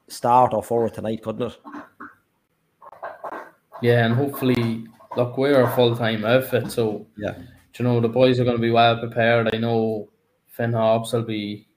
start 0.08 0.54
or 0.54 0.63
for 0.63 0.88
it 0.88 0.95
tonight, 0.95 1.21
couldn't 1.21 1.52
it? 1.52 1.58
Yeah, 3.84 4.06
and 4.06 4.15
hopefully, 4.15 4.88
look, 5.17 5.38
we're 5.38 5.62
a 5.62 5.76
full 5.76 5.93
time 5.93 6.24
outfit, 6.24 6.72
so 6.72 7.06
yeah, 7.17 7.38
you 7.78 7.84
know 7.84 8.00
the 8.00 8.08
boys 8.08 8.39
are 8.39 8.46
going 8.46 8.56
to 8.56 8.62
be 8.62 8.72
well 8.72 8.98
prepared. 8.98 9.54
I 9.54 9.58
know 9.58 10.10
Finn 10.48 10.72
Harps 10.72 11.12
will 11.12 11.24
be 11.24 11.67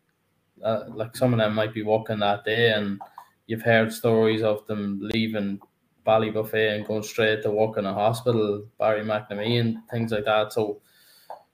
uh, 0.62 0.84
like 0.94 1.16
some 1.16 1.32
of 1.32 1.40
them 1.40 1.52
might 1.52 1.74
be 1.74 1.82
walking 1.82 2.20
that 2.20 2.44
day, 2.44 2.70
and 2.70 3.00
you've 3.48 3.62
heard 3.62 3.92
stories 3.92 4.42
of 4.44 4.64
them 4.68 5.00
leaving 5.02 5.58
Ballybofey 6.06 6.76
and 6.76 6.86
going 6.86 7.02
straight 7.02 7.42
to 7.42 7.50
work 7.50 7.76
in 7.76 7.86
a 7.86 7.92
hospital, 7.92 8.64
Barry 8.78 9.02
McNamee 9.04 9.58
and 9.58 9.78
things 9.90 10.12
like 10.12 10.26
that. 10.26 10.52
So, 10.52 10.80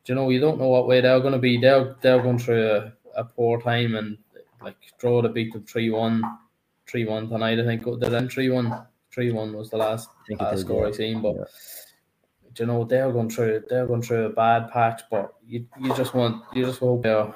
you 0.04 0.14
know, 0.14 0.28
you 0.28 0.38
don't 0.38 0.58
know 0.58 0.68
what 0.68 0.86
way 0.86 1.00
they're 1.00 1.20
going 1.20 1.32
to 1.32 1.38
be. 1.38 1.58
They're 1.58 1.96
they're 2.02 2.22
going 2.22 2.38
through 2.38 2.70
a 2.70 2.92
a 3.16 3.24
poor 3.24 3.58
time 3.60 3.94
and 3.94 4.18
like 4.62 4.76
draw 4.98 5.22
to 5.22 5.30
beat 5.30 5.52
them 5.54 5.64
3 5.64 5.90
1 5.90 6.22
3 6.86 7.04
1 7.06 7.28
tonight. 7.30 7.58
I 7.58 7.64
think 7.64 7.84
they 7.84 8.08
then 8.10 8.28
3 8.28 8.50
1 8.50 8.86
3 9.12 9.32
1 9.32 9.52
was 9.52 9.70
the 9.70 9.76
last, 9.76 10.08
last 10.38 10.60
score 10.60 10.86
I 10.86 10.90
seen. 10.90 11.22
But 11.22 11.36
yeah. 11.36 11.44
you 12.58 12.66
know, 12.66 12.84
they're 12.84 13.12
going 13.12 13.30
through 13.30 13.64
they're 13.68 13.86
going 13.86 14.02
through 14.02 14.26
a 14.26 14.30
bad 14.30 14.70
patch, 14.70 15.02
but 15.10 15.34
you, 15.46 15.66
you 15.80 15.94
just 15.94 16.14
want 16.14 16.42
you 16.54 16.64
just 16.64 16.80
hope 16.80 17.02
they're 17.02 17.32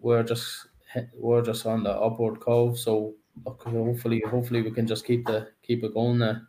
we're 0.00 0.22
just 0.22 0.66
we're 1.14 1.42
just 1.42 1.66
on 1.66 1.82
the 1.82 1.90
upward 1.90 2.40
curve. 2.40 2.78
So 2.78 3.14
hopefully 3.46 4.22
hopefully 4.28 4.62
we 4.62 4.70
can 4.70 4.86
just 4.86 5.06
keep 5.06 5.26
the 5.26 5.48
keep 5.62 5.84
it 5.84 5.94
going 5.94 6.18
there. 6.18 6.48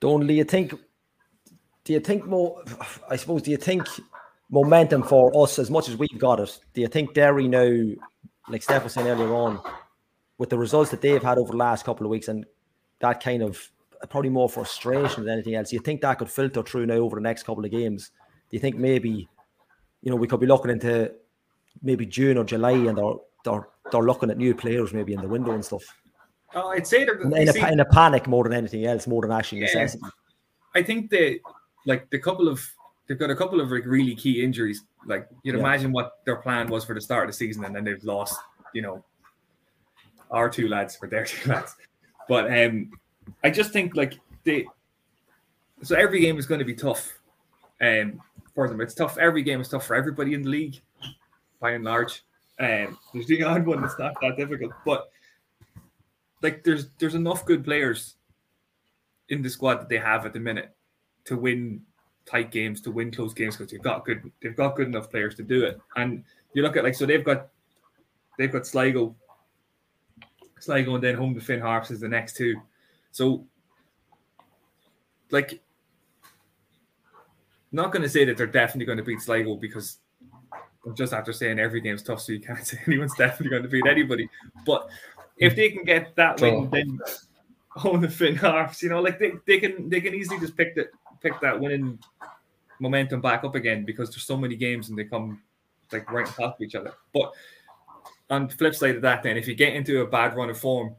Don't 0.00 0.28
you 0.28 0.44
think 0.44 0.74
do 1.84 1.92
you 1.92 2.00
think 2.00 2.26
more 2.26 2.62
I 3.08 3.16
suppose 3.16 3.42
do 3.42 3.50
you 3.50 3.56
think 3.56 3.86
momentum 4.50 5.02
for 5.02 5.30
us 5.42 5.58
as 5.58 5.70
much 5.70 5.88
as 5.88 5.96
we've 5.96 6.18
got 6.18 6.40
it. 6.40 6.58
Do 6.74 6.80
you 6.80 6.88
think 6.88 7.14
Derry 7.14 7.48
now, 7.48 7.70
like 8.48 8.62
Steph 8.62 8.84
was 8.84 8.94
saying 8.94 9.06
earlier 9.06 9.32
on, 9.34 9.60
with 10.38 10.50
the 10.50 10.58
results 10.58 10.90
that 10.90 11.00
they've 11.00 11.22
had 11.22 11.38
over 11.38 11.50
the 11.50 11.56
last 11.56 11.84
couple 11.84 12.06
of 12.06 12.10
weeks 12.10 12.28
and 12.28 12.46
that 13.00 13.22
kind 13.22 13.42
of 13.42 13.70
probably 14.08 14.30
more 14.30 14.48
frustration 14.48 15.24
than 15.24 15.32
anything 15.32 15.54
else, 15.54 15.72
you 15.72 15.80
think 15.80 16.00
that 16.02 16.18
could 16.18 16.30
filter 16.30 16.62
through 16.62 16.86
now 16.86 16.94
over 16.94 17.16
the 17.16 17.22
next 17.22 17.44
couple 17.44 17.64
of 17.64 17.70
games? 17.70 18.10
Do 18.50 18.56
you 18.56 18.60
think 18.60 18.76
maybe, 18.76 19.28
you 20.02 20.10
know, 20.10 20.16
we 20.16 20.26
could 20.26 20.40
be 20.40 20.46
looking 20.46 20.70
into 20.70 21.12
maybe 21.82 22.06
June 22.06 22.38
or 22.38 22.44
July 22.44 22.72
and 22.72 22.96
they're 22.96 23.14
they're, 23.44 23.68
they're 23.90 24.02
looking 24.02 24.30
at 24.30 24.36
new 24.36 24.54
players 24.54 24.92
maybe 24.92 25.14
in 25.14 25.20
the 25.20 25.28
window 25.28 25.52
and 25.52 25.64
stuff? 25.64 25.82
Oh, 26.54 26.68
I'd 26.68 26.86
say 26.86 27.04
they're 27.04 27.20
in, 27.20 27.36
in, 27.36 27.48
a, 27.48 27.72
in, 27.72 27.80
a, 27.80 27.84
panic 27.84 28.26
more 28.26 28.44
than 28.44 28.54
anything 28.54 28.86
else, 28.86 29.06
more 29.06 29.22
than 29.22 29.32
actually 29.32 29.60
necessity. 29.60 30.02
I 30.74 30.82
think 30.82 31.10
they 31.10 31.40
like 31.84 32.08
the 32.10 32.18
couple 32.18 32.48
of 32.48 32.66
they've 33.06 33.18
got 33.18 33.30
a 33.30 33.36
couple 33.36 33.60
of 33.60 33.70
like 33.70 33.84
really 33.84 34.14
key 34.14 34.42
injuries. 34.42 34.84
Like 35.06 35.28
you'd 35.42 35.56
yeah. 35.56 35.60
imagine 35.60 35.92
what 35.92 36.24
their 36.24 36.36
plan 36.36 36.68
was 36.68 36.84
for 36.84 36.94
the 36.94 37.00
start 37.00 37.24
of 37.24 37.30
the 37.30 37.36
season, 37.36 37.64
and 37.64 37.74
then 37.74 37.84
they've 37.84 38.02
lost, 38.02 38.38
you 38.72 38.80
know, 38.80 39.04
our 40.30 40.48
two 40.48 40.68
lads 40.68 40.96
for 40.96 41.06
their 41.06 41.24
two 41.26 41.50
lads. 41.50 41.76
But 42.28 42.52
um, 42.52 42.90
I 43.42 43.50
just 43.50 43.72
think 43.72 43.96
like 43.96 44.18
they, 44.44 44.66
so 45.82 45.96
every 45.96 46.20
game 46.20 46.38
is 46.38 46.46
going 46.46 46.58
to 46.58 46.64
be 46.64 46.74
tough, 46.74 47.18
um, 47.80 48.20
for 48.54 48.68
them. 48.68 48.80
It's 48.80 48.94
tough. 48.94 49.18
Every 49.18 49.42
game 49.42 49.60
is 49.60 49.68
tough 49.68 49.86
for 49.86 49.94
everybody 49.94 50.34
in 50.34 50.42
the 50.42 50.48
league, 50.48 50.80
by 51.60 51.72
and 51.72 51.84
large. 51.84 52.24
Um, 52.60 52.98
there's 53.14 53.26
the 53.26 53.44
odd 53.44 53.64
one 53.64 53.80
that's 53.80 53.98
not 53.98 54.20
that 54.20 54.36
difficult, 54.36 54.72
but 54.84 55.10
like 56.42 56.64
there's 56.64 56.88
there's 56.98 57.14
enough 57.14 57.46
good 57.46 57.64
players 57.64 58.16
in 59.28 59.42
the 59.42 59.50
squad 59.50 59.76
that 59.76 59.88
they 59.88 59.98
have 59.98 60.26
at 60.26 60.32
the 60.32 60.40
minute 60.40 60.74
to 61.26 61.36
win 61.36 61.82
tight 62.26 62.50
games 62.50 62.80
to 62.80 62.90
win 62.90 63.10
close 63.10 63.32
games 63.32 63.56
because 63.56 63.70
they've 63.70 63.82
got 63.82 64.04
good 64.04 64.30
they've 64.42 64.56
got 64.56 64.76
good 64.76 64.88
enough 64.88 65.10
players 65.10 65.34
to 65.36 65.42
do 65.42 65.64
it. 65.64 65.80
And 65.96 66.24
you 66.52 66.62
look 66.62 66.76
at 66.76 66.84
like 66.84 66.94
so 66.94 67.06
they've 67.06 67.24
got 67.24 67.48
they've 68.38 68.52
got 68.52 68.66
Sligo, 68.66 69.14
Sligo, 70.60 70.94
and 70.94 71.04
then 71.04 71.14
home 71.14 71.34
to 71.34 71.40
Finn 71.40 71.60
Harps 71.60 71.90
is 71.90 72.00
the 72.00 72.08
next 72.08 72.36
two. 72.36 72.60
So 73.10 73.46
like 75.30 75.60
not 77.72 77.92
going 77.92 78.02
to 78.02 78.08
say 78.08 78.24
that 78.24 78.36
they're 78.36 78.46
definitely 78.46 78.86
going 78.86 78.98
to 78.98 79.04
beat 79.04 79.20
Sligo 79.20 79.56
because 79.56 79.98
I'm 80.86 80.94
just 80.94 81.12
after 81.12 81.32
saying 81.32 81.58
every 81.58 81.80
game's 81.80 82.02
tough, 82.02 82.20
so 82.20 82.32
you 82.32 82.40
can't 82.40 82.66
say 82.66 82.78
anyone's 82.86 83.14
definitely 83.14 83.50
going 83.50 83.62
to 83.62 83.68
beat 83.68 83.86
anybody. 83.86 84.28
But 84.64 84.88
if 85.36 85.54
they 85.54 85.70
can 85.70 85.84
get 85.84 86.16
that 86.16 86.40
win, 86.40 86.70
then 86.70 86.98
home 87.70 88.02
to 88.02 88.08
Finn 88.08 88.36
Harps, 88.36 88.82
you 88.82 88.88
know, 88.88 89.00
like 89.00 89.18
they, 89.18 89.32
they 89.46 89.58
can 89.58 89.88
they 89.88 90.00
can 90.00 90.14
easily 90.14 90.40
just 90.40 90.56
pick 90.56 90.74
the 90.74 90.88
pick 91.20 91.38
that 91.40 91.58
winning 91.58 91.98
momentum 92.80 93.20
back 93.20 93.44
up 93.44 93.54
again 93.54 93.84
because 93.84 94.10
there's 94.10 94.24
so 94.24 94.36
many 94.36 94.54
games 94.54 94.88
and 94.88 94.98
they 94.98 95.04
come 95.04 95.42
like 95.92 96.10
right 96.10 96.26
on 96.26 96.32
top 96.32 96.56
of 96.56 96.62
each 96.62 96.74
other. 96.74 96.92
But 97.12 97.32
on 98.30 98.48
the 98.48 98.54
flip 98.54 98.74
side 98.74 98.96
of 98.96 99.02
that, 99.02 99.22
then 99.22 99.36
if 99.36 99.48
you 99.48 99.54
get 99.54 99.74
into 99.74 100.00
a 100.00 100.06
bad 100.06 100.36
run 100.36 100.50
of 100.50 100.58
form, 100.58 100.94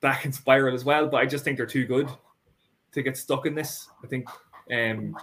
that 0.00 0.20
can 0.20 0.32
spiral 0.32 0.74
as 0.74 0.84
well. 0.84 1.08
But 1.08 1.18
I 1.18 1.26
just 1.26 1.44
think 1.44 1.56
they're 1.56 1.66
too 1.66 1.86
good 1.86 2.08
to 2.92 3.02
get 3.02 3.16
stuck 3.16 3.46
in 3.46 3.54
this. 3.54 3.88
I 4.02 4.06
think 4.06 4.28
um 4.72 5.16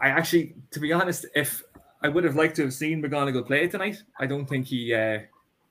I 0.00 0.08
actually, 0.08 0.54
to 0.70 0.80
be 0.80 0.92
honest, 0.92 1.26
if 1.34 1.62
I 2.02 2.08
would 2.08 2.24
have 2.24 2.34
liked 2.34 2.56
to 2.56 2.62
have 2.62 2.72
seen 2.72 3.02
McGonigle 3.02 3.46
play 3.46 3.68
tonight, 3.68 4.02
I 4.18 4.26
don't 4.26 4.46
think 4.46 4.66
he 4.66 4.94
uh, 4.94 5.20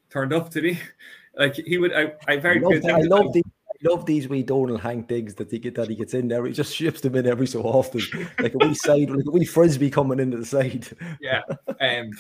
turned 0.09 0.33
up 0.33 0.49
to 0.51 0.62
me. 0.62 0.79
Like 1.38 1.55
he 1.55 1.77
would, 1.77 1.93
I, 1.93 2.12
I 2.27 2.35
very. 2.38 2.57
I 2.57 2.67
love, 2.67 2.85
I 2.85 3.01
love 3.01 3.31
the 3.31 3.43
love 3.83 4.05
these 4.05 4.27
wee 4.27 4.43
Donal 4.43 4.77
Hank 4.77 5.07
digs 5.07 5.35
that 5.35 5.49
he 5.49 5.59
get 5.59 5.75
that 5.75 5.88
he 5.88 5.95
gets 5.95 6.13
in 6.13 6.27
there. 6.27 6.45
He 6.45 6.51
just 6.51 6.75
ships 6.75 7.01
them 7.01 7.15
in 7.15 7.27
every 7.27 7.47
so 7.47 7.62
often, 7.62 8.01
like 8.39 8.53
a 8.55 8.57
wee 8.57 8.73
side, 8.73 9.09
like 9.09 9.25
a 9.25 9.31
wee 9.31 9.45
frisbee 9.45 9.89
coming 9.89 10.19
into 10.19 10.38
the 10.38 10.45
side. 10.45 10.88
Yeah. 11.21 11.41
Um, 11.79 12.12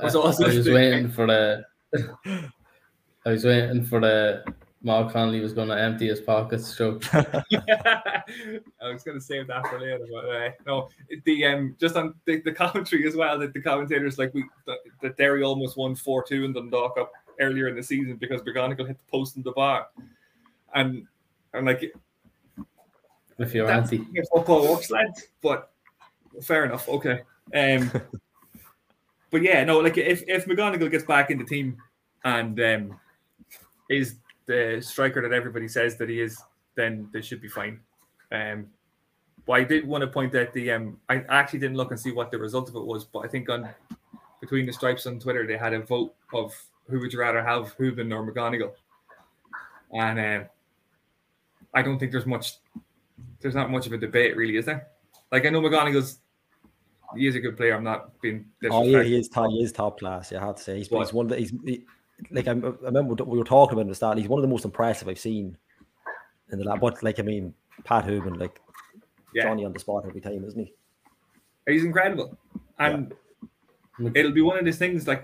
was, 0.00 0.14
also 0.14 0.44
I 0.44 0.54
was 0.54 0.68
waiting 0.68 1.10
for 1.10 1.26
the. 1.26 1.64
I 3.24 3.30
was 3.30 3.44
waiting 3.44 3.84
for 3.84 4.00
the. 4.00 4.44
Mark 4.84 5.12
Connolly 5.12 5.38
was 5.38 5.52
going 5.52 5.68
to 5.68 5.80
empty 5.80 6.08
his 6.08 6.20
pockets. 6.20 6.66
So 6.66 6.98
I 7.12 8.22
was 8.80 9.04
going 9.04 9.16
to 9.16 9.24
save 9.24 9.46
that 9.46 9.64
for 9.68 9.78
later, 9.78 10.08
but 10.10 10.24
uh, 10.24 10.50
no, 10.66 10.88
the 11.24 11.44
um 11.46 11.76
just 11.78 11.94
on 11.94 12.14
the, 12.24 12.40
the 12.40 12.50
commentary 12.50 13.06
as 13.06 13.14
well. 13.14 13.38
That 13.38 13.52
the 13.52 13.60
commentators 13.60 14.18
like 14.18 14.34
we 14.34 14.44
that 15.02 15.16
Derry 15.16 15.44
almost 15.44 15.76
won 15.76 15.94
four 15.94 16.24
two 16.24 16.44
in 16.44 16.52
Dundalk 16.52 16.98
up 16.98 17.12
earlier 17.38 17.68
in 17.68 17.76
the 17.76 17.82
season 17.82 18.16
because 18.16 18.40
McGonigle 18.42 18.88
hit 18.88 18.98
the 18.98 19.04
post 19.08 19.36
in 19.36 19.44
the 19.44 19.52
bar 19.52 19.86
and 20.74 21.06
I'm 21.54 21.64
like, 21.64 21.92
if 23.38 23.54
you're 23.54 23.70
anti 23.70 24.06
football 24.32 24.68
works, 24.68 24.90
lads, 24.90 25.26
but 25.42 25.70
fair 26.42 26.64
enough, 26.64 26.88
okay. 26.88 27.22
Um, 27.54 27.90
but 29.32 29.42
yeah, 29.42 29.64
no, 29.64 29.78
like 29.78 29.96
if 29.96 30.22
if 30.28 30.44
McGonigle 30.44 30.90
gets 30.90 31.04
back 31.04 31.30
in 31.30 31.38
the 31.38 31.44
team 31.44 31.78
and 32.22 32.60
um, 32.60 33.00
is 33.88 34.16
the 34.46 34.78
striker 34.80 35.22
that 35.22 35.32
everybody 35.32 35.66
says 35.66 35.96
that 35.96 36.08
he 36.08 36.20
is, 36.20 36.40
then 36.74 37.08
they 37.12 37.22
should 37.22 37.40
be 37.40 37.48
fine. 37.48 37.80
Um, 38.30 38.66
but 39.46 39.54
I 39.54 39.64
did 39.64 39.88
want 39.88 40.02
to 40.02 40.08
point 40.08 40.34
out 40.34 40.46
that 40.46 40.52
the 40.52 40.70
um, 40.72 41.00
I 41.08 41.24
actually 41.30 41.60
didn't 41.60 41.78
look 41.78 41.90
and 41.90 41.98
see 41.98 42.12
what 42.12 42.30
the 42.30 42.38
result 42.38 42.68
of 42.68 42.76
it 42.76 42.84
was, 42.84 43.04
but 43.04 43.20
I 43.20 43.28
think 43.28 43.48
on 43.48 43.68
between 44.40 44.66
the 44.66 44.72
stripes 44.72 45.06
on 45.06 45.18
Twitter 45.18 45.46
they 45.46 45.56
had 45.56 45.72
a 45.72 45.80
vote 45.80 46.14
of 46.34 46.54
who 46.88 47.00
would 47.00 47.12
you 47.12 47.18
rather 47.18 47.42
have, 47.42 47.76
Hoban 47.78 48.12
or 48.14 48.30
McGonigle, 48.30 48.72
and 49.92 50.20
um, 50.20 50.48
I 51.72 51.80
don't 51.80 51.98
think 51.98 52.12
there's 52.12 52.26
much. 52.26 52.58
There's 53.40 53.54
not 53.54 53.70
much 53.70 53.86
of 53.86 53.92
a 53.92 53.98
debate, 53.98 54.36
really, 54.36 54.56
is 54.56 54.66
there? 54.66 54.88
Like 55.32 55.46
I 55.46 55.48
know 55.48 55.62
McGonigle's 55.62 56.18
he 57.16 57.26
is 57.26 57.34
a 57.34 57.40
good 57.40 57.56
player. 57.56 57.74
I'm 57.74 57.84
not 57.84 58.20
being. 58.20 58.46
Oh 58.70 58.84
yeah, 58.84 59.02
he 59.02 59.18
is 59.18 59.28
top. 59.28 59.50
He 59.50 59.62
is 59.62 59.72
top 59.72 59.98
class. 59.98 60.32
Yeah, 60.32 60.42
I 60.42 60.46
have 60.46 60.56
to 60.56 60.62
say 60.62 60.78
he's, 60.78 60.88
he's 60.88 61.12
one 61.12 61.26
of 61.26 61.30
the. 61.30 61.36
He's 61.38 61.52
he, 61.64 61.84
like 62.30 62.46
I, 62.46 62.52
I 62.52 62.72
remember 62.82 63.24
we 63.24 63.38
were 63.38 63.44
talking 63.44 63.74
about 63.74 63.82
in 63.82 63.88
the 63.88 63.94
start. 63.94 64.18
He's 64.18 64.28
one 64.28 64.38
of 64.38 64.42
the 64.42 64.48
most 64.48 64.64
impressive 64.64 65.08
I've 65.08 65.18
seen 65.18 65.56
in 66.50 66.58
the 66.58 66.64
lab. 66.64 66.80
But 66.80 67.02
like 67.02 67.18
I 67.18 67.22
mean, 67.22 67.54
Pat 67.84 68.04
Hoban, 68.06 68.38
like 68.38 68.60
yeah. 69.34 69.44
Johnny 69.44 69.64
on 69.64 69.72
the 69.72 69.78
spot 69.78 70.04
every 70.06 70.20
time, 70.20 70.44
isn't 70.44 70.58
he? 70.58 70.72
He's 71.66 71.84
incredible, 71.84 72.36
and 72.78 73.14
yeah. 73.98 74.10
it'll 74.14 74.32
be 74.32 74.42
one 74.42 74.58
of 74.58 74.64
these 74.64 74.78
things 74.78 75.06
like 75.06 75.22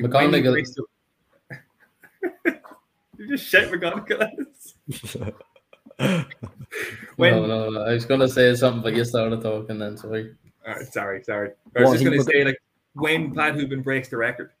McGonigle. 0.00 0.56
you 2.44 3.28
just 3.28 3.46
shit 3.46 3.70
McGonigle. 3.70 4.46
when, 7.16 7.32
no, 7.32 7.46
no, 7.46 7.70
no, 7.70 7.82
I 7.82 7.92
was 7.92 8.04
gonna 8.04 8.28
say 8.28 8.54
something, 8.54 8.82
but 8.82 8.94
you 8.94 9.04
started 9.04 9.40
talking 9.40 9.78
then. 9.78 9.96
Sorry. 9.96 10.34
All 10.68 10.74
right, 10.74 10.92
sorry, 10.92 11.22
sorry. 11.24 11.52
I 11.74 11.80
was 11.80 11.92
just 11.92 12.04
gonna 12.04 12.22
say 12.22 12.44
like 12.44 12.60
when 12.92 13.34
Pat 13.34 13.54
Hoban 13.54 13.82
breaks 13.82 14.08
the 14.08 14.18
record, 14.18 14.52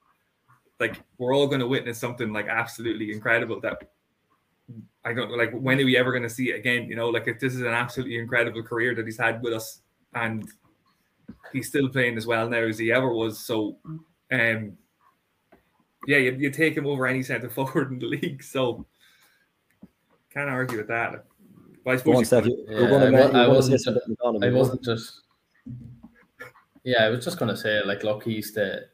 like 0.80 1.02
we're 1.18 1.34
all 1.34 1.46
gonna 1.46 1.66
witness 1.66 1.98
something 1.98 2.32
like 2.32 2.48
absolutely 2.48 3.12
incredible 3.12 3.60
that 3.60 3.90
I 5.04 5.12
don't 5.12 5.36
like 5.36 5.52
when 5.52 5.78
are 5.80 5.84
we 5.84 5.98
ever 5.98 6.12
gonna 6.12 6.30
see 6.30 6.50
it 6.50 6.56
again? 6.56 6.88
You 6.88 6.96
know, 6.96 7.10
like 7.10 7.28
if 7.28 7.38
this 7.38 7.54
is 7.54 7.60
an 7.60 7.68
absolutely 7.68 8.18
incredible 8.18 8.62
career 8.62 8.94
that 8.94 9.04
he's 9.04 9.18
had 9.18 9.42
with 9.42 9.52
us 9.52 9.82
and 10.14 10.48
he's 11.52 11.68
still 11.68 11.90
playing 11.90 12.16
as 12.16 12.26
well 12.26 12.48
now 12.48 12.58
as 12.58 12.78
he 12.78 12.90
ever 12.90 13.12
was. 13.12 13.38
So 13.38 13.76
um 14.32 14.78
yeah, 16.06 16.16
you, 16.16 16.32
you 16.32 16.50
take 16.50 16.74
him 16.74 16.86
over 16.86 17.06
any 17.06 17.22
centre 17.22 17.50
forward 17.50 17.92
in 17.92 17.98
the 17.98 18.06
league. 18.06 18.42
So 18.42 18.86
can't 20.32 20.48
argue 20.48 20.78
with 20.78 20.88
that. 20.88 21.24
But 21.84 21.90
I 21.90 21.96
suppose 21.96 22.32
on, 22.32 22.48
you, 22.48 22.66
yeah, 22.68 22.88
gonna, 22.88 23.38
I, 23.38 23.44
I, 23.44 23.48
wasn't, 23.48 23.86
I 24.42 24.50
wasn't 24.50 24.82
just. 24.82 25.22
Yeah, 26.84 27.04
I 27.04 27.08
was 27.10 27.24
just 27.24 27.38
gonna 27.38 27.56
say 27.56 27.82
like, 27.84 28.04
look, 28.04 28.24
he's 28.24 28.52
the 28.52 28.86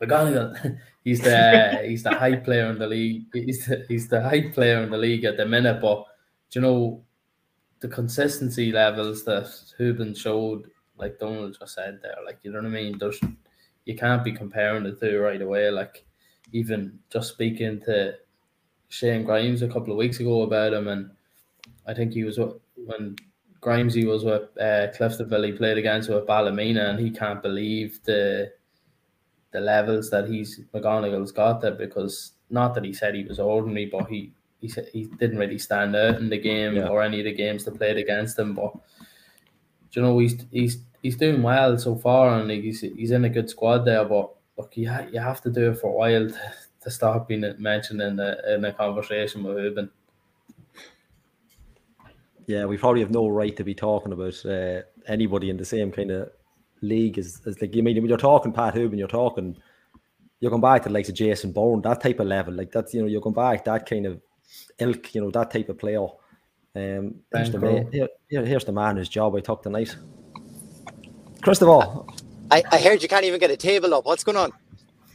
McGonigle. 0.00 0.78
He's 1.04 1.20
the 1.22 1.82
he's 1.86 2.02
the 2.02 2.14
high 2.14 2.36
player 2.36 2.66
in 2.66 2.78
the 2.78 2.86
league. 2.86 3.24
He's 3.32 3.64
the, 3.64 3.84
he's 3.88 4.08
the 4.08 4.20
high 4.22 4.50
player 4.50 4.82
in 4.82 4.90
the 4.90 4.98
league 4.98 5.24
at 5.24 5.38
the 5.38 5.46
minute. 5.46 5.80
But 5.80 6.04
do 6.50 6.58
you 6.58 6.60
know, 6.60 7.04
the 7.80 7.88
consistency 7.88 8.70
levels 8.70 9.24
that 9.24 9.44
Hoban 9.78 10.14
showed, 10.14 10.70
like 10.98 11.18
Donald 11.18 11.56
just 11.58 11.74
said 11.74 12.00
there, 12.02 12.16
like 12.26 12.38
you 12.42 12.52
know 12.52 12.58
what 12.58 12.66
I 12.66 12.70
mean. 12.70 12.98
There's 12.98 13.18
you 13.86 13.96
can't 13.96 14.22
be 14.22 14.32
comparing 14.32 14.84
the 14.84 14.92
two 14.92 15.18
right 15.20 15.40
away. 15.40 15.70
Like 15.70 16.04
even 16.52 16.98
just 17.10 17.30
speaking 17.32 17.80
to 17.86 18.14
Shane 18.88 19.24
Grimes 19.24 19.62
a 19.62 19.68
couple 19.68 19.92
of 19.92 19.98
weeks 19.98 20.20
ago 20.20 20.42
about 20.42 20.74
him, 20.74 20.88
and 20.88 21.10
I 21.86 21.94
think 21.94 22.12
he 22.12 22.24
was 22.24 22.38
when 22.76 23.16
Grimesy 23.60 24.06
was 24.06 24.24
with 24.24 24.42
uh, 24.58 24.88
Cliftonville. 24.96 25.46
He 25.46 25.52
played 25.52 25.78
against 25.78 26.08
with 26.08 26.26
Ballymena, 26.26 26.90
and 26.90 26.98
he 26.98 27.10
can't 27.10 27.42
believe 27.42 28.00
the 28.04 28.52
the 29.52 29.60
levels 29.60 30.10
that 30.10 30.28
he's 30.28 30.60
McGonigle's 30.72 31.32
got 31.32 31.60
there 31.60 31.72
because 31.72 32.32
not 32.50 32.74
that 32.74 32.84
he 32.84 32.92
said 32.92 33.14
he 33.14 33.24
was 33.24 33.38
ordinary, 33.38 33.86
but 33.86 34.08
he 34.08 34.32
he 34.60 34.68
said 34.68 34.88
he 34.92 35.06
didn't 35.18 35.38
really 35.38 35.58
stand 35.58 35.96
out 35.96 36.16
in 36.16 36.30
the 36.30 36.38
game 36.38 36.76
yeah. 36.76 36.88
or 36.88 37.02
any 37.02 37.20
of 37.20 37.24
the 37.24 37.34
games 37.34 37.64
that 37.64 37.76
played 37.76 37.96
against 37.96 38.38
him. 38.38 38.54
But 38.54 38.72
you 39.92 40.02
know 40.02 40.18
he's 40.18 40.36
he's 40.50 40.78
he's 41.02 41.16
doing 41.16 41.42
well 41.42 41.76
so 41.78 41.96
far, 41.96 42.38
and 42.38 42.50
he's 42.50 42.80
he's 42.80 43.10
in 43.10 43.24
a 43.24 43.30
good 43.30 43.50
squad 43.50 43.84
there. 43.84 44.04
But 44.04 44.30
look, 44.56 44.76
you 44.76 44.88
ha- 44.88 45.06
you 45.12 45.20
have 45.20 45.42
to 45.42 45.50
do 45.50 45.72
it 45.72 45.78
for 45.78 45.88
a 45.88 45.92
while 45.92 46.28
to, 46.30 46.40
to 46.82 46.90
start 46.90 47.28
being 47.28 47.44
mentioned 47.58 48.00
in 48.00 48.16
the 48.16 48.54
in 48.54 48.64
a 48.64 48.72
conversation 48.72 49.42
with 49.42 49.56
Ruben. 49.56 49.90
Yeah, 52.50 52.64
we 52.64 52.76
probably 52.76 53.00
have 53.00 53.12
no 53.12 53.28
right 53.28 53.56
to 53.56 53.62
be 53.62 53.76
talking 53.76 54.12
about 54.12 54.44
uh, 54.44 54.82
anybody 55.06 55.50
in 55.50 55.56
the 55.56 55.64
same 55.64 55.92
kind 55.92 56.10
of 56.10 56.30
league 56.82 57.16
as, 57.16 57.40
as 57.46 57.60
like 57.60 57.76
you 57.76 57.82
mean 57.84 57.94
when 57.96 58.08
you're 58.08 58.18
talking 58.18 58.52
Pat 58.52 58.74
Hoban, 58.74 58.98
you're 58.98 59.06
talking 59.06 59.56
you're 60.40 60.50
going 60.50 60.60
back 60.60 60.82
to 60.82 60.88
the 60.88 60.92
likes 60.92 61.08
of 61.08 61.14
Jason 61.14 61.52
Byrne, 61.52 61.80
that 61.82 62.00
type 62.00 62.18
of 62.18 62.26
level, 62.26 62.52
like 62.52 62.72
that's 62.72 62.92
you 62.92 63.02
know 63.02 63.06
you're 63.06 63.20
going 63.20 63.36
back 63.36 63.64
that 63.66 63.88
kind 63.88 64.04
of 64.04 64.20
ilk, 64.80 65.14
you 65.14 65.20
know 65.20 65.30
that 65.30 65.52
type 65.52 65.68
of 65.68 65.78
player. 65.78 66.04
Um, 66.74 67.20
here's 67.32 67.52
the, 67.52 67.58
man, 67.60 67.88
here, 67.92 68.08
here's 68.28 68.64
the 68.64 68.72
man 68.72 68.96
whose 68.96 69.08
job 69.08 69.36
I 69.36 69.40
took 69.40 69.62
tonight. 69.62 69.94
Christopher, 71.42 72.02
I, 72.50 72.64
I 72.72 72.78
heard 72.78 73.00
you 73.00 73.08
can't 73.08 73.24
even 73.24 73.38
get 73.38 73.52
a 73.52 73.56
table 73.56 73.94
up. 73.94 74.06
What's 74.06 74.24
going 74.24 74.36
on? 74.36 74.50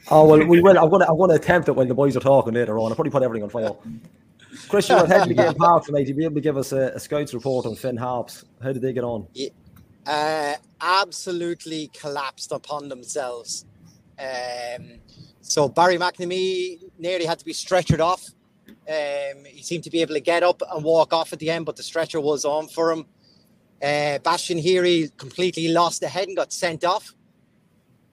Oh 0.09 0.25
well, 0.25 0.45
we 0.47 0.61
will. 0.61 0.79
I'm 0.79 0.89
gonna 0.89 1.05
I'm 1.09 1.17
gonna 1.17 1.33
attempt 1.33 1.67
it 1.67 1.73
when 1.73 1.89
the 1.89 1.95
boys 1.95 2.15
are 2.15 2.21
talking 2.21 2.53
later 2.53 2.79
on. 2.79 2.91
I'll 2.91 2.95
probably 2.95 3.11
put 3.11 3.23
everything 3.23 3.43
on 3.43 3.49
file. 3.49 3.83
Chris, 4.67 4.89
you're 4.89 5.05
heading 5.07 5.35
the 5.35 5.43
game 5.43 5.53
park 5.55 5.85
tonight. 5.85 6.07
You'll 6.07 6.17
be 6.17 6.23
able 6.23 6.35
to 6.35 6.41
give 6.41 6.57
us 6.57 6.71
a, 6.71 6.89
a 6.89 6.99
scouts 6.99 7.33
report 7.33 7.65
on 7.65 7.75
Finn 7.75 7.97
Harps. 7.97 8.45
How 8.61 8.71
did 8.71 8.81
they 8.81 8.93
get 8.93 9.03
on? 9.03 9.27
Uh, 10.05 10.53
absolutely 10.81 11.89
collapsed 11.93 12.51
upon 12.51 12.89
themselves. 12.89 13.65
Um, 14.19 14.99
so 15.41 15.67
Barry 15.67 15.97
McNamee 15.97 16.79
nearly 16.97 17.25
had 17.25 17.39
to 17.39 17.45
be 17.45 17.53
stretchered 17.53 17.99
off. 17.99 18.25
Um, 18.67 19.45
he 19.45 19.63
seemed 19.63 19.83
to 19.83 19.89
be 19.89 20.01
able 20.01 20.13
to 20.13 20.19
get 20.19 20.43
up 20.43 20.61
and 20.71 20.83
walk 20.83 21.11
off 21.11 21.33
at 21.33 21.39
the 21.39 21.49
end, 21.49 21.65
but 21.65 21.75
the 21.75 21.83
stretcher 21.83 22.21
was 22.21 22.45
on 22.45 22.67
for 22.67 22.91
him. 22.91 23.05
Uh, 23.81 24.19
Bastien 24.19 24.59
Héry 24.59 25.15
completely 25.17 25.67
lost 25.69 26.01
the 26.01 26.07
head 26.07 26.27
and 26.27 26.37
got 26.37 26.53
sent 26.53 26.83
off. 26.83 27.13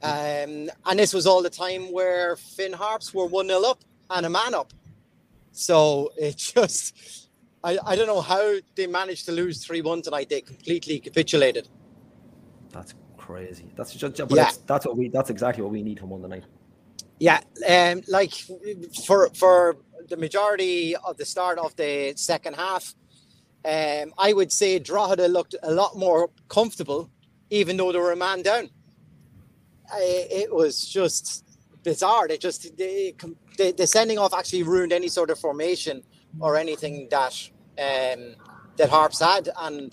Um, 0.02 0.68
and 0.86 0.98
this 0.98 1.14
was 1.14 1.26
all 1.26 1.42
the 1.42 1.50
time 1.50 1.92
where 1.92 2.36
Finn 2.36 2.72
Harps 2.72 3.14
were 3.14 3.26
1 3.26 3.46
0 3.46 3.62
up 3.62 3.84
and 4.10 4.26
a 4.26 4.30
man 4.30 4.54
up. 4.54 4.72
So 5.52 6.12
it 6.16 6.36
just, 6.54 7.28
I, 7.62 7.78
I 7.84 7.96
don't 7.96 8.06
know 8.06 8.20
how 8.20 8.56
they 8.74 8.86
managed 8.86 9.26
to 9.26 9.32
lose 9.32 9.64
3 9.64 9.82
1 9.82 10.02
tonight. 10.02 10.28
They 10.28 10.40
completely 10.40 10.98
capitulated. 10.98 11.68
That's 12.70 12.94
crazy. 13.16 13.70
That's 13.76 13.94
just, 13.94 14.16
but 14.16 14.32
yeah. 14.32 14.50
that's, 14.66 14.86
what 14.86 14.96
we. 14.96 15.08
That's 15.08 15.30
exactly 15.30 15.62
what 15.62 15.72
we 15.72 15.82
need 15.82 16.00
from 16.00 16.12
on 16.12 16.22
the 16.22 16.28
night. 16.28 16.44
Yeah, 17.18 17.40
um, 17.68 18.02
like 18.08 18.32
for 19.06 19.30
for 19.34 19.76
the 20.08 20.16
majority 20.16 20.96
of 20.96 21.16
the 21.18 21.24
start 21.24 21.58
of 21.58 21.76
the 21.76 22.14
second 22.16 22.56
half, 22.56 22.94
um, 23.64 24.12
I 24.18 24.32
would 24.32 24.50
say 24.50 24.78
Drogheda 24.80 25.28
looked 25.28 25.54
a 25.62 25.70
lot 25.70 25.96
more 25.96 26.30
comfortable, 26.48 27.10
even 27.50 27.76
though 27.76 27.92
they 27.92 27.98
were 27.98 28.12
a 28.12 28.16
man 28.16 28.42
down. 28.42 28.70
I, 29.92 30.26
it 30.30 30.52
was 30.52 30.84
just 30.88 31.44
bizarre. 31.84 32.26
They 32.26 32.38
just 32.38 32.76
they, 32.76 33.14
they, 33.18 33.28
the 33.56 33.86
sending 33.86 34.18
off 34.18 34.34
actually 34.34 34.62
ruined 34.62 34.92
any 34.92 35.08
sort 35.08 35.30
of 35.30 35.38
formation 35.38 36.02
or 36.40 36.56
anything 36.56 37.08
that 37.10 37.50
um, 37.78 38.34
that 38.76 38.88
Harps 38.90 39.20
had, 39.20 39.48
and 39.60 39.92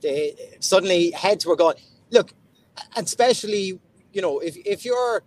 they 0.00 0.34
suddenly 0.60 1.10
heads 1.10 1.46
were 1.46 1.56
gone. 1.56 1.74
Look, 2.10 2.32
especially 2.96 3.80
you 4.12 4.22
know 4.22 4.40
if 4.40 4.56
if 4.56 4.84
you're 4.84 5.22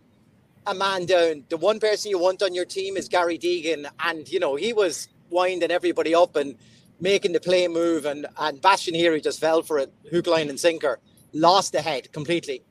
a 0.65 0.73
man 0.73 1.05
down, 1.05 1.45
the 1.49 1.57
one 1.57 1.79
person 1.79 2.11
you 2.11 2.19
want 2.19 2.43
on 2.43 2.53
your 2.53 2.65
team 2.65 2.97
is 2.97 3.07
Gary 3.07 3.37
Deegan, 3.37 3.89
and 3.99 4.27
you 4.29 4.39
know 4.39 4.55
he 4.55 4.73
was 4.73 5.07
winding 5.29 5.71
everybody 5.71 6.13
up 6.13 6.35
and 6.35 6.55
making 6.99 7.31
the 7.33 7.39
play 7.39 7.67
move, 7.67 8.05
and 8.05 8.27
and 8.37 8.61
Bastien 8.61 8.95
Héry 8.95 9.15
he 9.15 9.21
just 9.21 9.39
fell 9.39 9.61
for 9.61 9.79
it, 9.79 9.91
hook, 10.11 10.27
line, 10.27 10.49
and 10.49 10.59
sinker, 10.59 10.99
lost 11.33 11.71
the 11.71 11.81
head 11.81 12.11
completely, 12.11 12.63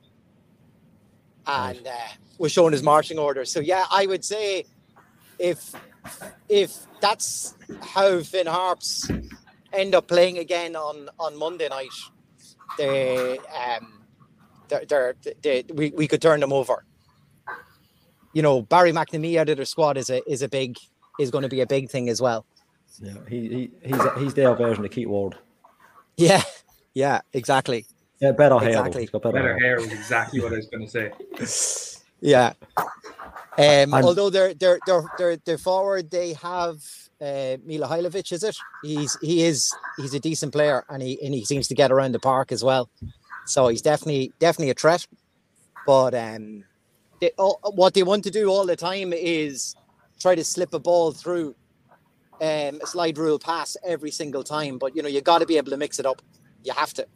and 1.47 1.87
uh, 1.87 1.91
was 2.37 2.51
shown 2.51 2.71
his 2.71 2.83
marching 2.83 3.17
orders. 3.17 3.51
So 3.51 3.59
yeah, 3.59 3.85
I 3.91 4.05
would 4.05 4.23
say 4.23 4.65
if 5.39 5.73
if 6.49 6.77
that's 7.01 7.55
how 7.81 8.21
Finn 8.21 8.47
Harps 8.47 9.09
end 9.73 9.95
up 9.95 10.07
playing 10.07 10.37
again 10.37 10.75
on 10.75 11.09
on 11.19 11.37
Monday 11.37 11.69
night, 11.69 11.89
they 12.77 13.37
um 13.39 14.03
they're, 14.67 14.85
they're 14.85 15.15
they, 15.41 15.63
we, 15.73 15.91
we 15.91 16.07
could 16.07 16.21
turn 16.21 16.39
them 16.39 16.53
over. 16.53 16.83
You 18.33 18.41
know, 18.41 18.61
Barry 18.61 18.91
McNamee 18.91 19.37
out 19.37 19.49
of 19.49 19.57
their 19.57 19.65
squad 19.65 19.97
is 19.97 20.09
a 20.09 20.21
is 20.29 20.41
a 20.41 20.49
big 20.49 20.77
is 21.19 21.31
going 21.31 21.43
to 21.43 21.49
be 21.49 21.61
a 21.61 21.67
big 21.67 21.89
thing 21.89 22.09
as 22.09 22.21
well. 22.21 22.45
Yeah, 22.99 23.13
he, 23.27 23.47
he 23.47 23.71
he's 23.83 24.01
he's 24.17 24.33
their 24.33 24.55
version 24.55 24.83
of 24.85 24.91
Keith 24.91 25.07
Ward. 25.07 25.35
Yeah, 26.17 26.43
yeah, 26.93 27.21
exactly. 27.33 27.85
Yeah, 28.19 28.31
better 28.31 28.57
hair. 28.59 28.69
Exactly. 28.69 29.01
He's 29.01 29.09
got 29.09 29.21
better, 29.21 29.33
better 29.33 29.59
hair. 29.59 29.59
hair 29.59 29.77
was 29.77 29.91
exactly 29.91 30.41
what 30.41 30.53
I 30.53 30.57
was 30.57 30.67
going 30.67 30.87
to 30.87 30.89
say. 30.89 31.93
Yeah. 32.19 32.53
Um, 33.57 33.93
although 33.93 34.29
they're 34.29 34.53
they're 34.53 34.79
they're 34.85 35.03
they're 35.17 35.37
they're 35.37 35.57
forward, 35.57 36.11
they 36.11 36.33
have 36.33 36.77
uh, 37.21 37.57
Mihailovic, 37.65 38.31
is 38.31 38.43
it? 38.43 38.57
He's 38.83 39.17
he 39.21 39.43
is 39.43 39.73
he's 39.97 40.13
a 40.13 40.19
decent 40.19 40.51
player, 40.51 40.83
and 40.89 41.01
he 41.01 41.19
and 41.23 41.33
he 41.33 41.43
seems 41.45 41.67
to 41.69 41.75
get 41.75 41.91
around 41.91 42.13
the 42.13 42.19
park 42.19 42.51
as 42.51 42.63
well. 42.63 42.89
So 43.45 43.67
he's 43.67 43.81
definitely 43.81 44.31
definitely 44.39 44.71
a 44.71 44.75
threat. 44.75 45.07
But 45.85 46.13
um, 46.13 46.65
they, 47.21 47.31
all, 47.37 47.59
what 47.73 47.93
they 47.93 48.03
want 48.03 48.23
to 48.25 48.31
do 48.31 48.49
all 48.49 48.65
the 48.65 48.75
time 48.75 49.13
is 49.13 49.75
try 50.19 50.35
to 50.35 50.43
slip 50.43 50.73
a 50.73 50.79
ball 50.79 51.11
through 51.13 51.55
um, 52.41 52.79
a 52.81 52.85
slide 52.85 53.17
rule 53.17 53.39
pass 53.39 53.77
every 53.85 54.11
single 54.11 54.43
time. 54.43 54.77
But 54.77 54.95
you 54.95 55.01
know 55.01 55.09
you 55.09 55.21
got 55.21 55.39
to 55.39 55.45
be 55.45 55.57
able 55.57 55.71
to 55.71 55.77
mix 55.77 55.99
it 55.99 56.05
up. 56.05 56.21
You 56.63 56.73
have 56.73 56.93
to. 56.95 57.07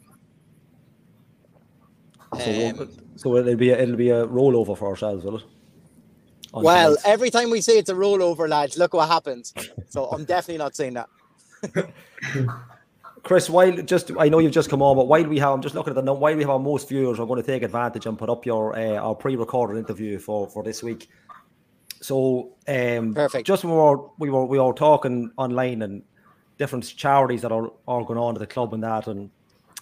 So, 2.39 2.69
um, 2.69 2.89
so 3.15 3.35
it'll 3.35 3.55
be 3.55 3.71
a, 3.71 3.77
it'll 3.77 3.97
be 3.97 4.09
a 4.09 4.25
rollover 4.25 4.77
for 4.77 4.87
ourselves, 4.87 5.25
will 5.25 5.37
it? 5.37 5.43
well, 6.53 6.97
every 7.05 7.29
time 7.29 7.49
we 7.49 7.61
say 7.61 7.77
it's 7.77 7.89
a 7.89 7.93
rollover, 7.93 8.47
lads, 8.47 8.77
look 8.77 8.93
what 8.93 9.07
happens. 9.07 9.53
So 9.89 10.05
I'm 10.05 10.25
definitely 10.25 10.57
not 10.57 10.75
saying 10.75 10.93
that. 10.93 11.09
Chris, 13.23 13.49
while 13.49 13.71
just 13.83 14.11
I 14.19 14.29
know 14.29 14.39
you've 14.39 14.51
just 14.51 14.69
come 14.69 14.81
on, 14.81 14.95
but 14.95 15.07
while 15.07 15.23
we 15.25 15.37
have, 15.39 15.51
I'm 15.51 15.61
just 15.61 15.75
looking 15.75 15.91
at 15.91 15.95
the 15.95 16.01
number 16.01 16.19
while 16.19 16.35
we 16.35 16.41
have 16.41 16.49
our 16.49 16.59
most 16.59 16.89
viewers, 16.89 17.19
I'm 17.19 17.27
going 17.27 17.41
to 17.41 17.45
take 17.45 17.61
advantage 17.61 18.05
and 18.05 18.17
put 18.17 18.29
up 18.29 18.45
your 18.45 18.75
uh, 18.77 18.95
our 18.95 19.13
pre-recorded 19.15 19.77
interview 19.77 20.17
for 20.17 20.49
for 20.49 20.63
this 20.63 20.81
week. 20.81 21.09
So, 22.01 22.55
um, 22.67 23.13
Perfect. 23.13 23.45
Just 23.45 23.63
when 23.63 23.73
we 23.73 23.79
were 23.79 24.09
we 24.17 24.29
were 24.31 24.45
we 24.45 24.59
were 24.59 24.73
talking 24.73 25.31
online 25.37 25.83
and 25.83 26.01
different 26.57 26.95
charities 26.97 27.43
that 27.43 27.51
are 27.51 27.71
all 27.87 28.03
going 28.03 28.19
on 28.19 28.33
to 28.33 28.39
the 28.39 28.47
club 28.47 28.73
and 28.73 28.83
that, 28.83 29.07
and 29.07 29.29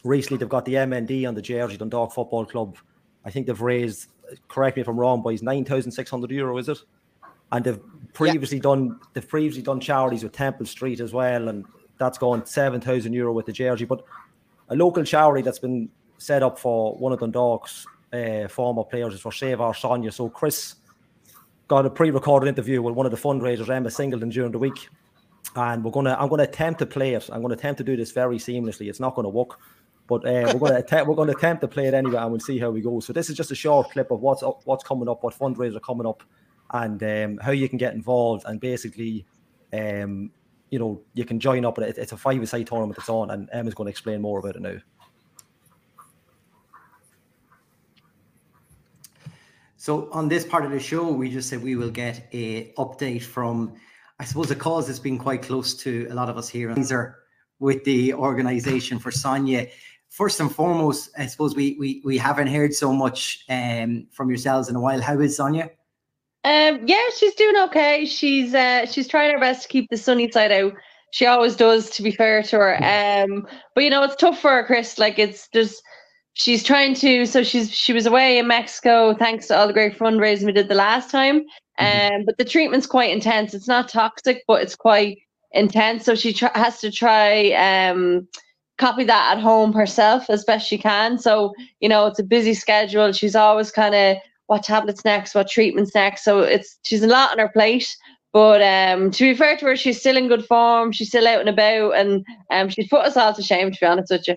recently 0.03 0.37
they've 0.37 0.49
got 0.49 0.65
the 0.65 0.75
MND 0.75 1.27
on 1.27 1.35
the 1.35 1.41
jersey 1.41 1.77
Dundalk 1.77 2.13
Football 2.13 2.45
Club. 2.45 2.77
I 3.25 3.31
think 3.31 3.47
they've 3.47 3.61
raised, 3.61 4.07
correct 4.47 4.77
me 4.77 4.81
if 4.81 4.87
I'm 4.87 4.99
wrong, 4.99 5.21
boys, 5.21 5.41
nine 5.41 5.65
thousand 5.65 5.91
six 5.91 6.09
hundred 6.09 6.31
euro, 6.31 6.57
is 6.57 6.69
it? 6.69 6.79
And 7.51 7.65
they've 7.65 7.79
previously 8.13 8.59
done 8.59 8.99
they've 9.13 9.27
previously 9.27 9.61
done 9.61 9.79
charities 9.79 10.23
with 10.23 10.33
Temple 10.33 10.65
Street 10.65 10.99
as 10.99 11.13
well, 11.13 11.49
and 11.49 11.65
that's 11.97 12.17
gone 12.17 12.45
seven 12.45 12.79
thousand 12.79 13.13
euro 13.13 13.33
with 13.33 13.45
the 13.45 13.51
jersey. 13.51 13.85
But 13.85 14.03
a 14.69 14.75
local 14.75 15.03
charity 15.03 15.41
that's 15.41 15.59
been 15.59 15.89
set 16.17 16.43
up 16.43 16.59
for 16.59 16.95
one 16.97 17.11
of 17.11 17.19
Dundalk's 17.19 17.85
uh, 18.13 18.47
former 18.47 18.83
players 18.83 19.13
is 19.13 19.21
for 19.21 19.31
Save 19.31 19.61
Our 19.61 19.73
Sonia. 19.73 20.11
So 20.11 20.29
Chris 20.29 20.75
got 21.67 21.85
a 21.85 21.89
pre-recorded 21.89 22.47
interview 22.47 22.81
with 22.81 22.95
one 22.95 23.05
of 23.05 23.11
the 23.11 23.17
fundraisers, 23.17 23.69
Emma 23.69 23.91
Singleton, 23.91 24.29
during 24.29 24.51
the 24.51 24.59
week, 24.59 24.89
and 25.55 25.83
we're 25.83 25.91
gonna 25.91 26.15
I'm 26.19 26.29
gonna 26.29 26.43
attempt 26.43 26.79
to 26.79 26.85
play 26.85 27.13
it. 27.13 27.29
I'm 27.31 27.41
gonna 27.41 27.55
attempt 27.55 27.77
to 27.79 27.83
do 27.83 27.95
this 27.95 28.11
very 28.11 28.37
seamlessly. 28.37 28.89
It's 28.89 28.99
not 28.99 29.15
gonna 29.15 29.29
work. 29.29 29.59
But 30.09 30.25
uh, 30.25 30.51
we're 30.53 30.59
going 30.59 30.71
to 30.71 30.79
attempt, 30.79 31.07
we're 31.07 31.15
going 31.15 31.29
to 31.29 31.37
attempt 31.37 31.61
to 31.61 31.67
play 31.67 31.85
it 31.85 31.93
anyway, 31.93 32.17
and 32.17 32.31
we'll 32.31 32.39
see 32.39 32.57
how 32.57 32.71
we 32.71 32.81
go. 32.81 32.99
So 32.99 33.13
this 33.13 33.29
is 33.29 33.37
just 33.37 33.51
a 33.51 33.55
short 33.55 33.91
clip 33.91 34.09
of 34.09 34.21
what's 34.21 34.41
up, 34.41 34.61
what's 34.65 34.83
coming 34.83 35.07
up, 35.07 35.21
what 35.23 35.37
fundraisers 35.37 35.75
are 35.75 35.81
coming 35.81 36.07
up, 36.07 36.23
and 36.71 37.01
um, 37.03 37.37
how 37.37 37.51
you 37.51 37.69
can 37.69 37.77
get 37.77 37.93
involved. 37.93 38.43
And 38.47 38.59
basically, 38.59 39.27
um, 39.71 40.31
you 40.71 40.79
know, 40.79 40.99
you 41.13 41.25
can 41.25 41.39
join 41.39 41.63
up. 41.63 41.77
It, 41.77 41.99
it's 41.99 42.11
a 42.11 42.17
five-a-side 42.17 42.65
tournament 42.65 42.97
that's 42.97 43.07
on, 43.07 43.29
and 43.29 43.49
Emma's 43.53 43.75
going 43.75 43.85
to 43.85 43.91
explain 43.91 44.19
more 44.19 44.39
about 44.39 44.55
it 44.55 44.63
now. 44.63 44.77
So 49.77 50.09
on 50.11 50.27
this 50.27 50.43
part 50.43 50.65
of 50.65 50.71
the 50.71 50.79
show, 50.79 51.11
we 51.11 51.29
just 51.29 51.49
said 51.49 51.61
we 51.61 51.75
will 51.75 51.91
get 51.91 52.27
a 52.33 52.73
update 52.79 53.21
from, 53.21 53.75
I 54.19 54.25
suppose, 54.25 54.49
a 54.49 54.55
cause 54.55 54.87
that's 54.87 54.99
been 54.99 55.19
quite 55.19 55.43
close 55.43 55.75
to 55.83 56.07
a 56.09 56.15
lot 56.15 56.29
of 56.29 56.37
us 56.37 56.49
here. 56.49 56.73
These 56.73 56.91
are 56.91 57.19
with 57.59 57.83
the 57.83 58.13
organisation 58.13 58.99
for 58.99 59.11
Sonia. 59.11 59.67
First 60.09 60.39
and 60.39 60.53
foremost, 60.53 61.11
I 61.17 61.27
suppose 61.27 61.55
we 61.55 61.75
we 61.79 62.01
we 62.03 62.17
haven't 62.17 62.47
heard 62.47 62.73
so 62.73 62.91
much 62.91 63.45
um, 63.49 64.07
from 64.11 64.29
yourselves 64.29 64.67
in 64.69 64.75
a 64.75 64.79
while. 64.81 65.01
How 65.01 65.19
is 65.19 65.37
Sonia? 65.37 65.69
Um, 66.43 66.79
yeah, 66.85 67.03
she's 67.17 67.35
doing 67.35 67.55
okay. 67.65 68.05
She's 68.05 68.53
uh, 68.53 68.85
she's 68.85 69.07
trying 69.07 69.31
her 69.31 69.39
best 69.39 69.63
to 69.63 69.67
keep 69.67 69.89
the 69.89 69.97
sunny 69.97 70.31
side 70.31 70.51
out. 70.51 70.73
She 71.11 71.25
always 71.25 71.55
does, 71.55 71.89
to 71.91 72.03
be 72.03 72.11
fair 72.11 72.43
to 72.43 72.55
her. 72.57 72.75
Um, 72.83 73.47
but 73.75 73.83
you 73.83 73.89
know, 73.89 74.03
it's 74.03 74.15
tough 74.15 74.39
for 74.39 74.51
her, 74.51 74.63
Chris. 74.63 74.97
Like 74.97 75.19
it's 75.19 75.47
just 75.49 75.81
she's 76.33 76.63
trying 76.63 76.95
to. 76.95 77.25
So 77.25 77.43
she's 77.43 77.71
she 77.71 77.93
was 77.93 78.05
away 78.05 78.37
in 78.39 78.47
Mexico 78.47 79.13
thanks 79.13 79.47
to 79.47 79.57
all 79.57 79.67
the 79.67 79.73
great 79.73 79.97
fundraising 79.97 80.45
we 80.45 80.51
did 80.53 80.69
the 80.69 80.75
last 80.75 81.11
time. 81.11 81.41
Mhm. 81.79 82.15
Um, 82.15 82.25
but 82.25 82.37
the 82.37 82.45
treatment's 82.45 82.87
quite 82.87 83.11
intense. 83.11 83.53
It's 83.53 83.67
not 83.67 83.89
toxic, 83.89 84.43
but 84.47 84.61
it's 84.61 84.75
quite 84.75 85.19
intense. 85.51 86.05
So 86.05 86.15
she 86.15 86.33
tr- 86.33 86.47
has 86.55 86.79
to 86.81 86.91
try 86.91 87.51
um 87.53 88.27
copy 88.79 89.03
that 89.03 89.37
at 89.37 89.41
home 89.41 89.73
herself 89.73 90.29
as 90.29 90.43
best 90.43 90.67
she 90.67 90.77
can. 90.77 91.17
So 91.19 91.53
you 91.79 91.89
know, 91.89 92.07
it's 92.07 92.19
a 92.19 92.23
busy 92.23 92.53
schedule. 92.53 93.11
She's 93.11 93.35
always 93.35 93.71
kind 93.71 93.93
of 93.93 94.17
what 94.47 94.63
tablets 94.63 95.05
next, 95.05 95.35
what 95.35 95.47
treatments 95.47 95.93
next. 95.93 96.23
So 96.23 96.39
it's 96.39 96.79
she's 96.83 97.03
a 97.03 97.07
lot 97.07 97.31
on 97.31 97.39
her 97.39 97.49
plate. 97.49 97.95
But 98.31 98.61
um, 98.61 99.09
to 99.11 99.23
be 99.23 99.37
fair 99.37 99.57
to 99.57 99.65
her, 99.65 99.75
she's 99.75 99.99
still 99.99 100.15
in 100.15 100.27
good 100.27 100.45
form. 100.45 100.91
She's 100.91 101.07
still 101.07 101.27
out 101.27 101.39
and 101.39 101.49
about, 101.49 101.95
and 101.95 102.23
um, 102.51 102.69
she's 102.69 102.87
put 102.87 103.05
us 103.05 103.17
all 103.17 103.33
to 103.33 103.41
shame. 103.41 103.71
To 103.71 103.77
be 103.79 103.85
honest 103.87 104.11
with 104.11 104.27
you, 104.27 104.35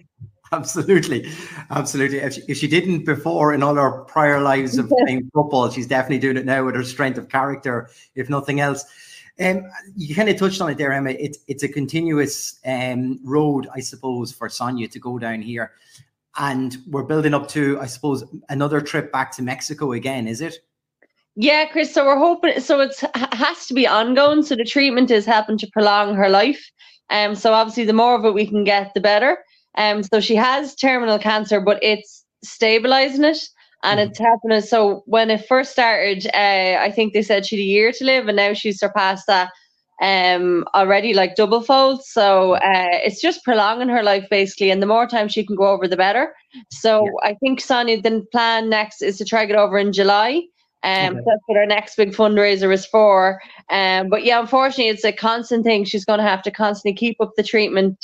Absolutely, 0.53 1.27
absolutely. 1.71 2.19
If 2.19 2.35
she, 2.35 2.43
if 2.47 2.59
she 2.59 2.69
didn't 2.69 3.05
before 3.05 3.55
in 3.55 3.63
all 3.63 3.75
her 3.75 4.05
prior 4.05 4.41
lives 4.41 4.77
of 4.77 4.89
playing 5.05 5.31
football, 5.35 5.71
she's 5.71 5.87
definitely 5.87 6.19
doing 6.19 6.37
it 6.37 6.45
now 6.45 6.65
with 6.65 6.75
her 6.75 6.85
strength 6.85 7.19
of 7.19 7.31
character, 7.31 7.89
if 8.15 8.29
nothing 8.29 8.61
else. 8.61 8.85
Um, 9.41 9.65
you 9.97 10.15
kind 10.15 10.29
of 10.29 10.37
touched 10.37 10.61
on 10.61 10.71
it 10.71 10.79
there, 10.79 10.93
Emma. 10.93 11.11
It's 11.11 11.39
it's 11.49 11.63
a 11.63 11.69
continuous 11.69 12.61
um, 12.67 13.19
road, 13.25 13.69
I 13.75 13.81
suppose, 13.81 14.33
for 14.33 14.49
Sonia 14.49 14.89
to 14.89 14.99
go 14.99 15.19
down 15.19 15.43
here, 15.43 15.73
and 16.37 16.77
we're 16.89 17.03
building 17.03 17.35
up 17.35 17.49
to, 17.49 17.81
I 17.81 17.87
suppose, 17.87 18.25
another 18.49 18.81
trip 18.81 19.11
back 19.11 19.33
to 19.33 19.43
Mexico 19.43 19.93
again. 19.93 20.29
Is 20.29 20.41
it? 20.41 20.59
yeah, 21.35 21.65
Chris. 21.67 21.93
So 21.93 22.05
we're 22.05 22.19
hoping. 22.19 22.61
So 22.61 22.81
it's 22.81 23.03
has 23.15 23.67
to 23.67 23.75
be 23.75 23.87
ongoing. 23.87 24.43
So 24.43 24.55
the 24.55 24.65
treatment 24.65 25.11
is 25.11 25.25
helping 25.25 25.59
to 25.59 25.71
prolong 25.73 26.15
her 26.15 26.29
life. 26.29 26.63
Um. 27.11 27.35
So 27.35 27.53
obviously, 27.53 27.85
the 27.85 27.93
more 27.93 28.17
of 28.17 28.25
it 28.25 28.35
we 28.35 28.47
can 28.47 28.65
get, 28.65 28.93
the 28.95 29.01
better. 29.01 29.39
Um. 29.77 30.03
So 30.03 30.21
she 30.21 30.37
has 30.37 30.75
terminal 30.75 31.19
cancer, 31.19 31.61
but 31.61 31.79
it's 31.83 32.25
stabilizing 32.45 33.25
it. 33.25 33.39
And 33.83 33.99
Mhm. 33.99 34.11
it's 34.11 34.19
happening. 34.19 34.61
So 34.61 35.03
when 35.07 35.31
it 35.31 35.47
first 35.47 35.73
started, 35.73 36.27
uh, 36.35 36.79
I 36.81 36.91
think 36.91 37.13
they 37.13 37.23
said 37.23 37.47
she 37.47 37.57
had 37.57 37.63
a 37.63 37.67
year 37.67 37.93
to 37.93 38.05
live, 38.05 38.29
and 38.29 38.37
now 38.37 38.53
she's 38.55 38.79
surpassed 38.79 39.27
that 39.27 39.51
um 40.03 40.65
already 40.75 41.15
like 41.15 41.37
double 41.37 41.61
fold. 41.63 42.03
So 42.05 42.55
uh 42.55 42.89
it's 43.07 43.21
just 43.21 43.45
prolonging 43.45 43.89
her 43.89 44.03
life 44.03 44.27
basically 44.31 44.71
and 44.71 44.83
the 44.83 44.87
more 44.87 45.07
time 45.07 45.29
she 45.29 45.47
can 45.47 45.57
go 45.57 45.69
over 45.69 45.87
the 45.87 45.97
better. 45.97 46.35
So 46.71 47.19
i 47.23 47.35
think 47.35 47.61
sonia 47.61 48.01
the 48.01 48.25
plan 48.33 48.69
next 48.71 49.03
is 49.03 49.19
to 49.19 49.25
try 49.25 49.45
get 49.47 49.57
over 49.57 49.79
in 49.79 49.93
july. 49.93 50.43
Um 50.83 51.15
Okay. 51.15 51.25
that's 51.25 51.43
what 51.47 51.59
our 51.59 51.67
next 51.67 51.97
big 51.97 52.13
fundraiser 52.13 52.73
is 52.73 52.87
for. 52.87 53.41
Um 53.71 54.09
but 54.09 54.25
yeah 54.25 54.41
unfortunately 54.41 54.89
it's 54.89 55.05
a 55.05 55.13
constant 55.13 55.65
thing. 55.65 55.85
She's 55.85 56.05
going 56.05 56.19
to 56.19 56.25
have 56.27 56.43
to 56.43 56.51
constantly 56.51 56.97
keep 56.97 57.21
up 57.21 57.33
the 57.37 57.43
treatment 57.45 57.97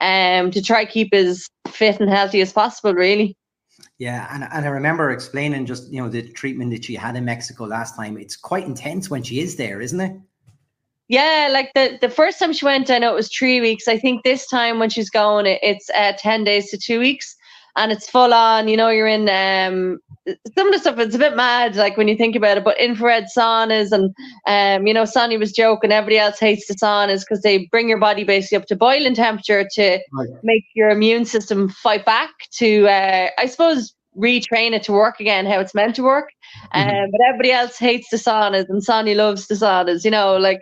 um 0.00 0.50
to 0.50 0.60
try 0.62 0.84
keep 0.84 1.14
as 1.14 1.48
fit 1.68 2.00
and 2.00 2.10
healthy 2.10 2.40
as 2.40 2.52
possible 2.52 2.94
really 2.94 3.36
Yeah, 3.98 4.28
and, 4.32 4.44
and 4.52 4.64
I 4.64 4.68
remember 4.68 5.10
explaining 5.10 5.66
just 5.66 5.92
you 5.92 6.02
know 6.02 6.08
the 6.08 6.28
treatment 6.32 6.72
that 6.72 6.84
she 6.84 6.94
had 6.94 7.16
in 7.16 7.24
Mexico 7.24 7.64
last 7.64 7.94
time. 7.94 8.18
It's 8.18 8.36
quite 8.36 8.64
intense 8.64 9.08
when 9.08 9.22
she 9.22 9.40
is 9.40 9.56
there, 9.56 9.80
isn't 9.80 10.00
it? 10.00 10.16
Yeah, 11.08 11.48
like 11.52 11.70
the 11.74 11.98
the 12.00 12.08
first 12.08 12.38
time 12.38 12.52
she 12.52 12.64
went, 12.64 12.90
I 12.90 12.98
know 12.98 13.12
it 13.12 13.16
was 13.16 13.32
three 13.32 13.60
weeks. 13.60 13.86
I 13.86 13.98
think 13.98 14.24
this 14.24 14.48
time 14.48 14.78
when 14.78 14.90
she's 14.90 15.10
going, 15.10 15.46
it, 15.46 15.60
it's 15.62 15.90
uh, 15.90 16.14
ten 16.18 16.42
days 16.42 16.70
to 16.70 16.78
two 16.78 16.98
weeks, 16.98 17.36
and 17.76 17.92
it's 17.92 18.08
full 18.08 18.32
on. 18.34 18.68
You 18.68 18.76
know, 18.76 18.88
you're 18.90 19.06
in 19.08 19.28
um 19.28 19.98
some 20.56 20.68
of 20.68 20.72
the 20.72 20.78
stuff. 20.78 20.98
It's 20.98 21.14
a 21.14 21.18
bit 21.18 21.36
mad, 21.36 21.76
like 21.76 21.96
when 21.96 22.08
you 22.08 22.16
think 22.16 22.34
about 22.36 22.56
it. 22.58 22.64
But 22.64 22.78
infrared 22.78 23.26
saunas 23.36 23.92
and 23.92 24.14
um, 24.46 24.86
you 24.86 24.94
know, 24.94 25.04
Sonny 25.04 25.36
was 25.36 25.52
joking. 25.52 25.92
Everybody 25.92 26.18
else 26.18 26.38
hates 26.38 26.66
the 26.66 26.74
saunas 26.74 27.20
because 27.20 27.42
they 27.42 27.66
bring 27.70 27.88
your 27.88 27.98
body 27.98 28.24
basically 28.24 28.58
up 28.58 28.66
to 28.66 28.76
boiling 28.76 29.14
temperature 29.14 29.66
to 29.74 29.98
Right. 30.12 30.28
make 30.42 30.64
your 30.74 30.90
immune 30.90 31.24
system 31.24 31.68
fight 31.68 32.04
back 32.04 32.30
to, 32.58 32.86
uh, 32.88 33.28
I 33.38 33.46
suppose, 33.46 33.94
retrain 34.16 34.72
it 34.72 34.82
to 34.84 34.92
work 34.92 35.20
again 35.20 35.44
how 35.46 35.60
it's 35.60 35.74
meant 35.74 35.96
to 35.96 36.02
work. 36.02 36.30
Um, 36.72 36.88
Mhm. 36.88 37.10
but 37.12 37.20
everybody 37.26 37.52
else 37.52 37.78
hates 37.78 38.08
the 38.10 38.16
saunas, 38.16 38.68
and 38.68 38.82
Sonia 38.82 39.14
loves 39.14 39.46
the 39.46 39.54
saunas. 39.54 40.04
You 40.04 40.10
know, 40.10 40.36
like 40.36 40.60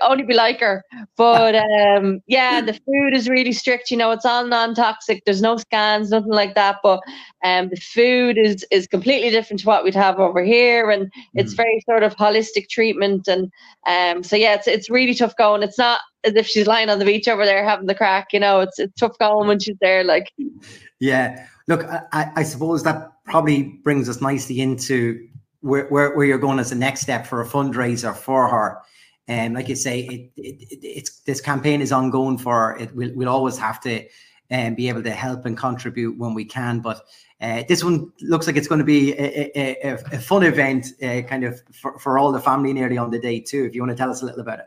only 0.00 0.22
be 0.24 0.34
like 0.34 0.60
her. 0.60 0.82
But 1.16 1.54
um, 2.00 2.20
yeah, 2.26 2.60
the 2.60 2.72
food 2.72 3.14
is 3.14 3.28
really 3.28 3.52
strict. 3.52 3.90
You 3.90 3.96
know, 3.96 4.10
it's 4.10 4.24
all 4.24 4.46
non-toxic. 4.46 5.22
There's 5.24 5.42
no 5.42 5.56
scans, 5.56 6.10
nothing 6.10 6.32
like 6.32 6.54
that. 6.54 6.76
But 6.82 7.00
um, 7.44 7.68
the 7.68 7.76
food 7.76 8.38
is 8.38 8.64
is 8.70 8.86
completely 8.86 9.30
different 9.30 9.60
to 9.60 9.66
what 9.66 9.84
we'd 9.84 9.94
have 9.94 10.18
over 10.18 10.42
here, 10.42 10.90
and 10.90 11.10
it's 11.34 11.52
Mhm. 11.54 11.58
very 11.58 11.80
sort 11.88 12.02
of 12.02 12.16
holistic 12.16 12.68
treatment. 12.68 13.28
And 13.28 13.50
um, 13.86 14.22
so 14.22 14.36
yeah, 14.36 14.54
it's 14.54 14.66
it's 14.68 14.88
really 14.90 15.14
tough 15.14 15.36
going. 15.36 15.62
It's 15.62 15.78
not 15.78 16.00
as 16.24 16.34
if 16.34 16.46
she's 16.46 16.66
lying 16.66 16.90
on 16.90 16.98
the 16.98 17.04
beach 17.06 17.28
over 17.28 17.46
there 17.46 17.64
having 17.64 17.86
the 17.86 17.94
crack. 17.94 18.28
You 18.32 18.40
know, 18.40 18.60
it's 18.60 18.78
it's 18.78 18.94
tough 18.98 19.16
going 19.18 19.48
when 19.48 19.58
she's 19.58 19.76
there. 19.80 20.04
Like 20.04 20.32
Yeah. 21.00 21.46
Look, 21.66 21.84
I- 22.12 22.30
I 22.34 22.42
suppose 22.42 22.82
that 22.82 23.12
probably 23.26 23.62
brings 23.84 24.08
us 24.08 24.20
nicely 24.20 24.60
into 24.60 25.26
where, 25.60 25.86
where, 25.88 26.16
where 26.16 26.26
you're 26.26 26.38
going 26.38 26.58
as 26.58 26.70
the 26.70 26.76
next 26.76 27.00
step 27.00 27.26
for 27.26 27.40
a 27.40 27.46
fundraiser 27.46 28.14
for 28.14 28.48
her. 28.48 28.78
And 29.28 29.54
like 29.54 29.68
you 29.68 29.76
say, 29.76 30.00
it, 30.00 30.30
it, 30.36 30.62
it 30.62 30.78
it's 30.82 31.20
this 31.20 31.40
campaign 31.40 31.80
is 31.80 31.92
ongoing 31.92 32.38
for. 32.38 32.76
It 32.78 32.94
we'll, 32.94 33.14
we'll 33.14 33.28
always 33.28 33.56
have 33.58 33.80
to 33.82 34.04
um, 34.50 34.74
be 34.74 34.88
able 34.88 35.02
to 35.04 35.12
help 35.12 35.46
and 35.46 35.56
contribute 35.56 36.18
when 36.18 36.34
we 36.34 36.44
can. 36.44 36.80
But 36.80 37.02
uh, 37.40 37.62
this 37.68 37.84
one 37.84 38.12
looks 38.20 38.46
like 38.46 38.56
it's 38.56 38.66
going 38.66 38.80
to 38.80 38.84
be 38.84 39.12
a, 39.12 39.50
a, 39.56 39.88
a, 39.88 39.94
a 40.12 40.18
fun 40.18 40.42
event, 40.42 40.88
uh, 41.02 41.22
kind 41.22 41.44
of 41.44 41.60
for, 41.72 41.98
for 41.98 42.18
all 42.18 42.32
the 42.32 42.40
family 42.40 42.72
nearly 42.72 42.98
on 42.98 43.10
the 43.10 43.20
day 43.20 43.40
too. 43.40 43.64
If 43.64 43.74
you 43.74 43.82
want 43.82 43.90
to 43.90 43.96
tell 43.96 44.10
us 44.10 44.22
a 44.22 44.24
little 44.24 44.40
about 44.40 44.58
it. 44.58 44.66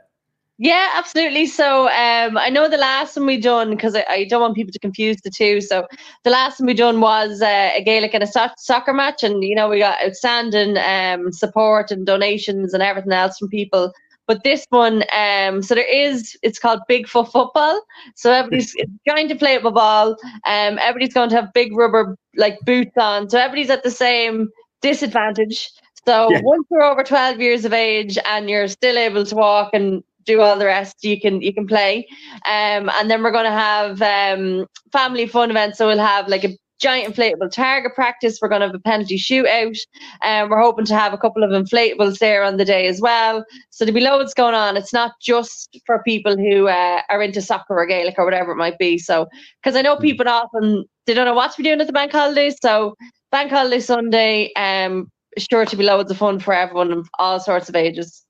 Yeah, 0.59 0.89
absolutely. 0.93 1.47
So 1.47 1.87
um, 1.89 2.37
I 2.37 2.49
know 2.49 2.69
the 2.69 2.77
last 2.77 3.17
one 3.17 3.25
we 3.25 3.39
done 3.39 3.71
because 3.71 3.95
I, 3.95 4.05
I 4.07 4.23
don't 4.25 4.41
want 4.41 4.55
people 4.55 4.71
to 4.71 4.79
confuse 4.79 5.17
the 5.23 5.31
two. 5.35 5.61
So 5.61 5.87
the 6.23 6.29
last 6.29 6.59
one 6.59 6.67
we 6.67 6.75
done 6.75 7.01
was 7.01 7.41
uh, 7.41 7.71
a 7.75 7.83
Gaelic 7.83 8.13
and 8.13 8.23
a 8.23 8.27
soc- 8.27 8.59
soccer 8.59 8.93
match, 8.93 9.23
and 9.23 9.43
you 9.43 9.55
know 9.55 9.67
we 9.67 9.79
got 9.79 10.01
outstanding 10.05 10.77
um, 10.77 11.31
support 11.31 11.89
and 11.91 12.05
donations 12.05 12.73
and 12.73 12.83
everything 12.83 13.11
else 13.11 13.37
from 13.39 13.49
people. 13.49 13.91
But 14.27 14.43
this 14.43 14.65
one, 14.69 15.03
um, 15.13 15.61
so 15.61 15.75
there 15.75 15.83
is, 15.91 16.37
it's 16.43 16.59
called 16.59 16.79
Big 16.87 17.07
Bigfoot 17.07 17.31
football. 17.31 17.81
So 18.15 18.31
everybody's 18.31 18.73
trying 19.07 19.27
to 19.29 19.35
play 19.35 19.57
with 19.57 19.65
a 19.65 19.71
ball. 19.71 20.11
Um, 20.45 20.79
everybody's 20.79 21.13
going 21.13 21.29
to 21.31 21.35
have 21.35 21.51
big 21.53 21.75
rubber 21.75 22.15
like 22.37 22.57
boots 22.61 22.95
on. 22.95 23.29
So 23.29 23.37
everybody's 23.37 23.69
at 23.69 23.83
the 23.83 23.91
same 23.91 24.49
disadvantage. 24.81 25.69
So 26.05 26.29
Yeah. 26.29 26.39
once 26.41 26.65
you're 26.71 26.83
over 26.83 27.03
12 27.03 27.41
years 27.41 27.65
of 27.65 27.73
age 27.73 28.17
and 28.25 28.49
you're 28.49 28.67
still 28.69 28.97
able 28.97 29.25
to 29.25 29.35
walk 29.35 29.71
and 29.73 30.03
do 30.25 30.41
all 30.41 30.57
the 30.57 30.65
rest. 30.65 31.03
You 31.03 31.19
can 31.19 31.41
you 31.41 31.53
can 31.53 31.67
play, 31.67 32.07
um, 32.45 32.89
and 32.89 33.09
then 33.09 33.23
we're 33.23 33.31
going 33.31 33.45
to 33.45 33.51
have 33.51 34.01
um, 34.01 34.65
family 34.91 35.27
fun 35.27 35.51
events. 35.51 35.77
So 35.77 35.87
we'll 35.87 35.99
have 35.99 36.27
like 36.27 36.43
a 36.43 36.57
giant 36.79 37.15
inflatable 37.15 37.49
target 37.49 37.95
practice. 37.95 38.39
We're 38.41 38.49
going 38.49 38.61
to 38.61 38.67
have 38.67 38.75
a 38.75 38.79
penalty 38.79 39.17
shootout, 39.17 39.77
and 40.21 40.43
um, 40.43 40.49
we're 40.49 40.61
hoping 40.61 40.85
to 40.85 40.95
have 40.95 41.13
a 41.13 41.17
couple 41.17 41.43
of 41.43 41.49
inflatables 41.51 42.19
there 42.19 42.43
on 42.43 42.57
the 42.57 42.65
day 42.65 42.87
as 42.87 42.99
well. 42.99 43.45
So 43.69 43.85
there'll 43.85 43.95
be 43.95 44.01
loads 44.01 44.33
going 44.33 44.55
on. 44.55 44.77
It's 44.77 44.93
not 44.93 45.13
just 45.21 45.79
for 45.85 46.03
people 46.03 46.37
who 46.37 46.67
uh, 46.67 47.01
are 47.09 47.21
into 47.21 47.41
soccer 47.41 47.79
or 47.79 47.85
Gaelic 47.85 48.15
or 48.17 48.25
whatever 48.25 48.51
it 48.51 48.57
might 48.57 48.77
be. 48.77 48.97
So 48.97 49.27
because 49.61 49.75
I 49.75 49.81
know 49.81 49.95
hmm. 49.95 50.01
people 50.01 50.27
often 50.27 50.85
they 51.05 51.13
don't 51.13 51.25
know 51.25 51.33
what 51.33 51.51
to 51.51 51.57
be 51.57 51.63
doing 51.63 51.81
at 51.81 51.87
the 51.87 51.93
bank 51.93 52.11
holidays. 52.11 52.55
So 52.61 52.95
bank 53.31 53.51
holiday 53.51 53.79
Sunday, 53.79 54.53
um, 54.55 55.09
sure 55.37 55.65
to 55.65 55.75
be 55.75 55.83
loads 55.83 56.11
of 56.11 56.17
fun 56.17 56.39
for 56.39 56.53
everyone 56.53 56.91
of 56.91 57.07
all 57.19 57.39
sorts 57.39 57.69
of 57.69 57.75
ages. 57.75 58.23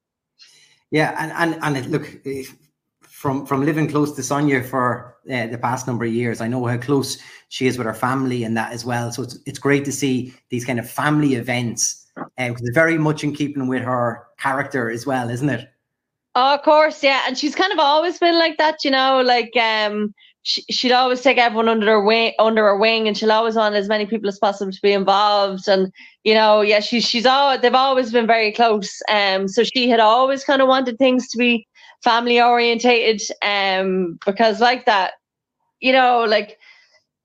Yeah, 0.93 1.15
and 1.17 1.53
and 1.63 1.77
and 1.77 1.91
look, 1.91 2.07
from 3.01 3.45
from 3.45 3.65
living 3.65 3.89
close 3.89 4.13
to 4.13 4.23
Sonia 4.23 4.63
for 4.63 5.17
uh, 5.29 5.47
the 5.47 5.57
past 5.57 5.87
number 5.87 6.05
of 6.05 6.13
years, 6.13 6.39
I 6.39 6.47
know 6.47 6.65
how 6.65 6.77
close 6.77 7.17
she 7.49 7.67
is 7.67 7.77
with 7.77 7.87
her 7.87 7.93
family 7.93 8.45
and 8.45 8.55
that 8.55 8.71
as 8.71 8.85
well. 8.85 9.11
So 9.11 9.23
it's 9.23 9.37
it's 9.45 9.59
great 9.59 9.83
to 9.85 9.91
see 9.91 10.33
these 10.49 10.63
kind 10.63 10.79
of 10.79 10.89
family 10.89 11.33
events 11.33 12.03
it's 12.37 12.69
very 12.73 12.97
much 12.97 13.23
in 13.23 13.33
keeping 13.33 13.67
with 13.67 13.83
her 13.83 14.27
character 14.37 14.89
as 14.89 15.05
well, 15.05 15.29
isn't 15.29 15.49
it? 15.49 15.69
Oh, 16.35 16.55
of 16.55 16.63
course, 16.63 17.03
yeah, 17.03 17.21
and 17.27 17.37
she's 17.37 17.55
kind 17.55 17.71
of 17.71 17.79
always 17.79 18.17
been 18.17 18.37
like 18.39 18.57
that, 18.57 18.83
you 18.83 18.91
know. 18.91 19.21
Like, 19.21 19.55
um, 19.55 20.13
she, 20.43 20.61
she'd 20.69 20.91
always 20.91 21.21
take 21.21 21.37
everyone 21.37 21.67
under 21.67 21.87
her 21.87 22.03
wing, 22.03 22.33
under 22.39 22.63
her 22.63 22.77
wing, 22.77 23.07
and 23.07 23.17
she'll 23.17 23.31
always 23.31 23.55
want 23.55 23.75
as 23.75 23.87
many 23.87 24.05
people 24.05 24.27
as 24.29 24.39
possible 24.39 24.71
to 24.71 24.81
be 24.81 24.93
involved. 24.93 25.67
And 25.67 25.91
you 26.23 26.33
know, 26.33 26.61
yeah, 26.61 26.79
she's 26.79 27.05
she's 27.05 27.25
all 27.25 27.57
they've 27.57 27.73
always 27.73 28.11
been 28.11 28.27
very 28.27 28.51
close. 28.51 29.01
Um, 29.09 29.47
so 29.47 29.63
she 29.63 29.89
had 29.89 29.99
always 29.99 30.43
kind 30.43 30.61
of 30.61 30.67
wanted 30.67 30.97
things 30.97 31.27
to 31.29 31.37
be 31.37 31.67
family 32.03 32.39
orientated 32.39 33.21
um 33.41 34.19
because 34.25 34.59
like 34.59 34.85
that 34.85 35.13
you 35.79 35.91
know 35.91 36.25
like 36.27 36.57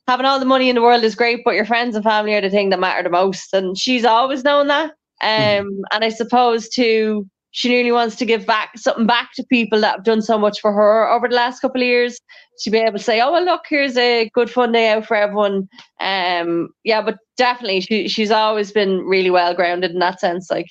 having 0.07 0.25
all 0.25 0.39
the 0.39 0.47
money 0.47 0.69
in 0.69 0.77
the 0.77 0.83
world 0.83 1.03
is 1.03 1.17
great 1.17 1.41
but 1.45 1.55
your 1.55 1.65
friends 1.65 1.97
and 1.97 2.05
family 2.05 2.35
are 2.35 2.41
the 2.41 2.49
thing 2.49 2.71
that 2.71 2.79
matter 2.79 3.03
the 3.03 3.11
most 3.11 3.53
and 3.53 3.77
she's 3.77 4.05
always 4.05 4.45
known 4.45 4.69
that 4.69 4.93
mm-hmm. 5.23 5.67
um 5.67 5.73
mm. 5.73 5.81
and 5.93 6.05
i 6.05 6.09
suppose 6.09 6.69
too 6.69 7.29
she 7.51 7.75
really 7.75 7.93
wants 7.93 8.17
to 8.17 8.27
give 8.27 8.47
back 8.47 8.77
something 8.77 9.07
back 9.07 9.31
to 9.35 9.45
people 9.45 9.81
that 9.81 9.97
have 9.97 10.05
done 10.05 10.23
so 10.23 10.39
much 10.39 10.61
for 10.61 10.73
her 10.73 11.09
over 11.09 11.29
the 11.29 11.35
last 11.35 11.61
couple 11.61 11.81
of 11.81 11.87
years 11.87 12.19
to 12.61 12.71
be 12.71 12.79
able 12.79 12.99
to 12.99 13.05
say 13.05 13.21
oh 13.21 13.33
well 13.33 13.45
look 13.45 13.63
here's 13.69 13.97
a 13.97 14.29
good 14.35 14.51
fun 14.51 14.73
day 14.73 14.91
out 14.91 15.07
for 15.07 15.17
everyone 15.17 15.69
um 16.01 16.69
yeah 16.85 17.01
but 17.01 17.19
definitely 17.37 17.81
she 17.81 18.09
she's 18.09 18.31
always 18.31 18.73
been 18.73 19.01
really 19.01 19.31
well 19.31 19.55
grounded 19.55 19.91
in 19.91 19.99
that 19.99 20.21
sense 20.21 20.51
like 20.51 20.67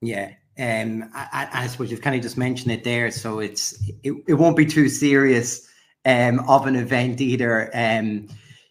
yeah 0.00 0.32
um, 0.58 1.10
I, 1.14 1.48
I, 1.52 1.66
suppose 1.66 1.90
you've 1.90 2.00
kind 2.00 2.16
of 2.16 2.22
just 2.22 2.38
mentioned 2.38 2.72
it 2.72 2.82
there, 2.82 3.10
so 3.10 3.40
it's 3.40 3.78
it, 4.02 4.14
it 4.26 4.34
won't 4.34 4.56
be 4.56 4.64
too 4.64 4.88
serious 4.88 5.68
um, 6.06 6.40
of 6.48 6.66
an 6.66 6.76
event 6.76 7.20
either. 7.20 7.70
Um, 7.74 8.28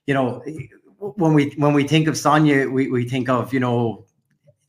you 0.07 0.15
know, 0.15 0.41
when 0.97 1.35
we 1.35 1.51
when 1.57 1.73
we 1.73 1.87
think 1.87 2.07
of 2.07 2.17
Sonia, 2.17 2.67
we, 2.69 2.89
we 2.89 3.07
think 3.07 3.29
of 3.29 3.53
you 3.53 3.59
know 3.59 4.03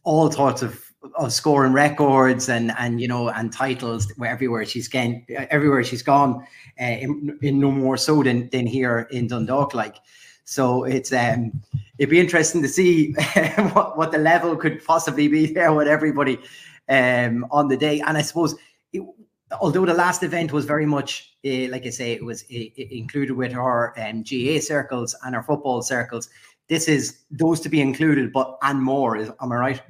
all 0.03 0.30
sorts 0.30 0.61
of 0.61 0.86
of 1.19 1.33
scoring 1.33 1.73
records 1.73 2.49
and 2.49 2.73
and 2.79 3.01
you 3.01 3.09
know 3.09 3.29
and 3.29 3.53
titles 3.53 4.12
where 4.17 4.31
everywhere 4.31 4.64
she's 4.64 4.89
gone 4.89 5.25
everywhere 5.51 5.83
she's 5.83 6.03
gone 6.03 6.47
uh, 6.81 6.85
in, 6.85 7.39
in, 7.43 7.61
no 7.61 7.71
more 7.71 7.97
so 7.97 8.23
than 8.23 8.49
than 8.51 8.67
here 8.67 9.09
in 9.11 9.27
Dundalk 9.27 9.75
like 9.75 9.97
so 10.45 10.85
it's 10.85 11.12
um 11.12 11.53
it'd 11.99 12.11
be 12.11 12.21
interesting 12.21 12.62
to 12.62 12.69
see 12.69 13.12
what 13.73 13.97
what 13.97 14.12
the 14.12 14.19
level 14.19 14.57
could 14.57 14.85
possibly 14.85 15.29
be 15.29 15.53
there 15.53 15.73
with 15.73 15.89
everybody 15.89 16.39
um, 16.89 17.47
on 17.51 17.69
the 17.69 17.77
day. 17.77 18.01
And 18.01 18.17
I 18.17 18.23
suppose, 18.23 18.55
it, 18.93 19.03
although 19.61 19.87
the 19.87 19.95
last 19.95 20.23
event 20.23 20.53
was 20.53 20.64
very 20.64 20.87
much, 20.87 21.37
uh, 21.45 21.69
like 21.71 21.87
I 21.87 21.91
say, 21.91 22.12
it 22.12 22.25
was 22.25 22.43
included 22.51 23.35
with 23.35 23.55
our 23.55 23.95
um, 23.99 24.25
GA 24.25 24.61
circles 24.61 25.14
and 25.25 25.35
our 25.35 25.43
football 25.43 25.83
circles. 25.83 26.29
This 26.69 26.89
is 26.89 27.21
those 27.31 27.61
to 27.61 27.69
be 27.69 27.81
included, 27.81 28.33
but 28.33 28.59
and 28.62 28.83
more. 28.83 29.17
Is 29.17 29.31
am 29.41 29.53
I 29.53 29.57
right? 29.57 29.83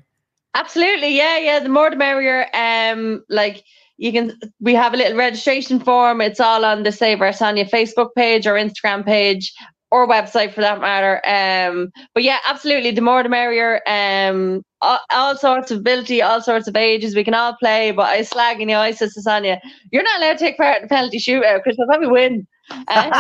Absolutely, 0.57 1.15
yeah, 1.15 1.37
yeah. 1.37 1.59
The 1.61 1.69
more 1.69 1.91
the 1.91 1.97
merrier. 1.97 2.47
Um, 2.55 3.23
like 3.29 3.63
you 3.99 4.11
can, 4.11 4.33
we 4.59 4.75
have 4.75 4.95
a 4.95 4.97
little 4.97 5.19
registration 5.19 5.79
form. 5.81 6.23
It's 6.23 6.41
all 6.41 6.65
on 6.65 6.83
the 6.83 6.93
Save 6.93 7.21
Our 7.21 7.33
Sonia 7.33 7.67
Facebook 7.67 8.15
page 8.17 8.47
or 8.47 8.55
Instagram 8.55 9.05
page 9.05 9.53
or 9.91 10.09
website 10.09 10.55
for 10.55 10.63
that 10.63 10.81
matter. 10.81 11.21
Um, 11.27 11.91
but 12.15 12.23
yeah, 12.23 12.39
absolutely. 12.47 12.91
The 12.91 13.03
more 13.03 13.23
the 13.23 13.29
merrier. 13.29 13.83
Um, 13.87 14.63
all, 14.81 14.99
all, 15.11 15.37
sorts 15.37 15.71
of 15.71 15.81
ability, 15.81 16.23
all 16.23 16.41
sorts 16.41 16.69
of 16.69 16.77
ages. 16.77 17.15
We 17.15 17.25
can 17.25 17.35
all 17.35 17.55
play. 17.57 17.91
But 17.91 18.07
I 18.07 18.23
slag 18.23 18.59
in 18.61 18.69
the 18.69 18.75
eyes 18.75 18.99
to 19.01 19.11
Sonia. 19.11 19.61
You're 19.93 20.05
not 20.05 20.21
allowed 20.21 20.39
to 20.39 20.39
take 20.39 20.57
part 20.57 20.77
in 20.77 20.83
the 20.85 20.89
penalty 20.89 21.19
shootout 21.19 21.63
because 21.63 21.77
you'll 21.77 21.87
probably 21.87 22.09
win. 22.09 22.47
Um, 22.71 23.11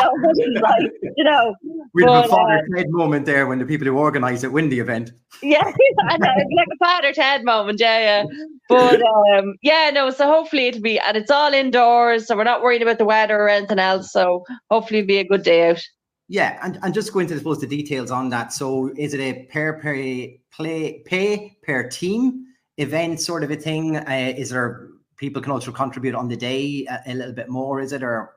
no, 0.00 0.10
like, 0.62 0.92
you 1.16 1.24
know, 1.24 1.54
we 1.92 2.04
have 2.04 2.26
a 2.26 2.28
father 2.28 2.66
uh, 2.76 2.84
moment 2.88 3.26
there 3.26 3.46
when 3.46 3.58
the 3.58 3.64
people 3.64 3.86
who 3.86 3.98
organise 3.98 4.44
it 4.44 4.52
win 4.52 4.68
the 4.68 4.78
event. 4.78 5.10
Yeah, 5.42 5.72
it's 5.78 6.56
like 6.56 6.68
a 6.72 6.84
father 6.84 7.12
Ted 7.12 7.44
moment. 7.44 7.80
Yeah, 7.80 7.98
yeah. 7.98 8.24
But 8.68 9.02
um, 9.02 9.54
yeah, 9.62 9.90
no. 9.92 10.10
So 10.10 10.26
hopefully 10.26 10.66
it'll 10.66 10.82
be, 10.82 10.98
and 10.98 11.16
it's 11.16 11.30
all 11.30 11.52
indoors, 11.52 12.26
so 12.26 12.36
we're 12.36 12.44
not 12.44 12.62
worried 12.62 12.82
about 12.82 12.98
the 12.98 13.04
weather 13.04 13.36
or 13.36 13.48
anything 13.48 13.78
else. 13.78 14.12
So 14.12 14.44
hopefully 14.70 15.00
it'll 15.00 15.08
be 15.08 15.18
a 15.18 15.24
good 15.24 15.42
day 15.42 15.70
out. 15.70 15.82
Yeah, 16.28 16.58
and, 16.62 16.78
and 16.82 16.92
just 16.92 17.12
go 17.12 17.20
into 17.20 17.34
I 17.34 17.38
suppose 17.38 17.60
the 17.60 17.66
details 17.66 18.10
on 18.10 18.30
that. 18.30 18.52
So 18.52 18.90
is 18.96 19.14
it 19.14 19.20
a 19.20 19.46
pair 19.46 19.80
pay 19.80 20.40
play 20.52 21.02
pay 21.06 21.56
per 21.62 21.88
team 21.88 22.44
event 22.78 23.20
sort 23.20 23.44
of 23.44 23.50
a 23.50 23.56
thing? 23.56 23.96
Uh, 23.96 24.34
is 24.36 24.50
there 24.50 24.88
people 25.18 25.40
can 25.40 25.52
also 25.52 25.70
contribute 25.70 26.14
on 26.14 26.28
the 26.28 26.36
day 26.36 26.86
a, 26.90 27.12
a, 27.12 27.14
little 27.14 27.34
bit 27.34 27.48
more? 27.48 27.80
Is 27.80 27.92
it 27.92 28.02
or? 28.02 28.32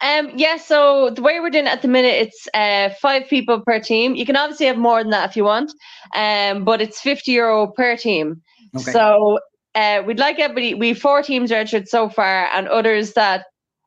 Um 0.00 0.30
yeah, 0.36 0.56
so 0.56 1.10
the 1.10 1.22
way 1.22 1.40
we're 1.40 1.50
doing 1.50 1.66
it 1.66 1.72
at 1.72 1.82
the 1.82 1.88
minute, 1.88 2.14
it's 2.14 2.48
uh 2.52 2.90
five 3.00 3.28
people 3.28 3.60
per 3.60 3.80
team. 3.80 4.14
You 4.14 4.26
can 4.26 4.36
obviously 4.36 4.66
have 4.66 4.76
more 4.76 5.02
than 5.02 5.10
that 5.10 5.30
if 5.30 5.36
you 5.36 5.44
want, 5.44 5.72
um, 6.14 6.64
but 6.64 6.82
it's 6.82 7.00
fifty 7.00 7.32
euro 7.32 7.68
per 7.68 7.96
team. 7.96 8.42
Okay. 8.76 8.92
So 8.92 9.38
uh, 9.76 10.02
we'd 10.06 10.18
like 10.18 10.38
everybody. 10.38 10.74
We 10.74 10.94
four 10.94 11.22
teams 11.22 11.50
registered 11.50 11.88
so 11.88 12.08
far, 12.08 12.46
and 12.52 12.66
others 12.66 13.12
that 13.12 13.44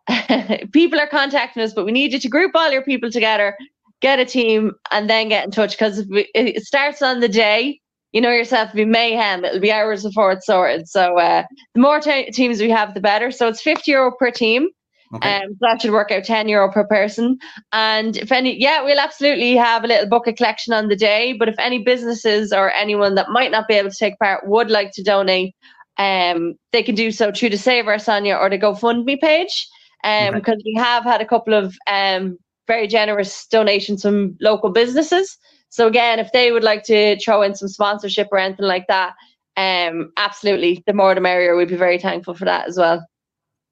people 0.72 1.00
are 1.00 1.08
contacting 1.08 1.64
us, 1.64 1.74
but 1.74 1.86
we 1.86 1.92
need 1.92 2.14
you 2.14 2.20
to 2.20 2.30
group 2.30 2.52
all 2.56 2.72
your 2.72 2.84
people 2.84 3.12
together, 3.12 3.58
get 4.00 4.20
a 4.20 4.26
team, 4.26 4.72
and 4.92 5.10
then 5.10 5.30
get 5.30 5.46
in 5.46 5.52
touch 5.52 5.72
because 5.72 6.06
it 6.10 6.64
starts 6.64 7.02
on 7.02 7.20
the 7.20 7.28
day. 7.28 7.80
You 8.12 8.22
know 8.22 8.32
yourself, 8.32 8.70
it'll 8.70 8.78
be 8.78 8.86
mayhem. 8.86 9.44
It'll 9.46 9.60
be 9.60 9.72
hours 9.72 10.04
before 10.04 10.32
it's 10.32 10.46
sorted. 10.46 10.88
So 10.88 11.18
uh, 11.20 11.44
the 11.76 11.82
more 11.82 12.00
t- 12.00 12.32
teams 12.32 12.60
we 12.60 12.70
have, 12.70 12.94
the 12.94 13.02
better. 13.02 13.30
So 13.32 13.48
it's 13.48 13.62
50 13.62 13.92
euro 13.92 14.12
per 14.18 14.32
team. 14.32 14.70
Okay. 15.16 15.42
Um, 15.42 15.54
so 15.54 15.58
that 15.62 15.82
should 15.82 15.92
work 15.92 16.12
out 16.12 16.24
10 16.24 16.48
euro 16.48 16.72
per 16.72 16.86
person. 16.86 17.40
And 17.72 18.16
if 18.18 18.32
any, 18.32 18.60
yeah, 18.60 18.84
we'll 18.84 19.00
absolutely 19.00 19.56
have 19.56 19.84
a 19.84 19.88
little 19.88 20.08
bucket 20.08 20.38
collection 20.38 20.72
on 20.74 20.88
the 20.88 20.96
day. 20.96 21.34
But 21.34 21.50
if 21.50 21.56
any 21.58 21.80
businesses 21.84 22.54
or 22.54 22.72
anyone 22.72 23.16
that 23.16 23.30
might 23.30 23.52
not 23.52 23.68
be 23.68 23.74
able 23.74 23.90
to 23.90 23.98
take 23.98 24.20
part 24.20 24.48
would 24.48 24.70
like 24.70 24.92
to 24.94 25.04
donate, 25.04 25.56
um, 25.98 26.56
they 26.72 26.84
can 26.84 26.96
do 26.96 27.12
so 27.12 27.32
through 27.32 27.50
the 27.50 27.58
Save 27.58 27.88
Our 27.88 28.00
Sonia 28.00 28.36
or 28.36 28.50
the 28.50 28.60
GoFundMe 28.60 29.20
page 29.20 29.68
um, 30.04 30.36
because 30.36 30.54
okay. 30.54 30.64
we 30.66 30.76
have 30.76 31.04
had 31.04 31.22
a 31.22 31.26
couple 31.26 31.54
of 31.54 31.76
um, 31.88 32.38
very 32.68 32.88
generous 32.88 33.48
donations 33.48 34.04
from 34.04 34.38
local 34.40 34.70
businesses. 34.70 35.38
So 35.70 35.88
again, 35.88 36.20
if 36.20 36.32
they 36.32 36.52
would 36.52 36.64
like 36.64 36.84
to 36.84 37.20
throw 37.20 37.42
in 37.42 37.56
some 37.56 37.68
sponsorship 37.68 38.28
or 38.32 38.38
anything 38.38 38.66
like 38.66 38.88
that, 38.88 39.14
um, 39.58 40.12
absolutely, 40.18 40.84
the 40.88 40.94
more 40.94 41.14
the 41.14 41.22
merrier. 41.22 41.56
We'd 41.56 41.68
be 41.68 41.76
very 41.76 42.00
thankful 42.00 42.34
for 42.34 42.46
that 42.46 42.68
as 42.68 42.78
well. 42.78 43.06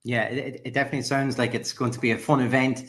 Yeah, 0.08 0.24
it, 0.24 0.62
it 0.64 0.74
definitely 0.74 1.02
sounds 1.02 1.38
like 1.38 1.54
it's 1.54 1.74
going 1.74 1.92
to 1.92 2.00
be 2.00 2.12
a 2.12 2.18
fun 2.18 2.40
event, 2.40 2.80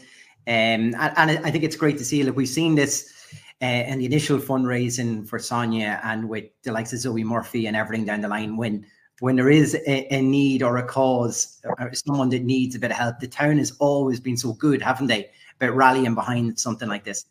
um, 0.46 0.94
and, 0.94 0.94
and 1.16 1.44
I 1.44 1.50
think 1.50 1.64
it's 1.64 1.74
great 1.74 1.98
to 1.98 2.04
see. 2.04 2.22
Like 2.22 2.36
we've 2.36 2.48
seen 2.48 2.76
this 2.76 3.12
uh, 3.60 3.66
in 3.66 3.98
the 3.98 4.06
initial 4.06 4.38
fundraising 4.38 5.28
for 5.28 5.40
Sonia, 5.40 6.00
and 6.04 6.28
with 6.28 6.44
the 6.62 6.70
likes 6.70 6.92
of 6.92 7.00
Zoe 7.00 7.24
Murphy 7.24 7.66
and 7.66 7.76
everything 7.76 8.06
down 8.06 8.20
the 8.20 8.28
line 8.28 8.56
when 8.56 8.86
when 9.18 9.34
there 9.34 9.50
is 9.50 9.74
a, 9.74 10.14
a, 10.14 10.22
need 10.22 10.62
or 10.62 10.76
a 10.76 10.86
cause 10.86 11.60
or 11.64 11.92
someone 11.92 12.28
that 12.28 12.44
needs 12.44 12.76
a 12.76 12.78
bit 12.78 12.92
of 12.92 12.96
help, 12.96 13.18
the 13.18 13.26
town 13.26 13.58
has 13.58 13.72
always 13.80 14.20
been 14.20 14.36
so 14.36 14.52
good, 14.52 14.80
haven't 14.80 15.08
they, 15.08 15.28
about 15.60 15.74
rallying 15.74 16.14
behind 16.14 16.56
something 16.56 16.88
like 16.88 17.02
this? 17.02 17.26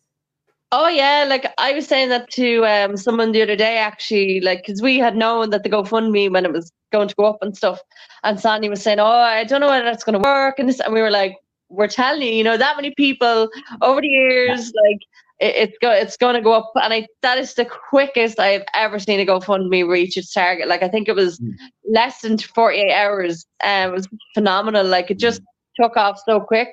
Oh 0.70 0.88
yeah, 0.88 1.24
like 1.26 1.50
I 1.56 1.72
was 1.72 1.86
saying 1.86 2.10
that 2.10 2.30
to 2.32 2.66
um, 2.66 2.98
someone 2.98 3.32
the 3.32 3.40
other 3.40 3.56
day 3.56 3.78
actually, 3.78 4.42
like 4.42 4.66
because 4.66 4.82
we 4.82 4.98
had 4.98 5.16
known 5.16 5.48
that 5.48 5.62
the 5.62 5.70
GoFundMe 5.70 6.30
when 6.30 6.44
it 6.44 6.52
was 6.52 6.70
going 6.92 7.08
to 7.08 7.14
go 7.14 7.24
up 7.24 7.38
and 7.42 7.56
stuff, 7.56 7.80
and 8.24 8.38
Sonia 8.40 8.70
was 8.70 8.82
saying, 8.82 9.00
"Oh, 9.00 9.06
I 9.06 9.44
don't 9.44 9.60
know 9.60 9.68
whether 9.68 9.84
that's 9.84 10.04
going 10.04 10.20
to 10.20 10.26
work," 10.26 10.58
and 10.58 10.68
this, 10.68 10.80
and 10.80 10.92
we 10.92 11.00
were 11.00 11.10
like, 11.10 11.36
"We're 11.68 11.88
telling 11.88 12.22
you, 12.22 12.30
you 12.30 12.44
know, 12.44 12.56
that 12.56 12.76
many 12.76 12.94
people 12.96 13.48
over 13.82 14.00
the 14.00 14.08
years, 14.08 14.72
like 14.84 15.00
it, 15.40 15.54
it's 15.56 15.78
go 15.80 15.90
it's 15.90 16.16
going 16.16 16.34
to 16.34 16.40
go 16.40 16.52
up, 16.52 16.72
and 16.76 16.92
I 16.92 17.06
that 17.22 17.38
is 17.38 17.54
the 17.54 17.64
quickest 17.64 18.40
I've 18.40 18.64
ever 18.74 18.98
seen 18.98 19.20
a 19.20 19.26
GoFundMe 19.26 19.88
reach 19.88 20.16
its 20.16 20.32
target. 20.32 20.68
Like 20.68 20.82
I 20.82 20.88
think 20.88 21.08
it 21.08 21.16
was 21.16 21.38
mm. 21.38 21.52
less 21.88 22.20
than 22.20 22.38
forty 22.38 22.78
eight 22.78 22.92
hours. 22.92 23.46
Um, 23.62 23.90
it 23.90 23.92
was 23.92 24.08
phenomenal. 24.34 24.86
Like 24.86 25.10
it 25.10 25.18
just 25.18 25.42
mm. 25.42 25.44
took 25.80 25.96
off 25.96 26.20
so 26.26 26.40
quick, 26.40 26.68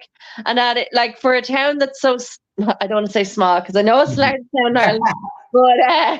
and 0.46 0.60
at 0.60 0.78
it 0.78 0.90
like 0.94 1.20
for 1.20 1.34
a 1.34 1.42
town 1.42 1.78
that's 1.78 2.02
so 2.02 2.18
I 2.80 2.88
don't 2.88 2.96
want 2.96 3.06
to 3.08 3.12
say 3.12 3.24
small 3.24 3.60
because 3.60 3.76
I 3.76 3.82
know 3.82 4.02
it's 4.02 4.18
a 4.18 4.22
large 4.22 4.42
town, 4.56 4.78
Ireland, 4.78 5.04
but 5.54 5.80
uh, 5.90 6.20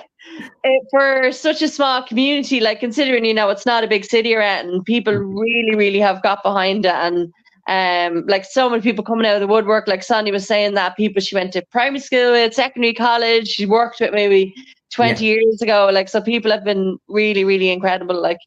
it, 0.64 0.84
for 0.90 1.32
such 1.32 1.62
a 1.62 1.68
small 1.68 2.04
community, 2.04 2.60
like 2.60 2.80
considering 2.80 3.26
you 3.26 3.34
know 3.34 3.50
it's 3.50 3.66
not 3.66 3.84
a 3.84 3.88
big 3.88 4.06
city 4.06 4.36
around, 4.36 4.70
and 4.70 4.86
people 4.86 5.14
really, 5.14 5.76
really 5.76 6.00
have 6.00 6.22
got 6.24 6.44
behind 6.44 6.86
it, 6.86 6.94
and 6.94 7.32
um, 7.68 8.26
like 8.28 8.46
so 8.46 8.70
many 8.70 8.82
people 8.82 9.04
coming 9.04 9.26
out 9.26 9.36
of 9.36 9.42
the 9.42 9.48
woodwork. 9.48 9.88
Like 9.88 10.04
Sonia 10.04 10.34
was 10.34 10.48
saying 10.48 10.74
that 10.76 10.98
people 10.98 11.22
she 11.22 11.36
went 11.36 11.54
to 11.54 11.64
primary 11.72 12.00
school 12.00 12.32
with, 12.32 12.54
secondary 12.54 12.94
college, 12.94 13.48
she 13.48 13.66
worked 13.66 14.00
with 14.00 14.14
maybe 14.14 14.54
twenty 14.92 15.28
yeah. 15.28 15.36
years 15.36 15.62
ago. 15.62 15.90
Like 15.92 16.10
so, 16.10 16.22
people 16.22 16.52
have 16.52 16.64
been 16.64 16.98
really, 17.08 17.44
really 17.44 17.70
incredible. 17.70 18.22
Like 18.22 18.40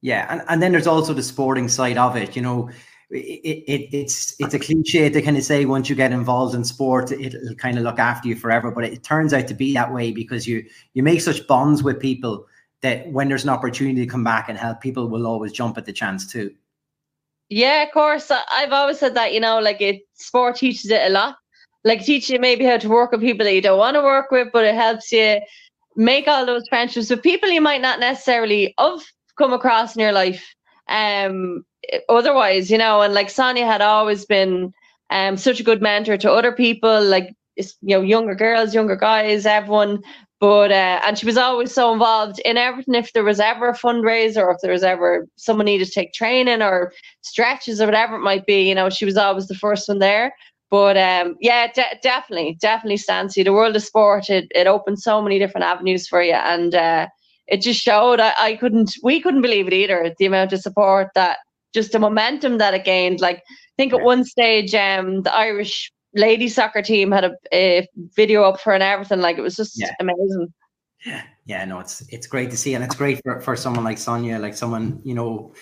yeah, 0.00 0.26
and 0.30 0.42
and 0.48 0.62
then 0.62 0.72
there's 0.72 0.86
also 0.86 1.12
the 1.12 1.22
sporting 1.22 1.68
side 1.68 1.98
of 1.98 2.16
it. 2.16 2.36
You 2.36 2.42
know, 2.42 2.70
it, 3.10 3.64
it, 3.66 3.96
it's 3.96 4.34
it's 4.38 4.54
a 4.54 4.58
cliche 4.58 5.08
to 5.08 5.22
kind 5.22 5.36
of 5.36 5.42
say 5.42 5.64
once 5.64 5.88
you 5.88 5.96
get 5.96 6.12
involved 6.12 6.54
in 6.54 6.62
sport 6.62 7.10
it'll 7.10 7.54
kind 7.54 7.78
of 7.78 7.84
look 7.84 7.98
after 7.98 8.28
you 8.28 8.36
forever 8.36 8.70
but 8.70 8.84
it 8.84 9.02
turns 9.02 9.32
out 9.32 9.48
to 9.48 9.54
be 9.54 9.72
that 9.72 9.92
way 9.92 10.12
because 10.12 10.46
you 10.46 10.64
you 10.92 11.02
make 11.02 11.20
such 11.20 11.46
bonds 11.46 11.82
with 11.82 11.98
people 11.98 12.46
that 12.82 13.10
when 13.10 13.28
there's 13.28 13.44
an 13.44 13.50
opportunity 13.50 14.00
to 14.04 14.06
come 14.06 14.24
back 14.24 14.48
and 14.48 14.58
help 14.58 14.80
people 14.80 15.08
will 15.08 15.26
always 15.26 15.52
jump 15.52 15.78
at 15.78 15.86
the 15.86 15.92
chance 15.92 16.30
too. 16.30 16.54
Yeah 17.48 17.84
of 17.84 17.92
course. 17.92 18.30
I've 18.30 18.72
always 18.72 18.98
said 18.98 19.14
that 19.14 19.32
you 19.32 19.40
know 19.40 19.58
like 19.58 19.80
it 19.80 20.02
sport 20.14 20.56
teaches 20.56 20.90
it 20.90 21.06
a 21.06 21.08
lot. 21.08 21.36
Like 21.84 22.04
teach 22.04 22.28
you 22.28 22.38
maybe 22.38 22.64
how 22.64 22.76
to 22.76 22.88
work 22.88 23.12
with 23.12 23.20
people 23.20 23.44
that 23.44 23.54
you 23.54 23.62
don't 23.62 23.78
want 23.78 23.94
to 23.94 24.02
work 24.02 24.30
with 24.30 24.48
but 24.52 24.64
it 24.64 24.74
helps 24.74 25.10
you 25.12 25.40
make 25.96 26.28
all 26.28 26.44
those 26.44 26.68
friendships 26.68 27.08
with 27.08 27.22
people 27.22 27.48
you 27.48 27.60
might 27.60 27.80
not 27.80 28.00
necessarily 28.00 28.74
have 28.78 29.00
come 29.36 29.52
across 29.52 29.96
in 29.96 30.02
your 30.02 30.12
life 30.12 30.54
um 30.88 31.64
otherwise, 32.08 32.70
you 32.70 32.78
know, 32.78 33.02
and 33.02 33.14
like 33.14 33.30
Sonia 33.30 33.66
had 33.66 33.80
always 33.82 34.24
been 34.24 34.72
um 35.10 35.36
such 35.36 35.60
a 35.60 35.64
good 35.64 35.82
mentor 35.82 36.16
to 36.18 36.32
other 36.32 36.52
people, 36.52 37.02
like 37.04 37.34
you 37.56 37.64
know, 37.96 38.02
younger 38.02 38.34
girls, 38.34 38.74
younger 38.74 38.96
guys, 38.96 39.46
everyone. 39.46 40.02
But 40.40 40.70
uh, 40.70 41.00
and 41.04 41.18
she 41.18 41.26
was 41.26 41.36
always 41.36 41.72
so 41.74 41.92
involved 41.92 42.38
in 42.44 42.56
everything. 42.56 42.94
If 42.94 43.12
there 43.12 43.24
was 43.24 43.40
ever 43.40 43.70
a 43.70 43.72
fundraiser, 43.74 44.38
or 44.38 44.52
if 44.52 44.58
there 44.62 44.70
was 44.72 44.84
ever 44.84 45.26
someone 45.36 45.66
needed 45.66 45.86
to 45.86 45.92
take 45.92 46.12
training 46.12 46.62
or 46.62 46.92
stretches 47.22 47.80
or 47.80 47.86
whatever 47.86 48.16
it 48.16 48.20
might 48.20 48.46
be, 48.46 48.68
you 48.68 48.74
know, 48.74 48.88
she 48.88 49.04
was 49.04 49.16
always 49.16 49.48
the 49.48 49.56
first 49.56 49.88
one 49.88 49.98
there. 49.98 50.32
But 50.70 50.96
um, 50.96 51.36
yeah, 51.40 51.72
de- 51.72 51.98
definitely, 52.02 52.56
definitely, 52.60 52.98
Stancy. 52.98 53.42
The 53.42 53.52
world 53.52 53.74
of 53.74 53.82
sport 53.82 54.30
it 54.30 54.46
it 54.54 54.66
opens 54.68 55.02
so 55.02 55.20
many 55.20 55.38
different 55.40 55.64
avenues 55.64 56.06
for 56.06 56.22
you, 56.22 56.34
and 56.34 56.72
uh, 56.74 57.08
it 57.48 57.60
just 57.60 57.80
showed. 57.80 58.20
I, 58.20 58.34
I 58.38 58.56
couldn't, 58.56 58.94
we 59.02 59.20
couldn't 59.20 59.42
believe 59.42 59.66
it 59.66 59.72
either. 59.72 60.14
The 60.18 60.26
amount 60.26 60.52
of 60.52 60.60
support 60.60 61.08
that 61.14 61.38
just 61.74 61.92
the 61.92 61.98
momentum 61.98 62.58
that 62.58 62.74
it 62.74 62.84
gained. 62.84 63.20
Like 63.20 63.38
I 63.38 63.76
think 63.76 63.92
at 63.92 64.02
one 64.02 64.24
stage, 64.24 64.74
um, 64.74 65.22
the 65.22 65.34
Irish 65.34 65.92
lady 66.14 66.48
soccer 66.48 66.82
team 66.82 67.12
had 67.12 67.24
a, 67.24 67.32
a 67.52 67.88
video 68.16 68.44
up 68.44 68.60
for 68.60 68.72
and 68.72 68.82
everything. 68.82 69.20
Like 69.20 69.38
it 69.38 69.42
was 69.42 69.56
just 69.56 69.78
yeah. 69.78 69.92
amazing. 70.00 70.52
Yeah, 71.06 71.22
yeah, 71.46 71.64
no, 71.64 71.78
it's 71.78 72.02
it's 72.08 72.26
great 72.26 72.50
to 72.50 72.56
see, 72.56 72.74
and 72.74 72.82
it's 72.82 72.96
great 72.96 73.20
for, 73.22 73.40
for 73.40 73.54
someone 73.54 73.84
like 73.84 73.98
Sonia, 73.98 74.38
like 74.38 74.56
someone 74.56 75.00
you 75.04 75.14
know, 75.14 75.54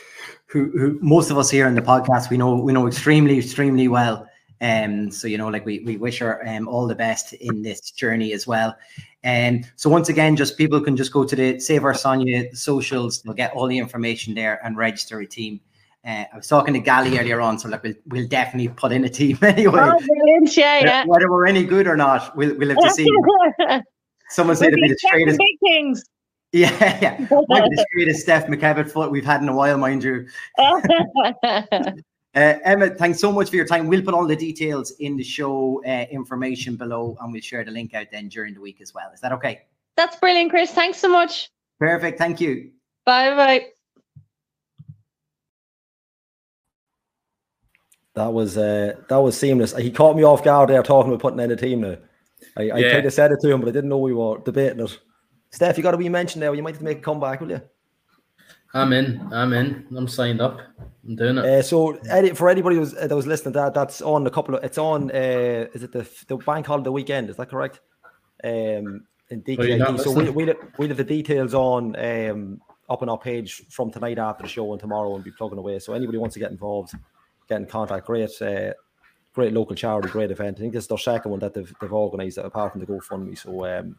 who 0.47 0.71
who 0.71 0.99
most 1.03 1.31
of 1.31 1.37
us 1.37 1.51
here 1.51 1.69
in 1.69 1.75
the 1.75 1.83
podcast 1.83 2.31
we 2.31 2.39
know 2.39 2.55
we 2.55 2.73
know 2.73 2.87
extremely 2.87 3.39
extremely 3.39 3.87
well. 3.87 4.27
Um, 4.61 5.11
so 5.11 5.29
you 5.29 5.39
know, 5.39 5.49
like 5.49 5.67
we 5.67 5.81
we 5.81 5.97
wish 5.97 6.19
her 6.19 6.47
um 6.49 6.67
all 6.69 6.87
the 6.87 6.95
best 6.95 7.33
in 7.35 7.63
this 7.63 7.91
journey 7.91 8.33
as 8.33 8.47
well. 8.47 8.75
And 9.23 9.65
um, 9.65 9.71
so 9.77 9.91
once 9.91 10.09
again, 10.09 10.37
just 10.37 10.57
people 10.57 10.81
can 10.81 10.97
just 10.97 11.13
go 11.13 11.25
to 11.25 11.37
the 11.37 11.59
Save 11.59 11.85
Our 11.85 11.95
Sonia 11.95 12.55
socials. 12.55 13.23
They'll 13.23 13.35
get 13.35 13.53
all 13.55 13.67
the 13.67 13.79
information 13.79 14.35
there 14.35 14.65
and 14.65 14.77
register 14.77 15.19
a 15.21 15.27
team. 15.27 15.61
Uh, 16.07 16.25
I 16.33 16.37
was 16.37 16.47
talking 16.47 16.73
to 16.75 16.81
Gally 16.81 17.19
earlier 17.19 17.41
on, 17.41 17.59
so 17.59 17.69
like 17.69 17.83
we'll, 17.83 17.95
we'll 18.07 18.29
definitely 18.29 18.69
put 18.69 18.93
in 18.93 19.05
a 19.05 19.09
team 19.09 19.37
anyway. 19.43 19.81
Oh, 19.83 19.99
brilliant, 19.99 20.57
yeah, 20.57 20.79
yeah. 20.79 21.05
Whether 21.05 21.29
we're 21.29 21.47
any 21.47 21.65
good 21.65 21.89
or 21.89 21.97
not, 21.97 22.37
we'll, 22.37 22.57
we'll 22.57 22.69
have 22.69 22.79
to 22.79 22.91
see. 22.91 23.11
Someone 24.29 24.57
said 24.57 24.71
to 24.71 24.77
be 24.77 24.89
the 24.89 24.97
straightest. 24.99 25.39
Big 25.39 25.59
things. 25.61 26.05
Yeah, 26.53 26.71
yeah. 27.03 27.19
Might 27.49 27.65
be 27.65 27.77
the 27.77 27.87
straightest 27.91 28.21
Steph 28.21 28.47
McKevitt 28.47 28.91
foot 28.91 29.11
we've 29.11 29.27
had 29.27 29.43
in 29.43 29.49
a 29.49 29.55
while, 29.55 29.77
mind 29.77 30.03
you. 30.03 30.27
Uh, 32.37 32.59
Emma, 32.65 32.91
thanks 32.91 33.19
so 33.19 33.33
much 33.33 33.49
for 33.49 33.57
your 33.57 33.67
time. 33.67 33.89
We'll 33.89 34.03
put 34.03 34.13
all 34.13 34.27
the 34.27 34.37
details 34.37 34.91
in 34.99 35.17
the 35.17 35.25
show 35.25 35.83
uh, 35.87 36.05
information 36.11 36.77
below, 36.77 37.17
and 37.21 37.33
we'll 37.33 37.41
share 37.41 37.65
the 37.65 37.71
link 37.71 37.95
out 37.95 38.09
then 38.13 38.29
during 38.29 38.53
the 38.53 38.61
week 38.61 38.83
as 38.83 38.93
well. 38.93 39.11
Is 39.15 39.21
that 39.21 39.33
okay? 39.33 39.63
That's 39.97 40.17
brilliant, 40.17 40.51
Chris. 40.51 40.71
Thanks 40.71 40.99
so 40.99 41.09
much. 41.09 41.51
Perfect. 41.81 42.19
Thank 42.19 42.41
you. 42.41 42.71
Bye 43.07 43.31
bye. 43.35 43.67
That 48.15 48.33
was 48.33 48.59
uh, 48.59 48.97
that 49.09 49.17
was 49.17 49.39
seamless. 49.39 49.75
He 49.75 49.91
caught 49.91 50.17
me 50.17 50.23
off 50.23 50.45
guard 50.45 50.69
there 50.69 50.83
talking 50.83 51.13
about 51.13 51.23
putting 51.23 51.41
in 51.41 51.51
a 51.51 51.57
team 51.57 51.81
now. 51.81 51.97
I, 52.57 52.71
I 52.71 52.79
yeah. 52.79 52.93
kind 52.93 53.07
of 53.07 53.13
said 53.13 53.33
it 53.33 53.41
to 53.41 53.51
him, 53.51 53.61
but 53.61 53.69
I 53.69 53.73
didn't 53.73 53.89
know 53.89 53.99
we 53.99 54.13
were 54.13 54.39
debating 54.39 54.81
it. 54.81 54.99
Steph, 55.51 55.79
you 55.79 55.83
got 55.83 55.93
to 55.93 55.97
be 55.97 56.09
mentioned 56.09 56.43
now. 56.43 56.53
You 56.53 56.63
might 56.63 56.75
have 56.75 56.79
to 56.79 56.85
make 56.85 56.99
a 56.99 57.03
comeback, 57.03 57.41
will 57.41 57.51
you? 57.51 57.63
I'm 58.75 58.93
in. 58.93 59.27
I'm 59.33 59.53
in. 59.55 59.87
I'm 59.97 60.09
signed 60.09 60.41
up. 60.41 60.61
I'm 61.07 61.17
doing 61.17 61.39
it. 61.39 61.45
Uh, 61.45 61.63
so, 61.63 61.95
for 62.35 62.49
anybody 62.49 62.77
who's, 62.77 62.95
uh, 62.95 63.07
that 63.07 63.15
was 63.15 63.27
listening, 63.27 63.53
that 63.53 63.75
that's 63.75 64.03
on 64.03 64.27
a 64.27 64.31
couple 64.31 64.55
of. 64.55 64.65
It's 64.65 64.79
on. 64.79 65.11
Uh, 65.11 65.67
is 65.75 65.83
it 65.83 65.93
the 65.93 66.09
the 66.27 66.37
bank 66.37 66.67
holiday 66.67 66.91
weekend? 66.91 67.31
Is 67.31 67.37
that 67.37 67.51
correct? 67.51 67.81
Um, 68.43 69.07
in 69.31 69.43
DkIT. 69.43 70.01
So 70.01 70.11
we 70.11 70.31
we 70.31 70.55
we 70.79 70.89
have 70.89 70.97
the 70.97 71.05
details 71.05 71.55
on 71.55 71.97
um 71.97 72.61
up 72.89 73.03
on 73.03 73.09
our 73.09 73.19
page 73.19 73.63
from 73.69 73.91
tonight 73.91 74.19
after 74.19 74.45
the 74.45 74.49
show 74.49 74.73
and 74.73 74.81
tomorrow 74.81 75.15
and 75.15 75.25
be 75.25 75.31
plugging 75.33 75.59
away. 75.59 75.79
So 75.79 75.93
anybody 75.93 76.19
wants 76.19 76.35
to 76.35 76.41
get 76.41 76.51
involved, 76.51 76.95
get 77.49 77.61
in 77.61 77.67
contact. 77.67 78.07
Great, 78.07 78.31
uh, 78.41 78.73
great 79.35 79.53
local 79.53 79.75
charity, 79.75 80.09
great 80.09 80.31
event. 80.31 80.59
I 80.59 80.61
think 80.61 80.73
this 80.73 80.85
is 80.85 80.89
their 80.89 80.99
second 80.99 81.33
one 81.33 81.41
that 81.41 81.55
they've, 81.55 81.75
they've 81.81 81.93
organised 81.93 82.39
apart 82.39 82.73
from 82.73 82.81
the 82.81 82.87
GoFundMe. 82.87 83.37
So 83.37 83.67
um, 83.67 83.97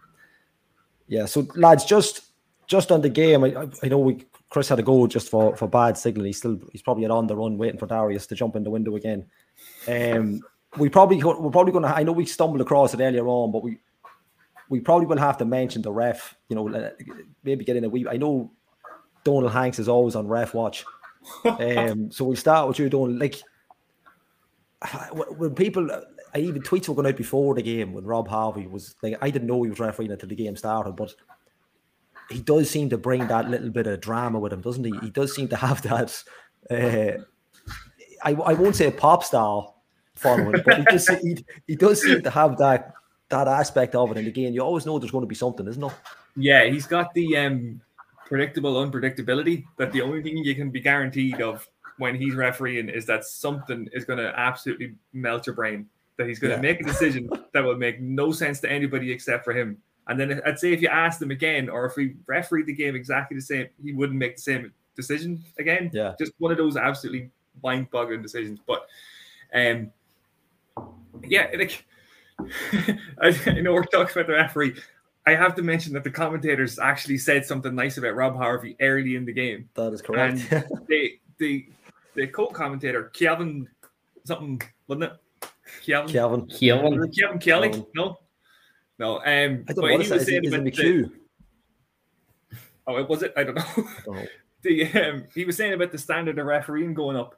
yeah, 1.07 1.25
so 1.25 1.47
lads, 1.55 1.83
just 1.83 2.21
just 2.67 2.91
on 2.91 3.01
the 3.01 3.09
game, 3.09 3.43
I, 3.43 3.67
I 3.83 3.87
know 3.87 3.99
we 3.99 4.25
Chris 4.49 4.69
had 4.69 4.79
a 4.79 4.83
go 4.83 5.07
just 5.07 5.29
for 5.29 5.55
for 5.55 5.67
bad 5.67 5.97
signal. 5.97 6.25
He's 6.25 6.37
still 6.37 6.59
he's 6.71 6.81
probably 6.81 7.05
on 7.05 7.27
the 7.27 7.35
run 7.35 7.57
waiting 7.57 7.79
for 7.79 7.87
Darius 7.87 8.27
to 8.27 8.35
jump 8.35 8.55
in 8.55 8.63
the 8.63 8.69
window 8.69 8.95
again. 8.95 9.25
Um, 9.87 10.41
we 10.77 10.89
probably 10.89 11.21
we're 11.23 11.51
probably 11.51 11.71
going 11.71 11.83
to. 11.83 11.95
I 11.95 12.03
know 12.03 12.11
we 12.11 12.25
stumbled 12.25 12.61
across 12.61 12.93
it 12.93 13.01
earlier 13.01 13.27
on, 13.27 13.51
but 13.51 13.63
we 13.63 13.79
we 14.69 14.79
probably 14.79 15.05
will 15.05 15.17
have 15.17 15.37
to 15.37 15.45
mention 15.45 15.81
the 15.81 15.91
ref. 15.91 16.35
You 16.49 16.55
know, 16.55 16.91
maybe 17.43 17.65
get 17.65 17.75
in 17.75 17.83
a 17.83 17.89
wee. 17.89 18.07
I 18.09 18.17
know 18.17 18.51
Donald 19.23 19.51
Hanks 19.51 19.79
is 19.79 19.89
always 19.89 20.15
on 20.15 20.27
ref 20.27 20.53
watch 20.53 20.85
um, 21.45 22.11
so 22.11 22.25
we 22.25 22.35
start 22.35 22.67
with 22.67 22.79
you 22.79 22.89
doing 22.89 23.19
like 23.19 23.41
when 25.11 25.55
people, 25.55 25.89
I 26.33 26.39
even 26.39 26.61
tweets 26.61 26.87
were 26.87 26.95
going 26.95 27.07
out 27.07 27.17
before 27.17 27.55
the 27.55 27.61
game 27.61 27.93
when 27.93 28.05
Rob 28.05 28.27
Harvey 28.27 28.67
was 28.67 28.95
like, 29.01 29.17
I 29.21 29.29
didn't 29.29 29.47
know 29.47 29.63
he 29.63 29.69
was 29.69 29.79
refereeing 29.79 30.11
until 30.11 30.29
the 30.29 30.35
game 30.35 30.55
started, 30.55 30.95
but 30.95 31.13
he 32.29 32.41
does 32.41 32.69
seem 32.69 32.89
to 32.89 32.97
bring 32.97 33.27
that 33.27 33.49
little 33.49 33.69
bit 33.69 33.87
of 33.87 34.01
drama 34.01 34.39
with 34.39 34.53
him, 34.53 34.61
doesn't 34.61 34.83
he? 34.83 34.93
He 35.01 35.09
does 35.09 35.33
seem 35.33 35.47
to 35.49 35.55
have 35.55 35.81
that. 35.83 36.23
Uh, 36.69 37.23
I, 38.23 38.31
I 38.31 38.53
won't 38.53 38.75
say 38.75 38.87
a 38.87 38.91
pop 38.91 39.23
star 39.23 39.73
following, 40.15 40.61
but 40.65 40.77
he 40.77 40.83
does, 40.83 41.07
he, 41.07 41.45
he 41.67 41.75
does 41.75 42.01
seem 42.01 42.21
to 42.23 42.29
have 42.29 42.57
that 42.57 42.93
that 43.29 43.47
aspect 43.47 43.93
of 43.93 44.11
it. 44.11 44.17
And 44.17 44.27
again, 44.27 44.53
you 44.53 44.61
always 44.61 44.85
know 44.85 44.99
there's 44.99 45.11
going 45.11 45.23
to 45.23 45.27
be 45.27 45.35
something, 45.35 45.67
isn't 45.67 45.83
it? 45.83 45.91
Yeah, 46.35 46.65
he's 46.65 46.87
got 46.87 47.13
the 47.13 47.37
um 47.37 47.81
predictable 48.25 48.75
unpredictability 48.75 49.65
that 49.77 49.91
the 49.93 50.01
only 50.01 50.21
thing 50.21 50.37
you 50.37 50.53
can 50.55 50.69
be 50.69 50.81
guaranteed 50.81 51.41
of 51.41 51.67
when 51.97 52.15
he's 52.15 52.35
refereeing 52.35 52.89
is 52.89 53.05
that 53.05 53.23
something 53.23 53.87
is 53.93 54.05
going 54.05 54.19
to 54.19 54.37
absolutely 54.37 54.95
melt 55.13 55.47
your 55.47 55.55
brain 55.55 55.87
that 56.17 56.27
he's 56.27 56.39
going 56.39 56.51
yeah. 56.51 56.57
to 56.57 56.61
make 56.61 56.81
a 56.81 56.83
decision 56.83 57.29
that 57.53 57.63
will 57.63 57.77
make 57.77 58.01
no 58.01 58.31
sense 58.31 58.59
to 58.59 58.69
anybody 58.69 59.11
except 59.11 59.45
for 59.45 59.53
him 59.53 59.77
and 60.07 60.19
then 60.19 60.41
i'd 60.45 60.59
say 60.59 60.73
if 60.73 60.81
you 60.81 60.87
asked 60.87 61.21
him 61.21 61.31
again 61.31 61.69
or 61.69 61.85
if 61.85 61.95
we 61.95 62.15
refereed 62.25 62.65
the 62.65 62.73
game 62.73 62.95
exactly 62.95 63.35
the 63.35 63.41
same 63.41 63.67
he 63.83 63.93
wouldn't 63.93 64.17
make 64.17 64.35
the 64.35 64.41
same 64.41 64.71
decision 64.95 65.43
again 65.59 65.89
yeah 65.93 66.13
just 66.19 66.31
one 66.39 66.51
of 66.51 66.57
those 66.57 66.77
absolutely 66.77 67.29
mind-boggling 67.63 68.21
decisions 68.21 68.59
but 68.65 68.87
um 69.53 69.91
yeah 71.23 71.47
like 71.57 71.85
I, 73.19 73.35
I 73.47 73.61
know 73.61 73.73
we're 73.73 73.83
talking 73.85 74.11
about 74.13 74.27
the 74.27 74.33
referee 74.33 74.75
I 75.27 75.31
have 75.31 75.55
to 75.55 75.61
mention 75.61 75.91
that 75.93 76.05
the 76.05 76.09
commentators 76.09 76.79
actually 76.79 77.17
said 77.17 77.45
something 77.45 77.75
nice 77.75 77.97
about 77.97 78.15
Rob 78.15 78.37
Harvey 78.37 78.77
early 78.79 79.17
in 79.17 79.25
the 79.25 79.33
game. 79.33 79.67
That 79.73 79.91
is 79.91 80.01
correct. 80.01 80.39
And 80.51 80.65
the 80.87 81.19
the 81.37 81.67
the 82.15 82.27
co-commentator 82.27 83.11
Kevin 83.13 83.67
something 84.23 84.61
wasn't 84.87 85.03
it? 85.03 85.49
Kevin. 85.85 86.13
Kevin. 86.13 86.47
Kevin. 86.47 87.11
Kevin 87.11 87.39
Kelly. 87.39 87.85
No. 87.93 88.19
No. 88.99 89.17
Um. 89.17 89.23
I 89.23 89.33
don't 89.33 89.65
but 89.67 89.75
know. 89.75 89.87
He 89.99 90.11
was 90.11 90.25
saying 90.25 90.47
about 90.47 90.63
the, 90.63 91.11
Oh, 92.87 93.03
was 93.03 93.21
it? 93.21 93.33
I 93.35 93.43
don't 93.43 93.55
know. 93.55 93.87
Oh. 94.07 94.25
the 94.63 94.91
um, 94.93 95.25
he 95.35 95.45
was 95.45 95.57
saying 95.57 95.73
about 95.73 95.91
the 95.91 95.97
standard 95.97 96.39
of 96.39 96.45
refereeing 96.45 96.93
going 96.93 97.17
up 97.17 97.35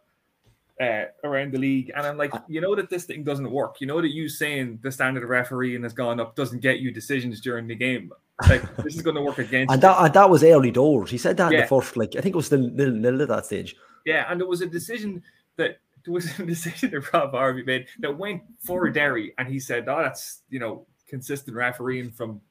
uh, 0.80 1.06
around 1.24 1.52
the 1.52 1.58
league. 1.58 1.92
And 1.96 2.06
I'm 2.06 2.18
like, 2.18 2.34
you 2.48 2.62
know 2.62 2.76
that 2.76 2.90
this 2.90 3.06
thing 3.06 3.24
doesn't 3.24 3.50
work. 3.50 3.82
You 3.82 3.88
know 3.88 4.02
that 4.02 4.14
you 4.14 4.30
saying 4.30 4.80
the 4.82 4.92
standard 4.92 5.24
of 5.24 5.30
refereeing 5.30 5.84
has 5.84 5.94
gone 5.94 6.20
up 6.20 6.36
doesn't 6.36 6.62
get 6.62 6.80
you 6.80 6.92
decisions 6.92 7.42
during 7.42 7.68
the 7.68 7.76
game. 7.76 8.12
Like 8.48 8.76
this 8.78 8.96
is 8.96 9.02
going 9.02 9.16
to 9.16 9.22
work 9.22 9.38
against. 9.40 9.74
and 9.74 9.82
that 9.82 9.98
and 10.00 10.14
that 10.14 10.30
was 10.30 10.44
early 10.44 10.72
doors. 10.72 11.10
He 11.10 11.18
said 11.18 11.38
that 11.38 11.52
yeah. 11.52 11.58
in 11.58 11.64
the 11.64 11.68
first, 11.68 11.98
like 11.98 12.16
I 12.16 12.22
think 12.22 12.36
it 12.36 12.38
was 12.38 12.50
the 12.50 12.58
nil 12.58 12.92
nil 12.92 13.22
at 13.22 13.28
that 13.28 13.46
stage. 13.46 13.76
Yeah, 14.06 14.26
and 14.30 14.40
there 14.40 14.48
was 14.48 14.62
a 14.62 14.68
decision 14.68 15.22
that 15.58 15.80
there 16.06 16.14
was 16.14 16.40
a 16.40 16.46
decision 16.46 16.92
that 16.92 17.12
Rob 17.14 17.32
Harvey 17.32 17.64
made 17.64 17.88
that 18.00 18.18
went 18.18 18.44
for 18.64 18.90
Derry, 18.90 19.34
and 19.38 19.48
he 19.48 19.60
said, 19.60 19.90
"Oh, 19.90 20.02
that's 20.02 20.44
you 20.50 20.60
know 20.60 20.86
consistent 21.10 21.56
refereeing 21.56 22.12
from 22.12 22.42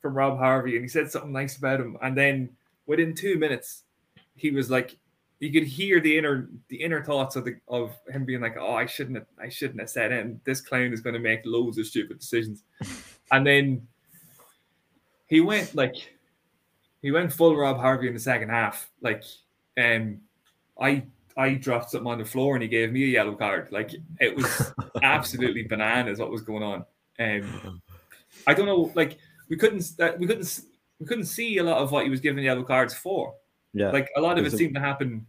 from 0.00 0.14
Rob 0.14 0.38
Harvey, 0.38 0.76
and 0.76 0.84
he 0.84 0.88
said 0.88 1.10
something 1.10 1.32
nice 1.32 1.56
about 1.56 1.80
him, 1.80 1.96
and 2.02 2.16
then 2.16 2.50
within 2.86 3.14
two 3.14 3.36
minutes, 3.36 3.82
he 4.36 4.50
was 4.50 4.70
like, 4.70 4.96
you 5.40 5.52
could 5.52 5.64
hear 5.64 6.00
the 6.00 6.16
inner 6.16 6.48
the 6.68 6.82
inner 6.82 7.02
thoughts 7.02 7.36
of 7.36 7.44
the 7.44 7.56
of 7.68 7.96
him 8.08 8.24
being 8.24 8.40
like, 8.40 8.56
oh, 8.58 8.74
I 8.74 8.86
shouldn't 8.86 9.16
have, 9.16 9.26
I 9.40 9.48
shouldn't 9.48 9.80
have 9.80 9.90
said 9.90 10.12
it. 10.12 10.24
And 10.24 10.40
this 10.44 10.60
clown 10.60 10.92
is 10.92 11.00
going 11.00 11.14
to 11.14 11.20
make 11.20 11.42
loads 11.44 11.78
of 11.78 11.86
stupid 11.86 12.18
decisions, 12.18 12.62
and 13.32 13.46
then 13.46 13.86
he 15.26 15.40
went 15.40 15.74
like 15.74 15.94
he 17.02 17.12
went 17.12 17.32
full 17.32 17.56
Rob 17.56 17.78
Harvey 17.78 18.08
in 18.08 18.14
the 18.14 18.20
second 18.20 18.48
half. 18.48 18.90
Like, 19.00 19.22
um, 19.76 20.20
I 20.80 21.04
I 21.36 21.54
dropped 21.54 21.90
something 21.90 22.10
on 22.10 22.18
the 22.18 22.24
floor 22.24 22.56
and 22.56 22.62
he 22.62 22.68
gave 22.68 22.90
me 22.90 23.04
a 23.04 23.06
yellow 23.06 23.36
card. 23.36 23.68
Like 23.70 23.94
it 24.20 24.34
was 24.34 24.72
absolutely 25.02 25.62
bananas 25.62 26.18
what 26.18 26.32
was 26.32 26.42
going 26.42 26.64
on. 26.64 26.84
Um, 27.18 27.82
I 28.46 28.54
don't 28.54 28.66
know. 28.66 28.92
Like 28.94 29.18
we 29.48 29.56
couldn't 29.56 29.84
uh, 30.00 30.12
we 30.18 30.26
couldn't 30.26 30.60
we 31.00 31.06
couldn't 31.06 31.24
see 31.26 31.58
a 31.58 31.62
lot 31.62 31.78
of 31.78 31.92
what 31.92 32.04
he 32.04 32.10
was 32.10 32.20
giving 32.20 32.36
the 32.36 32.44
yellow 32.44 32.64
cards 32.64 32.94
for. 32.94 33.34
Yeah, 33.72 33.90
Like 33.90 34.08
a 34.16 34.20
lot 34.20 34.38
of 34.38 34.46
it 34.46 34.52
a- 34.52 34.56
seemed 34.56 34.74
to 34.74 34.80
happen. 34.80 35.26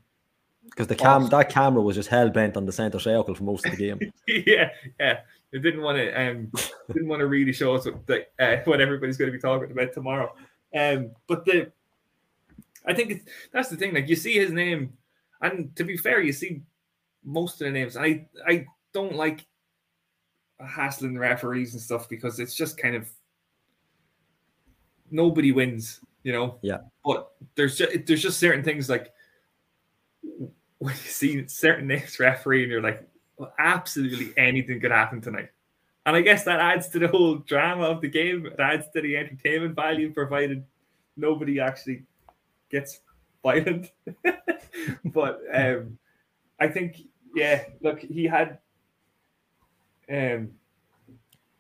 because 0.66 0.88
the 0.88 0.96
cam 0.96 1.28
that 1.28 1.50
camera 1.50 1.82
was 1.82 1.96
just 1.96 2.10
hell 2.10 2.30
bent 2.30 2.56
on 2.58 2.66
the 2.66 2.72
center 2.72 3.00
circle 3.00 3.36
for 3.36 3.44
most 3.44 3.66
of 3.66 3.72
the 3.76 3.78
game. 3.78 4.12
yeah, 4.28 4.70
yeah. 5.00 5.20
It 5.52 5.60
didn't 5.60 5.82
want 5.82 5.98
to 5.98 6.14
um 6.14 6.52
didn't 6.94 7.08
want 7.08 7.20
to 7.22 7.28
really 7.28 7.54
show 7.54 7.76
us 7.76 7.86
what, 7.86 8.06
the, 8.08 8.26
uh, 8.40 8.58
what 8.66 8.80
everybody's 8.82 9.18
going 9.18 9.32
to 9.32 9.38
be 9.38 9.42
talking 9.42 9.72
about 9.72 9.94
tomorrow. 9.94 10.34
Um, 10.76 11.12
but 11.28 11.44
the 11.46 11.72
I 12.86 12.94
think 12.94 13.12
it's, 13.12 13.26
that's 13.52 13.70
the 13.70 13.76
thing. 13.76 13.94
Like 13.94 14.08
you 14.08 14.16
see 14.16 14.34
his 14.34 14.52
name, 14.52 14.94
and 15.42 15.76
to 15.76 15.84
be 15.84 15.98
fair, 15.98 16.22
you 16.22 16.32
see 16.34 16.62
most 17.26 17.62
of 17.62 17.66
the 17.66 17.72
names. 17.72 17.98
I 17.98 18.28
I 18.48 18.66
don't 18.94 19.16
like 19.16 19.46
hassling 20.66 21.18
referees 21.18 21.74
and 21.74 21.82
stuff 21.82 22.10
because 22.10 22.40
it's 22.40 22.56
just 22.56 22.78
kind 22.78 22.96
of 22.96 23.10
nobody 25.12 25.52
wins, 25.52 26.02
you 26.24 26.32
know. 26.34 26.58
Yeah. 26.62 26.80
But 27.04 27.32
there's 27.56 27.78
just 27.78 28.06
there's 28.06 28.22
just 28.22 28.40
certain 28.40 28.64
things 28.64 28.90
like 28.90 29.14
when 30.80 30.94
you 30.94 31.10
see 31.10 31.48
certain 31.48 31.88
next 31.88 32.20
referee 32.20 32.64
and 32.64 32.72
you're 32.72 32.82
like, 32.82 33.08
well, 33.38 33.54
absolutely 33.60 34.34
anything 34.38 34.80
could 34.80 34.92
happen 34.92 35.22
tonight. 35.22 35.50
And 36.06 36.16
I 36.16 36.22
guess 36.22 36.44
that 36.46 36.60
adds 36.60 36.90
to 36.90 37.00
the 37.00 37.08
whole 37.08 37.36
drama 37.36 37.84
of 37.84 38.02
the 38.02 38.10
game. 38.10 38.46
It 38.46 38.60
adds 38.60 38.86
to 38.96 39.02
the 39.02 39.16
entertainment 39.16 39.76
value, 39.76 40.12
provided 40.12 40.64
nobody 41.16 41.60
actually 41.60 42.04
gets 42.72 43.02
violent. 43.44 43.92
but 45.06 45.42
um, 45.54 45.98
I 46.60 46.68
think, 46.68 47.02
yeah, 47.36 47.64
look, 47.82 48.00
he 48.00 48.26
had, 48.26 48.60
um, 50.12 50.50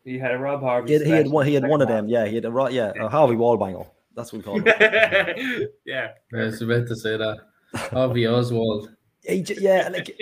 he 0.04 0.18
had 0.18 0.32
a 0.32 0.38
Rob 0.38 0.62
Harvey. 0.62 0.88
He 0.89 0.93
had, 0.93 1.06
he 1.06 1.12
had 1.12 1.28
one. 1.28 1.45
He 1.45 1.54
had 1.54 1.68
one 1.68 1.82
of 1.82 1.88
them. 1.88 2.08
Yeah, 2.08 2.26
he 2.26 2.36
had 2.36 2.45
a 2.45 2.52
ro- 2.52 2.70
yeah 2.70 2.93
a 3.00 3.10
Harvey 3.10 3.36
Wallbanger. 3.36 3.88
That's 4.16 4.34
what 4.34 4.39
we 4.39 4.43
call 4.43 4.62
it. 4.66 4.68
half. 4.68 5.38
yeah, 5.86 6.10
I 6.34 6.38
was 6.45 6.62
about 6.62 6.88
to 6.88 6.95
say 6.95 7.18
that. 7.18 7.38
Harvey 7.76 8.26
Oswald. 8.28 8.89
He 9.22 9.45
yeah, 9.60 9.89
like 9.91 10.18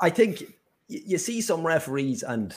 I 0.00 0.10
think 0.10 0.44
you 0.88 1.18
see 1.18 1.40
some 1.40 1.66
referees 1.66 2.22
and 2.22 2.54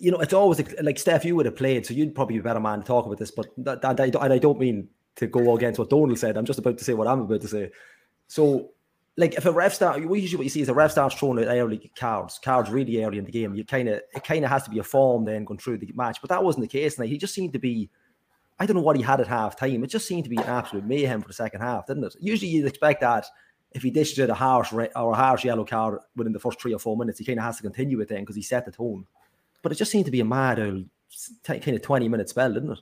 you 0.00 0.10
know 0.10 0.18
it's 0.18 0.32
always 0.32 0.58
like- 0.58 0.82
like 0.82 0.98
Steph, 0.98 1.24
you 1.24 1.36
would 1.36 1.46
have 1.46 1.56
played, 1.56 1.84
so 1.86 1.94
you'd 1.94 2.14
probably 2.14 2.34
be 2.36 2.40
a 2.40 2.42
better 2.44 2.60
man 2.60 2.80
to 2.80 2.86
talk 2.86 3.06
about 3.06 3.18
this. 3.18 3.30
But 3.30 3.48
that, 3.58 3.82
that, 3.82 4.00
and 4.00 4.32
I 4.32 4.38
don't 4.38 4.58
mean 4.60 4.88
to 5.16 5.26
go 5.26 5.56
against 5.56 5.78
what 5.78 5.90
Donald 5.90 6.18
said. 6.18 6.36
I'm 6.36 6.44
just 6.44 6.58
about 6.58 6.78
to 6.78 6.84
say 6.84 6.94
what 6.94 7.08
I'm 7.08 7.20
about 7.22 7.40
to 7.42 7.48
say. 7.48 7.70
So, 8.28 8.70
like 9.20 9.34
if 9.34 9.44
a 9.44 9.52
ref 9.52 9.74
start, 9.74 10.00
usually 10.00 10.36
what 10.38 10.44
you 10.44 10.50
see 10.50 10.62
is 10.62 10.68
a 10.68 10.74
ref 10.74 10.92
starts 10.92 11.14
throwing 11.14 11.38
out 11.38 11.48
early 11.54 11.90
cards, 11.96 12.38
cards 12.42 12.70
really 12.70 13.04
early 13.04 13.18
in 13.18 13.24
the 13.24 13.30
game. 13.30 13.54
You 13.54 13.64
kind 13.64 13.88
of 13.88 14.00
it 14.14 14.24
kind 14.24 14.44
of 14.44 14.50
has 14.50 14.64
to 14.64 14.70
be 14.70 14.78
a 14.78 14.82
form 14.82 15.24
then 15.24 15.44
going 15.44 15.58
through 15.58 15.78
the 15.78 15.92
match, 15.94 16.20
but 16.20 16.30
that 16.30 16.42
wasn't 16.42 16.62
the 16.62 16.68
case. 16.78 16.98
Now 16.98 17.04
he 17.04 17.18
just 17.18 17.34
seemed 17.34 17.52
to 17.52 17.58
be. 17.58 17.90
I 18.58 18.66
don't 18.66 18.76
know 18.76 18.82
what 18.82 18.96
he 18.96 19.02
had 19.02 19.20
at 19.20 19.26
half 19.26 19.56
time. 19.56 19.82
It 19.84 19.86
just 19.86 20.06
seemed 20.06 20.24
to 20.24 20.30
be 20.30 20.36
an 20.36 20.42
absolute 20.44 20.84
mayhem 20.84 21.22
for 21.22 21.28
the 21.28 21.34
second 21.34 21.60
half, 21.62 21.86
didn't 21.86 22.04
it? 22.04 22.14
Usually 22.20 22.50
you'd 22.50 22.66
expect 22.66 23.00
that 23.00 23.24
if 23.72 23.82
he 23.82 23.90
dished 23.90 24.18
out 24.18 24.28
a 24.28 24.34
harsh 24.34 24.70
red 24.72 24.90
or 24.96 25.12
a 25.12 25.16
harsh 25.16 25.44
yellow 25.44 25.64
card 25.64 25.98
within 26.16 26.32
the 26.34 26.38
first 26.40 26.60
three 26.60 26.74
or 26.74 26.78
four 26.78 26.96
minutes, 26.96 27.18
he 27.18 27.24
kind 27.24 27.38
of 27.38 27.44
has 27.44 27.56
to 27.56 27.62
continue 27.62 28.00
it 28.00 28.08
then 28.08 28.20
because 28.20 28.36
he 28.36 28.42
set 28.42 28.64
the 28.66 28.70
tone. 28.72 29.06
But 29.62 29.72
it 29.72 29.76
just 29.76 29.90
seemed 29.90 30.04
to 30.06 30.10
be 30.10 30.20
a 30.20 30.24
mad 30.24 30.58
old 30.60 30.84
kind 31.44 31.68
of 31.68 31.80
20 31.82 32.08
minute 32.08 32.28
spell, 32.28 32.52
didn't 32.52 32.72
it? 32.72 32.78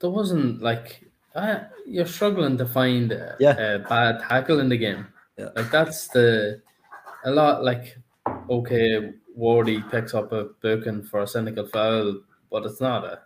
There 0.00 0.10
wasn't 0.10 0.60
like 0.60 1.04
uh, 1.36 1.60
you're 1.86 2.06
struggling 2.06 2.58
to 2.58 2.66
find 2.66 3.12
a, 3.12 3.36
Yeah. 3.38 3.56
a 3.56 3.78
bad 3.78 4.20
tackle 4.28 4.58
in 4.58 4.68
the 4.68 4.76
game. 4.76 5.06
Like 5.54 5.70
that's 5.70 6.08
the 6.08 6.60
a 7.24 7.30
lot 7.30 7.64
like 7.64 7.98
okay, 8.50 9.12
Wardy 9.38 9.88
picks 9.90 10.14
up 10.14 10.32
a 10.32 10.44
booking 10.60 11.02
for 11.02 11.20
a 11.20 11.26
cynical 11.26 11.66
foul, 11.66 12.20
but 12.50 12.64
it's 12.64 12.80
not 12.80 13.04
a 13.04 13.20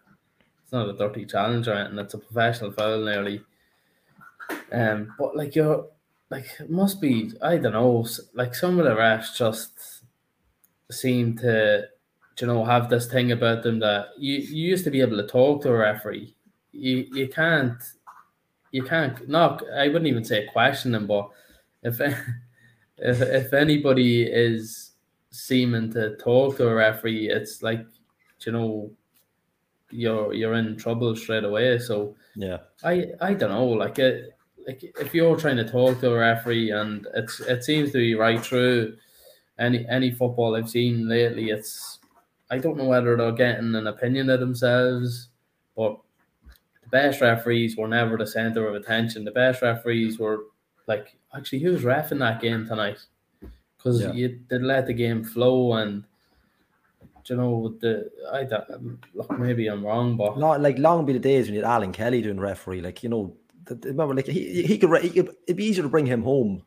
it's 0.62 0.72
not 0.72 0.88
a 0.88 0.94
dirty 0.94 1.24
challenge 1.24 1.68
or 1.68 1.74
anything. 1.74 1.98
It's 1.98 2.14
a 2.14 2.18
professional 2.18 2.72
foul 2.72 3.04
nearly. 3.04 3.42
Um, 4.72 5.14
but 5.18 5.36
like 5.36 5.54
you're 5.54 5.86
like 6.30 6.46
it 6.60 6.70
must 6.70 7.00
be 7.00 7.32
I 7.42 7.56
don't 7.56 7.72
know. 7.72 8.06
Like 8.34 8.54
some 8.54 8.78
of 8.78 8.84
the 8.84 8.92
refs 8.92 9.36
just 9.36 10.02
seem 10.90 11.36
to 11.38 11.84
you 12.40 12.46
know 12.46 12.64
have 12.64 12.90
this 12.90 13.06
thing 13.06 13.32
about 13.32 13.62
them 13.62 13.78
that 13.80 14.08
you, 14.18 14.34
you 14.34 14.68
used 14.68 14.84
to 14.84 14.90
be 14.90 15.00
able 15.00 15.16
to 15.16 15.26
talk 15.26 15.62
to 15.62 15.70
a 15.70 15.76
referee. 15.76 16.34
You 16.72 17.06
you 17.12 17.28
can't 17.28 17.82
you 18.72 18.82
can't 18.82 19.28
not 19.28 19.62
I 19.74 19.86
wouldn't 19.88 20.06
even 20.06 20.24
say 20.24 20.46
question 20.52 20.92
them, 20.92 21.06
but 21.06 21.30
if 21.86 22.00
if 22.98 23.20
if 23.20 23.52
anybody 23.52 24.24
is 24.24 24.92
seeming 25.30 25.92
to 25.92 26.16
talk 26.16 26.56
to 26.56 26.68
a 26.68 26.74
referee, 26.74 27.28
it's 27.28 27.62
like 27.62 27.86
you 28.44 28.52
know 28.52 28.90
you're 29.90 30.32
you're 30.34 30.54
in 30.54 30.76
trouble 30.76 31.14
straight 31.16 31.44
away. 31.44 31.78
So 31.78 32.16
Yeah. 32.34 32.58
I 32.84 33.06
I 33.20 33.34
don't 33.34 33.50
know, 33.50 33.66
like 33.66 33.98
it, 33.98 34.36
like 34.66 34.82
if 34.82 35.14
you're 35.14 35.36
trying 35.36 35.56
to 35.58 35.64
talk 35.64 36.00
to 36.00 36.12
a 36.12 36.18
referee 36.18 36.70
and 36.72 37.06
it's 37.14 37.40
it 37.40 37.64
seems 37.64 37.92
to 37.92 37.98
be 37.98 38.14
right 38.14 38.40
through 38.40 38.96
any 39.58 39.86
any 39.88 40.10
football 40.10 40.56
I've 40.56 40.68
seen 40.68 41.08
lately, 41.08 41.50
it's 41.50 42.00
I 42.50 42.58
don't 42.58 42.76
know 42.76 42.84
whether 42.86 43.16
they're 43.16 43.32
getting 43.32 43.74
an 43.74 43.86
opinion 43.86 44.30
of 44.30 44.40
themselves, 44.40 45.28
but 45.76 45.98
the 46.82 46.88
best 46.90 47.20
referees 47.20 47.76
were 47.76 47.88
never 47.88 48.16
the 48.16 48.26
center 48.26 48.66
of 48.68 48.74
attention. 48.74 49.24
The 49.24 49.32
best 49.32 49.62
referees 49.62 50.18
were 50.18 50.44
like 50.86 51.16
actually 51.34 51.60
who 51.60 51.72
was 51.72 51.84
ref 51.84 52.12
in 52.12 52.18
that 52.20 52.40
game 52.40 52.66
tonight? 52.66 52.98
Because 53.76 54.00
Yeah. 54.02 54.12
you 54.12 54.28
did 54.48 54.62
let 54.62 54.86
the 54.86 54.92
game 54.94 55.22
flow 55.24 55.74
and 55.74 56.04
you 57.28 57.36
know 57.36 57.74
the 57.80 58.08
I 58.32 58.44
don't, 58.44 58.98
look 59.14 59.36
maybe 59.38 59.66
I'm 59.66 59.84
wrong, 59.84 60.16
but 60.16 60.38
Not 60.38 60.60
like 60.60 60.78
long 60.78 61.04
be 61.04 61.12
the 61.12 61.18
days 61.18 61.46
when 61.46 61.54
you 61.54 61.62
had 61.62 61.68
Alan 61.70 61.92
Kelly 61.92 62.22
doing 62.22 62.38
referee. 62.38 62.80
Like, 62.80 63.02
you 63.02 63.08
know, 63.08 63.36
th- 63.66 63.80
th- 63.80 63.90
remember, 63.92 64.14
like 64.14 64.26
he, 64.26 64.62
he 64.62 64.78
could, 64.78 65.02
he 65.02 65.10
could, 65.10 65.34
it'd 65.46 65.56
be 65.56 65.64
easier 65.64 65.82
to 65.82 65.88
bring 65.88 66.06
him 66.06 66.22
home 66.22 66.62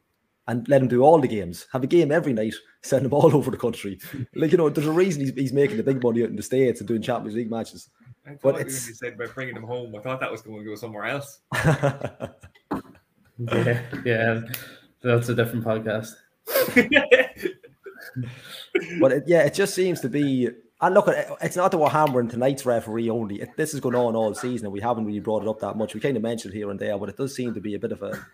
and 0.49 0.67
let 0.67 0.81
him 0.81 0.89
do 0.89 1.01
all 1.01 1.19
the 1.21 1.27
games, 1.29 1.65
have 1.71 1.83
a 1.83 1.87
game 1.87 2.11
every 2.11 2.33
night, 2.33 2.53
send 2.81 3.05
him 3.05 3.13
all 3.13 3.33
over 3.37 3.51
the 3.51 3.57
country. 3.57 3.99
like, 4.35 4.51
you 4.51 4.57
know, 4.57 4.67
there's 4.69 4.85
a 4.87 4.91
reason 4.91 5.21
he's, 5.21 5.33
he's 5.33 5.53
making 5.53 5.77
the 5.77 5.83
big 5.83 6.03
money 6.03 6.23
out 6.23 6.29
in 6.29 6.35
the 6.35 6.43
States 6.43 6.81
and 6.81 6.87
doing 6.89 7.01
Champions 7.01 7.35
League 7.35 7.49
matches. 7.49 7.89
I 8.25 8.31
thought 8.31 8.41
But 8.41 8.53
when 8.55 8.61
it's- 8.63 8.85
you 8.89 8.93
said 8.95 9.17
by 9.17 9.27
bringing 9.27 9.55
him 9.55 9.63
home, 9.63 9.95
I 9.95 9.99
thought 10.01 10.19
that 10.19 10.29
was 10.31 10.41
going 10.41 10.59
to 10.59 10.65
go 10.65 10.75
somewhere 10.75 11.05
else. 11.05 11.39
yeah, 13.39 13.81
yeah, 14.05 14.41
that's 15.01 15.29
a 15.29 15.35
different 15.35 15.65
podcast. 15.65 16.13
but 18.99 19.11
it, 19.11 19.23
yeah, 19.27 19.41
it 19.43 19.53
just 19.53 19.73
seems 19.73 20.01
to 20.01 20.09
be. 20.09 20.49
And 20.81 20.95
look, 20.95 21.07
it- 21.09 21.27
it's 21.41 21.57
not 21.57 21.71
that 21.71 21.77
we're 21.77 21.89
hammering 21.89 22.29
tonight's 22.29 22.65
referee 22.65 23.09
only. 23.09 23.41
It, 23.41 23.49
this 23.57 23.73
is 23.73 23.79
going 23.79 23.95
on 23.95 24.15
all 24.15 24.33
season, 24.33 24.67
and 24.67 24.73
we 24.73 24.79
haven't 24.79 25.05
really 25.05 25.19
brought 25.19 25.43
it 25.43 25.49
up 25.49 25.59
that 25.59 25.75
much. 25.75 25.93
We 25.93 25.99
kind 25.99 26.15
of 26.17 26.23
mentioned 26.23 26.53
it 26.53 26.57
here 26.57 26.69
and 26.69 26.79
there, 26.79 26.97
but 26.97 27.09
it 27.09 27.17
does 27.17 27.35
seem 27.35 27.53
to 27.53 27.61
be 27.61 27.75
a 27.75 27.79
bit 27.79 27.91
of 27.91 28.01
a. 28.01 28.25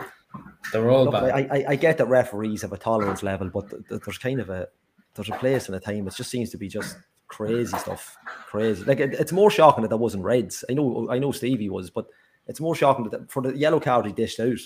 They're 0.72 0.90
all 0.90 1.06
Look, 1.06 1.14
bad. 1.14 1.24
I, 1.32 1.48
I, 1.52 1.66
I 1.70 1.76
get 1.76 1.98
that 1.98 2.08
referees 2.08 2.62
have 2.62 2.74
a 2.74 2.78
tolerance 2.78 3.24
level, 3.24 3.50
but 3.50 3.70
th- 3.70 3.84
th- 3.90 4.02
there's 4.06 4.18
kind 4.18 4.40
of 4.40 4.50
a 4.50 4.68
there's 5.16 5.30
a 5.30 5.34
place 5.34 5.68
and 5.68 5.76
a 5.76 5.80
time. 5.80 6.08
It 6.08 6.16
just 6.16 6.30
seems 6.30 6.50
to 6.52 6.58
be 6.58 6.68
just 6.68 6.98
crazy 7.28 7.76
stuff, 7.78 8.18
crazy. 8.48 8.84
Like 8.84 9.00
it, 9.00 9.14
it's 9.14 9.32
more 9.32 9.50
shocking 9.50 9.82
that 9.84 9.90
there 9.90 9.98
wasn't 9.98 10.24
reds. 10.24 10.64
I 10.70 10.74
know, 10.74 11.08
I 11.10 11.20
know 11.20 11.32
Stevie 11.32 11.70
was, 11.70 11.90
but 11.90 12.06
it's 12.48 12.60
more 12.60 12.76
shocking 12.76 13.10
that 13.10 13.32
for 13.32 13.42
the 13.42 13.58
yellow 13.58 13.80
card 13.80 14.06
he 14.06 14.12
dished 14.12 14.40
out. 14.40 14.58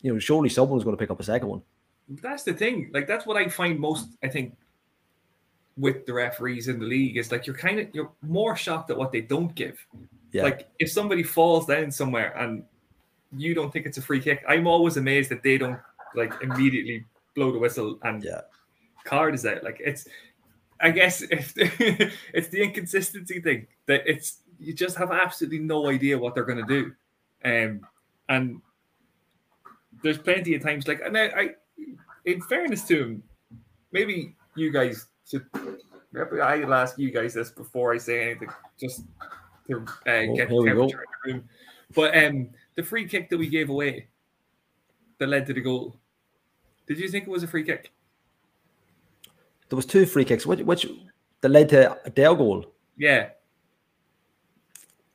You 0.00 0.12
know, 0.12 0.18
surely 0.18 0.48
someone's 0.48 0.84
going 0.84 0.96
to 0.96 1.00
pick 1.00 1.10
up 1.10 1.20
a 1.20 1.24
second 1.24 1.48
one. 1.48 1.62
that's 2.22 2.42
the 2.44 2.52
thing. 2.54 2.90
Like 2.94 3.06
that's 3.06 3.26
what 3.26 3.36
I 3.36 3.48
find 3.48 3.78
most. 3.78 4.08
I 4.22 4.28
think 4.28 4.54
with 5.76 6.06
the 6.06 6.12
referees 6.12 6.68
in 6.68 6.78
the 6.80 6.86
league 6.86 7.16
is 7.16 7.30
like 7.30 7.46
you're 7.46 7.56
kind 7.56 7.78
of 7.80 7.88
you're 7.92 8.10
more 8.22 8.56
shocked 8.56 8.90
at 8.90 8.96
what 8.96 9.12
they 9.12 9.20
don't 9.20 9.54
give. 9.54 9.78
Yeah, 10.32 10.42
Like 10.42 10.68
if 10.78 10.90
somebody 10.90 11.22
falls 11.22 11.66
down 11.66 11.90
somewhere 11.90 12.36
and 12.36 12.64
you 13.36 13.54
don't 13.54 13.72
think 13.72 13.86
it's 13.86 13.98
a 13.98 14.02
free 14.02 14.20
kick, 14.20 14.42
I'm 14.48 14.66
always 14.66 14.96
amazed 14.96 15.30
that 15.30 15.42
they 15.42 15.56
don't 15.58 15.78
like 16.14 16.32
immediately 16.42 17.04
blow 17.34 17.52
the 17.52 17.58
whistle 17.58 17.98
and 18.02 18.22
Yeah. 18.22 18.40
card 19.04 19.34
is 19.34 19.46
out. 19.46 19.62
Like 19.62 19.80
it's, 19.84 20.06
I 20.80 20.90
guess 20.90 21.22
if 21.30 21.54
it's 21.56 22.48
the 22.48 22.62
inconsistency 22.62 23.40
thing 23.40 23.66
that 23.86 24.02
it's 24.06 24.38
you 24.60 24.72
just 24.74 24.96
have 24.96 25.12
absolutely 25.12 25.60
no 25.60 25.88
idea 25.88 26.18
what 26.18 26.34
they're 26.34 26.44
going 26.44 26.66
to 26.66 26.74
do, 26.82 26.92
um, 27.44 27.86
and 28.28 28.60
there's 30.02 30.18
plenty 30.18 30.54
of 30.54 30.62
times 30.62 30.86
like 30.88 31.00
and 31.04 31.16
I, 31.16 31.24
I 31.26 31.48
in 32.24 32.40
fairness 32.42 32.86
to 32.88 33.02
him, 33.02 33.22
maybe 33.92 34.34
you 34.54 34.70
guys 34.72 35.06
should. 35.28 35.46
Maybe 36.12 36.40
I'll 36.40 36.74
ask 36.74 36.98
you 36.98 37.10
guys 37.10 37.34
this 37.34 37.50
before 37.50 37.92
I 37.94 37.98
say 37.98 38.30
anything. 38.30 38.48
Just 38.80 39.02
to 39.68 39.78
uh, 40.06 40.10
Oh, 40.10 40.36
get 40.36 40.50
we 40.50 40.64
temperature 40.66 41.04
in 41.26 41.30
the 41.30 41.32
room. 41.34 41.48
But 41.94 42.16
um, 42.16 42.48
the 42.76 42.82
free 42.82 43.06
kick 43.06 43.28
that 43.30 43.38
we 43.38 43.48
gave 43.48 43.68
away 43.70 44.08
that 45.18 45.28
led 45.28 45.46
to 45.46 45.52
the 45.54 45.60
goal. 45.60 45.96
Did 46.86 46.98
you 46.98 47.08
think 47.08 47.26
it 47.26 47.30
was 47.30 47.42
a 47.42 47.46
free 47.46 47.64
kick? 47.64 47.92
There 49.68 49.76
was 49.76 49.84
two 49.86 50.06
free 50.06 50.24
kicks, 50.24 50.46
which 50.46 50.60
which 50.60 50.86
that 51.42 51.50
led 51.50 51.68
to 51.70 51.98
their 52.14 52.34
goal. 52.34 52.64
Yeah. 52.96 53.30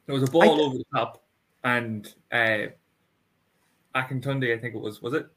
There 0.06 0.14
was 0.14 0.24
a 0.24 0.32
ball 0.32 0.44
I- 0.44 0.64
over 0.64 0.78
the 0.78 0.86
top, 0.94 1.24
and 1.64 2.14
uh, 2.32 2.68
Akintunde, 3.96 4.56
I 4.56 4.60
think 4.60 4.76
it 4.76 4.82
was, 4.82 5.02
was 5.02 5.14
it? 5.14 5.28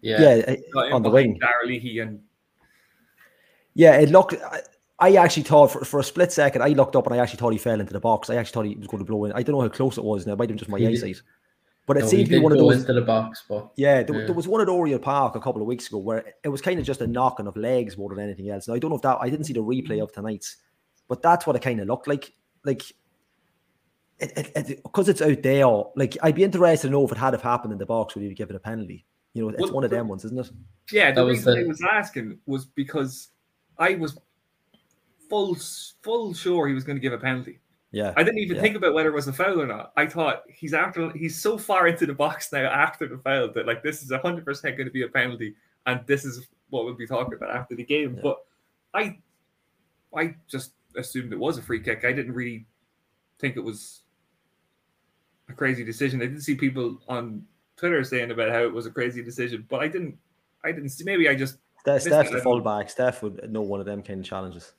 Yeah. 0.00 0.20
Yeah, 0.36 0.56
Got 0.72 0.92
on 0.92 1.02
the 1.02 1.08
behind 1.10 1.32
wing. 1.32 1.38
Darragh 1.40 1.66
Leahy 1.66 1.98
and 2.00 2.20
Yeah, 3.74 3.96
it 3.96 4.10
looked. 4.10 4.34
I, 4.34 4.60
I 4.98 5.16
actually 5.16 5.42
thought 5.44 5.72
for, 5.72 5.84
for 5.84 6.00
a 6.00 6.04
split 6.04 6.30
second, 6.32 6.62
I 6.62 6.68
looked 6.68 6.94
up 6.96 7.06
and 7.06 7.14
I 7.14 7.18
actually 7.18 7.38
thought 7.38 7.52
he 7.52 7.58
fell 7.58 7.80
into 7.80 7.92
the 7.92 8.00
box. 8.00 8.30
I 8.30 8.36
actually 8.36 8.52
thought 8.52 8.66
he 8.66 8.76
was 8.76 8.86
going 8.86 9.00
to 9.04 9.04
blow 9.10 9.24
in. 9.24 9.32
I 9.32 9.42
don't 9.42 9.54
know 9.56 9.62
how 9.62 9.68
close 9.68 9.98
it 9.98 10.04
was 10.04 10.26
now. 10.26 10.34
It 10.34 10.36
might 10.38 10.44
have 10.44 10.48
been 10.48 10.58
just 10.58 10.70
my 10.70 10.78
He 10.78 10.86
did- 10.86 10.94
eyesight. 10.94 11.22
But 11.86 11.98
it 11.98 12.00
No, 12.00 12.06
he 12.06 12.10
seemed 12.16 12.26
to 12.30 12.36
be 12.36 12.38
one 12.38 12.52
of 12.52 12.56
go 12.58 12.70
those. 12.70 12.80
into 12.80 12.94
the 12.94 13.02
box, 13.02 13.44
but 13.46 13.70
Yeah, 13.76 14.02
there, 14.02 14.20
Yeah. 14.20 14.24
there 14.26 14.34
was 14.34 14.48
one 14.48 14.62
at 14.62 14.68
Oriel 14.70 14.98
Park 14.98 15.34
a 15.36 15.40
couple 15.40 15.60
of 15.60 15.68
weeks 15.68 15.86
ago 15.88 15.98
where 15.98 16.24
it 16.42 16.48
was 16.48 16.62
kind 16.62 16.80
of 16.80 16.86
just 16.86 17.02
a 17.02 17.06
knocking 17.06 17.46
of 17.46 17.58
legs 17.58 17.98
more 17.98 18.08
than 18.08 18.24
anything 18.24 18.48
else. 18.48 18.66
Now 18.66 18.72
I 18.72 18.78
don't 18.78 18.88
know 18.88 18.96
if 18.96 19.02
that 19.02 19.18
I 19.20 19.28
didn't 19.28 19.44
see 19.44 19.52
the 19.52 19.62
replay 19.62 20.02
of 20.02 20.10
tonight's, 20.10 20.56
but 21.08 21.20
that's 21.20 21.46
what 21.46 21.56
it 21.56 21.60
kind 21.62 21.80
of 21.80 21.86
looked 21.86 22.08
like. 22.08 22.32
Like 22.64 22.82
it, 24.36 24.52
it, 24.56 24.70
it 24.70 24.82
because 24.82 25.08
it's 25.08 25.22
out 25.22 25.42
there. 25.42 25.66
Like 25.96 26.16
I'd 26.22 26.34
be 26.34 26.44
interested 26.44 26.88
to 26.88 26.92
know 26.92 27.04
if 27.04 27.12
it 27.12 27.18
had 27.18 27.34
have 27.34 27.42
happened 27.42 27.72
in 27.72 27.78
the 27.78 27.86
box, 27.86 28.14
would 28.14 28.24
you 28.24 28.34
give 28.34 28.50
it 28.50 28.56
a 28.56 28.60
penalty? 28.60 29.04
You 29.34 29.42
know, 29.42 29.48
it's 29.50 29.60
Well, 29.62 29.72
one 29.72 29.84
of 29.84 29.90
but- 29.90 29.96
them 29.96 30.08
ones, 30.08 30.24
isn't 30.24 30.38
it? 30.38 30.50
Yeah, 30.92 31.10
the 31.10 31.22
That 31.22 31.26
was 31.26 31.44
the- 31.44 31.58
I 31.58 31.64
was 31.64 31.82
asking 31.82 32.38
was 32.46 32.66
because 32.66 33.28
I 33.78 33.94
was 33.94 34.18
full 35.28 35.56
full 36.02 36.34
sure 36.34 36.68
he 36.68 36.74
was 36.74 36.84
going 36.84 36.96
to 36.96 37.00
give 37.00 37.12
a 37.12 37.18
penalty. 37.18 37.58
Yeah, 37.90 38.12
I 38.16 38.22
didn't 38.24 38.38
even 38.40 38.56
Yeah. 38.56 38.62
think 38.62 38.76
about 38.76 38.92
whether 38.94 39.08
it 39.08 39.14
was 39.14 39.28
a 39.28 39.32
foul 39.32 39.60
or 39.60 39.66
not. 39.66 39.92
I 39.96 40.06
thought 40.06 40.42
he's 40.48 40.74
after 40.74 41.10
he's 41.12 41.40
so 41.40 41.56
far 41.56 41.86
into 41.86 42.06
the 42.06 42.14
box 42.14 42.52
now 42.52 42.66
after 42.68 43.06
the 43.08 43.18
foul 43.18 43.52
that 43.52 43.66
like 43.66 43.82
this 43.82 44.02
is 44.02 44.10
hundred 44.12 44.44
percent 44.44 44.76
going 44.76 44.86
to 44.88 44.92
be 44.92 45.02
a 45.02 45.08
penalty, 45.08 45.54
and 45.86 46.00
this 46.06 46.24
is 46.24 46.46
what 46.70 46.84
we'll 46.84 46.94
be 46.94 47.06
talking 47.06 47.34
about 47.34 47.50
after 47.50 47.74
the 47.76 47.84
game. 47.84 48.16
Yeah. 48.16 48.22
But 48.22 48.44
I, 48.94 49.18
I 50.14 50.34
just 50.48 50.72
assumed 50.96 51.32
it 51.32 51.38
was 51.38 51.56
a 51.58 51.62
free 51.62 51.80
kick. 51.80 52.04
I 52.04 52.12
didn't 52.12 52.32
really 52.34 52.66
think 53.38 53.56
it 53.56 53.60
was 53.64 54.02
a 55.48 55.52
crazy 55.52 55.84
decision. 55.84 56.22
I 56.22 56.26
did 56.26 56.42
see 56.42 56.54
people 56.54 56.98
on 57.08 57.44
Twitter 57.76 58.02
saying 58.04 58.30
about 58.30 58.50
how 58.50 58.62
it 58.62 58.72
was 58.72 58.86
a 58.86 58.90
crazy 58.90 59.22
decision, 59.22 59.66
but 59.68 59.80
I 59.80 59.88
didn't. 59.88 60.16
I 60.64 60.72
didn't 60.72 60.88
see. 60.90 61.04
Maybe 61.04 61.28
I 61.28 61.34
just 61.34 61.58
Steph, 61.80 61.94
Listen, 62.04 62.12
Steph's 62.12 62.30
I 62.30 62.36
the 62.36 62.42
fullback. 62.42 62.88
Steph 62.90 63.22
would 63.22 63.50
know 63.52 63.60
one 63.62 63.80
of 63.80 63.86
them 63.86 64.02
kind 64.02 64.20
of 64.20 64.26
challenges. 64.26 64.72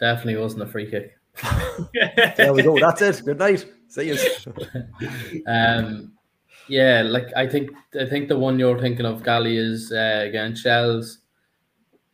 definitely 0.00 0.40
wasn't 0.40 0.62
a 0.62 0.66
free 0.66 0.90
kick. 0.90 1.18
There 2.36 2.52
we 2.54 2.62
go. 2.62 2.78
That's 2.78 3.02
it. 3.02 3.22
Good 3.24 3.38
night. 3.38 3.66
See 3.88 4.08
you. 4.08 4.16
Um, 5.46 6.12
yeah, 6.68 7.02
like 7.02 7.28
I 7.36 7.46
think 7.46 7.70
I 8.00 8.06
think 8.06 8.28
the 8.28 8.38
one 8.38 8.58
you're 8.58 8.80
thinking 8.80 9.06
of, 9.06 9.22
Gally, 9.22 9.56
is 9.56 9.92
uh, 9.92 10.24
against 10.26 10.62
Shells, 10.62 11.18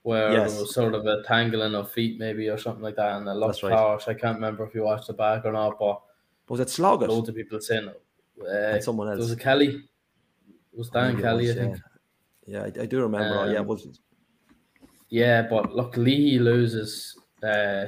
where 0.02 0.32
Yes. 0.32 0.52
there 0.52 0.60
was 0.62 0.74
sort 0.74 0.94
of 0.94 1.06
a 1.06 1.22
tangling 1.22 1.74
of 1.74 1.90
feet, 1.90 2.18
maybe 2.18 2.48
or 2.48 2.58
something 2.58 2.82
like 2.82 2.96
that, 2.96 3.16
and 3.16 3.26
it 3.28 3.32
looked 3.32 3.54
That's 3.54 3.62
right. 3.62 3.72
harsh. 3.72 4.08
I 4.08 4.14
can't 4.14 4.34
remember 4.36 4.66
if 4.66 4.74
you 4.74 4.82
watched 4.82 5.06
the 5.06 5.14
back 5.14 5.44
or 5.46 5.52
not, 5.52 5.78
but 5.78 6.02
Was 6.52 6.60
it 6.60 6.68
Sloggett? 6.68 7.08
loads 7.08 7.30
of 7.30 7.34
people 7.34 7.58
saying 7.62 7.88
uh, 8.46 8.78
someone 8.80 9.08
else. 9.08 9.20
was 9.20 9.30
it 9.32 9.38
Kelly? 9.40 9.68
It 10.72 10.78
was 10.78 10.90
Dan 10.90 11.18
Kelly, 11.18 11.46
was, 11.46 11.56
I 11.56 11.60
think. 11.60 11.78
Yeah, 12.46 12.66
yeah 12.66 12.80
I, 12.80 12.82
I 12.82 12.86
do 12.86 13.00
remember. 13.00 13.38
oh, 13.38 13.44
yeah, 13.46 13.52
it 13.56 13.60
Um, 13.60 13.66
was. 13.68 14.00
Yeah, 15.08 15.40
but 15.48 15.74
look, 15.74 15.96
Lee 15.96 16.38
loses 16.38 17.18
uh 17.42 17.86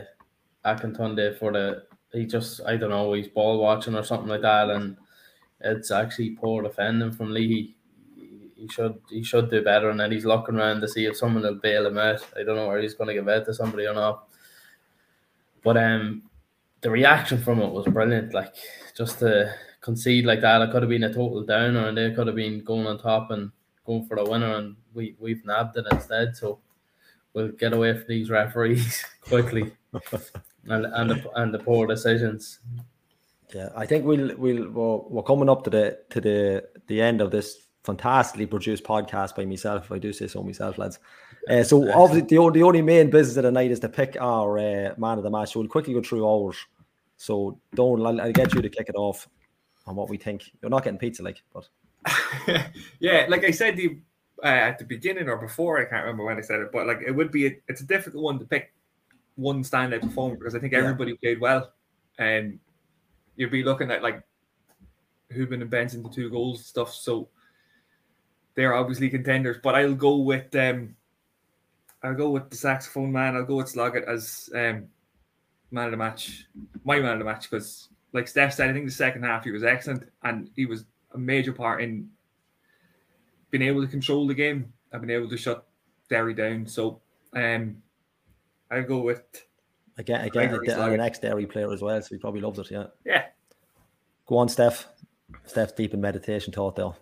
Akintunde 0.64 1.38
for 1.38 1.52
the 1.52 1.84
he 2.14 2.24
just 2.24 2.62
I 2.64 2.78
don't 2.78 2.88
know 2.88 3.12
he's 3.12 3.28
ball 3.28 3.58
watching 3.60 3.94
or 3.96 4.02
something 4.02 4.28
like 4.30 4.40
that, 4.40 4.70
and 4.70 4.96
it's 5.60 5.90
actually 5.90 6.30
poor 6.30 6.62
defending 6.62 7.12
from 7.12 7.34
Lee. 7.34 7.76
He, 8.16 8.50
he 8.56 8.68
should 8.68 8.98
he 9.10 9.22
should 9.22 9.50
do 9.50 9.62
better, 9.62 9.90
and 9.90 10.00
then 10.00 10.10
he's 10.10 10.24
looking 10.24 10.56
around 10.56 10.80
to 10.80 10.88
see 10.88 11.04
if 11.04 11.18
someone 11.18 11.42
will 11.42 11.56
bail 11.56 11.86
him 11.86 11.98
out. 11.98 12.26
I 12.34 12.42
don't 12.44 12.56
know 12.56 12.68
where 12.68 12.80
he's 12.80 12.94
going 12.94 13.08
to 13.08 13.14
give 13.14 13.28
out 13.28 13.44
to 13.44 13.52
somebody 13.52 13.84
or 13.86 13.92
not. 13.92 14.26
But 15.62 15.76
um, 15.76 16.22
the 16.84 16.90
reaction 16.90 17.40
from 17.40 17.60
it 17.60 17.72
was 17.72 17.86
brilliant. 17.86 18.34
Like 18.34 18.54
just 18.94 19.18
to 19.20 19.52
concede 19.80 20.26
like 20.26 20.42
that, 20.42 20.60
it 20.60 20.70
could 20.70 20.82
have 20.82 20.90
been 20.90 21.04
a 21.04 21.12
total 21.12 21.42
downer, 21.42 21.88
and 21.88 21.96
they 21.96 22.12
could 22.12 22.26
have 22.26 22.36
been 22.36 22.62
going 22.62 22.86
on 22.86 22.98
top 22.98 23.30
and 23.30 23.50
going 23.86 24.04
for 24.04 24.16
the 24.16 24.30
winner, 24.30 24.54
and 24.56 24.76
we 24.92 25.16
we've 25.18 25.44
nabbed 25.46 25.78
it 25.78 25.86
instead. 25.90 26.36
So 26.36 26.60
we'll 27.32 27.48
get 27.48 27.72
away 27.72 27.94
from 27.94 28.04
these 28.06 28.28
referees 28.30 29.02
quickly 29.22 29.72
and 30.66 30.86
and 30.86 31.10
the, 31.10 31.30
and 31.36 31.54
the 31.54 31.58
poor 31.58 31.86
decisions. 31.86 32.60
Yeah, 33.54 33.70
I 33.74 33.86
think 33.86 34.04
we'll 34.04 34.36
we'll 34.36 34.70
we're, 34.70 34.96
we're 35.08 35.22
coming 35.22 35.48
up 35.48 35.64
to 35.64 35.70
the 35.70 35.98
to 36.10 36.20
the 36.20 36.64
the 36.86 37.00
end 37.00 37.22
of 37.22 37.30
this 37.30 37.64
fantastically 37.84 38.46
produced 38.46 38.84
podcast 38.84 39.36
by 39.36 39.46
myself, 39.46 39.84
if 39.84 39.92
I 39.92 39.98
do 39.98 40.12
say 40.12 40.26
so 40.26 40.42
myself, 40.42 40.76
lads. 40.76 40.98
Uh, 41.48 41.62
so 41.62 41.90
obviously 41.92 42.26
the 42.28 42.38
only 42.38 42.60
the 42.60 42.64
only 42.64 42.82
main 42.82 43.10
business 43.10 43.36
of 43.36 43.44
the 43.44 43.52
night 43.52 43.70
is 43.70 43.80
to 43.80 43.88
pick 43.88 44.16
our 44.20 44.58
uh, 44.58 44.94
man 44.96 45.18
of 45.18 45.24
the 45.24 45.30
match. 45.30 45.52
So 45.52 45.60
we'll 45.60 45.68
quickly 45.68 45.94
go 45.94 46.02
through 46.02 46.26
ours. 46.26 46.56
So 47.24 47.58
don't 47.74 48.04
I'll, 48.04 48.20
I'll 48.20 48.32
get 48.32 48.52
you 48.52 48.60
to 48.60 48.68
kick 48.68 48.90
it 48.90 48.96
off 48.96 49.26
on 49.86 49.96
what 49.96 50.10
we 50.10 50.18
think. 50.18 50.50
You're 50.60 50.70
not 50.70 50.84
getting 50.84 50.98
pizza, 50.98 51.22
like, 51.22 51.42
but 51.54 51.66
yeah, 53.00 53.24
like 53.30 53.44
I 53.44 53.50
said 53.50 53.78
the 53.78 53.98
uh, 54.42 54.46
at 54.46 54.78
the 54.78 54.84
beginning 54.84 55.30
or 55.30 55.38
before, 55.38 55.80
I 55.80 55.86
can't 55.86 56.04
remember 56.04 56.26
when 56.26 56.36
I 56.36 56.42
said 56.42 56.60
it, 56.60 56.68
but 56.70 56.86
like 56.86 57.00
it 57.00 57.12
would 57.12 57.32
be 57.32 57.46
a, 57.46 57.52
it's 57.66 57.80
a 57.80 57.86
difficult 57.86 58.22
one 58.22 58.38
to 58.40 58.44
pick 58.44 58.74
one 59.36 59.62
standout 59.62 60.02
performer 60.02 60.36
because 60.36 60.54
I 60.54 60.58
think 60.58 60.74
Yeah. 60.74 60.80
everybody 60.80 61.16
played 61.16 61.40
well, 61.40 61.72
and 62.18 62.58
you'd 63.36 63.50
be 63.50 63.64
looking 63.64 63.90
at 63.90 64.02
like 64.02 64.22
Hoban 65.32 65.62
and 65.62 65.70
Benson 65.70 66.02
the 66.02 66.10
two 66.10 66.28
goals 66.28 66.66
stuff. 66.66 66.92
So 66.92 67.30
they're 68.54 68.74
obviously 68.74 69.08
contenders, 69.08 69.56
but 69.62 69.74
I'll 69.74 69.94
go 69.94 70.18
with 70.18 70.54
um 70.56 70.94
I'll 72.02 72.14
go 72.14 72.28
with 72.28 72.50
the 72.50 72.56
saxophone 72.56 73.12
man. 73.12 73.34
I'll 73.34 73.46
go 73.46 73.56
with 73.56 73.70
Sloggett 73.70 74.04
as 74.04 74.50
um 74.54 74.88
man 75.74 75.86
of 75.86 75.90
the 75.90 75.96
match, 75.96 76.46
my 76.84 77.00
man 77.00 77.12
of 77.12 77.18
the 77.18 77.24
match 77.24 77.50
because 77.50 77.88
like 78.12 78.28
Steph 78.28 78.54
said, 78.54 78.70
I 78.70 78.72
think 78.72 78.86
the 78.86 78.92
second 78.92 79.24
half 79.24 79.44
he 79.44 79.50
was 79.50 79.64
excellent 79.64 80.08
and 80.22 80.48
he 80.54 80.66
was 80.66 80.84
a 81.12 81.18
major 81.18 81.52
part 81.52 81.82
in 81.82 82.08
being 83.50 83.62
able 83.62 83.82
to 83.82 83.88
control 83.88 84.26
the 84.26 84.34
game 84.34 84.72
and 84.92 85.02
being 85.02 85.18
able 85.18 85.28
to 85.28 85.36
shut 85.36 85.66
Derry 86.08 86.32
down. 86.32 86.66
So 86.66 87.00
um 87.34 87.76
I'll 88.70 88.84
go 88.84 88.98
with 88.98 89.22
again, 89.98 90.20
again, 90.20 90.30
Gregory 90.30 90.66
the, 90.66 90.74
Sloggett. 90.74 91.00
an 91.00 91.06
ex-Derry 91.06 91.46
player 91.46 91.72
as 91.72 91.82
well, 91.82 92.00
so 92.00 92.08
he 92.14 92.18
probably 92.18 92.40
loves 92.40 92.58
it. 92.58 92.70
Yeah, 92.70 92.86
yeah. 93.04 93.24
go 94.26 94.38
on, 94.38 94.48
Steph. 94.48 94.86
Steph's 95.44 95.72
deep 95.72 95.92
in 95.94 96.00
meditation 96.00 96.52
thought 96.52 96.76
there. 96.76 96.92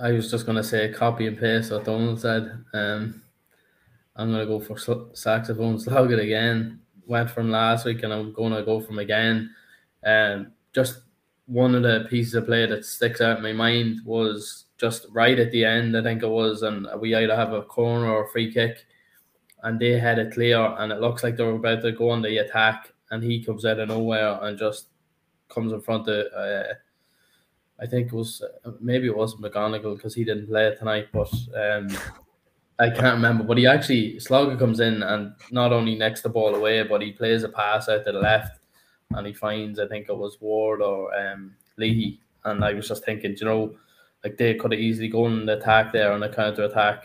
I 0.00 0.12
was 0.12 0.30
just 0.30 0.46
gonna 0.46 0.62
say 0.62 0.92
copy 0.92 1.26
and 1.26 1.36
paste 1.36 1.72
what 1.72 1.84
Donald 1.84 2.20
said. 2.20 2.64
Um, 2.72 3.22
I'm 4.14 4.30
gonna 4.30 4.46
go 4.46 4.60
for 4.60 4.78
sl- 4.78 5.12
saxophone 5.12 5.78
Sloggett 5.78 6.20
again. 6.20 6.80
Went 7.08 7.30
from 7.30 7.50
last 7.50 7.84
week, 7.84 8.02
and 8.02 8.12
I'm 8.12 8.32
gonna 8.32 8.62
go 8.62 8.80
from 8.80 8.98
again. 8.98 9.50
Um, 10.04 10.52
just 10.72 11.00
one 11.46 11.74
of 11.74 11.82
the 11.82 12.06
pieces 12.10 12.34
of 12.34 12.46
play 12.46 12.66
that 12.66 12.84
sticks 12.84 13.20
out 13.20 13.38
in 13.38 13.42
my 13.42 13.52
mind 13.52 14.02
was 14.04 14.66
just 14.76 15.06
right 15.10 15.38
at 15.38 15.50
the 15.50 15.64
end. 15.64 15.96
I 15.96 16.02
think 16.02 16.22
it 16.22 16.28
was, 16.28 16.62
and 16.62 16.86
we 17.00 17.14
either 17.14 17.34
have 17.34 17.52
a 17.52 17.62
corner 17.62 18.08
or 18.08 18.24
a 18.24 18.28
free 18.28 18.52
kick, 18.52 18.86
and 19.62 19.80
they 19.80 19.98
had 19.98 20.18
it 20.18 20.32
clear, 20.32 20.58
and 20.78 20.92
it 20.92 21.00
looks 21.00 21.24
like 21.24 21.36
they 21.36 21.44
were 21.44 21.56
about 21.56 21.82
to 21.82 21.92
go 21.92 22.10
on 22.10 22.22
the 22.22 22.38
attack, 22.38 22.92
and 23.10 23.22
he 23.22 23.42
comes 23.42 23.64
out 23.64 23.80
of 23.80 23.88
nowhere 23.88 24.38
and 24.42 24.58
just 24.58 24.88
comes 25.48 25.72
in 25.72 25.80
front 25.80 26.08
of. 26.08 26.26
Uh, 26.32 26.74
I 27.80 27.86
think 27.86 28.08
it 28.08 28.12
was 28.12 28.42
maybe 28.80 29.06
it 29.06 29.16
wasn't 29.16 29.42
McGonigle 29.42 29.96
because 29.96 30.14
he 30.14 30.24
didn't 30.24 30.48
play 30.48 30.74
tonight, 30.74 31.08
but 31.12 31.32
um, 31.56 31.88
I 32.78 32.90
can't 32.90 33.16
remember. 33.16 33.44
But 33.44 33.58
he 33.58 33.66
actually 33.66 34.20
Slogger 34.20 34.56
comes 34.56 34.80
in 34.80 35.02
and 35.02 35.34
not 35.50 35.72
only 35.72 35.96
next 35.96 36.22
the 36.22 36.28
ball 36.28 36.54
away, 36.54 36.82
but 36.84 37.02
he 37.02 37.12
plays 37.12 37.42
a 37.42 37.48
pass 37.48 37.88
out 37.88 38.04
to 38.04 38.12
the 38.12 38.18
left, 38.18 38.60
and 39.14 39.26
he 39.26 39.32
finds 39.32 39.78
I 39.78 39.88
think 39.88 40.08
it 40.08 40.16
was 40.16 40.40
Ward 40.40 40.80
or 40.80 41.14
um, 41.18 41.54
Leahy, 41.76 42.20
and 42.44 42.64
I 42.64 42.72
was 42.74 42.88
just 42.88 43.04
thinking, 43.04 43.36
you 43.38 43.46
know, 43.46 43.74
like 44.22 44.36
they 44.36 44.54
could 44.54 44.72
have 44.72 44.80
easily 44.80 45.08
gone 45.08 45.40
on 45.40 45.46
the 45.46 45.58
attack 45.58 45.92
there 45.92 46.12
on 46.12 46.20
the 46.20 46.28
counter 46.28 46.64
attack, 46.64 47.04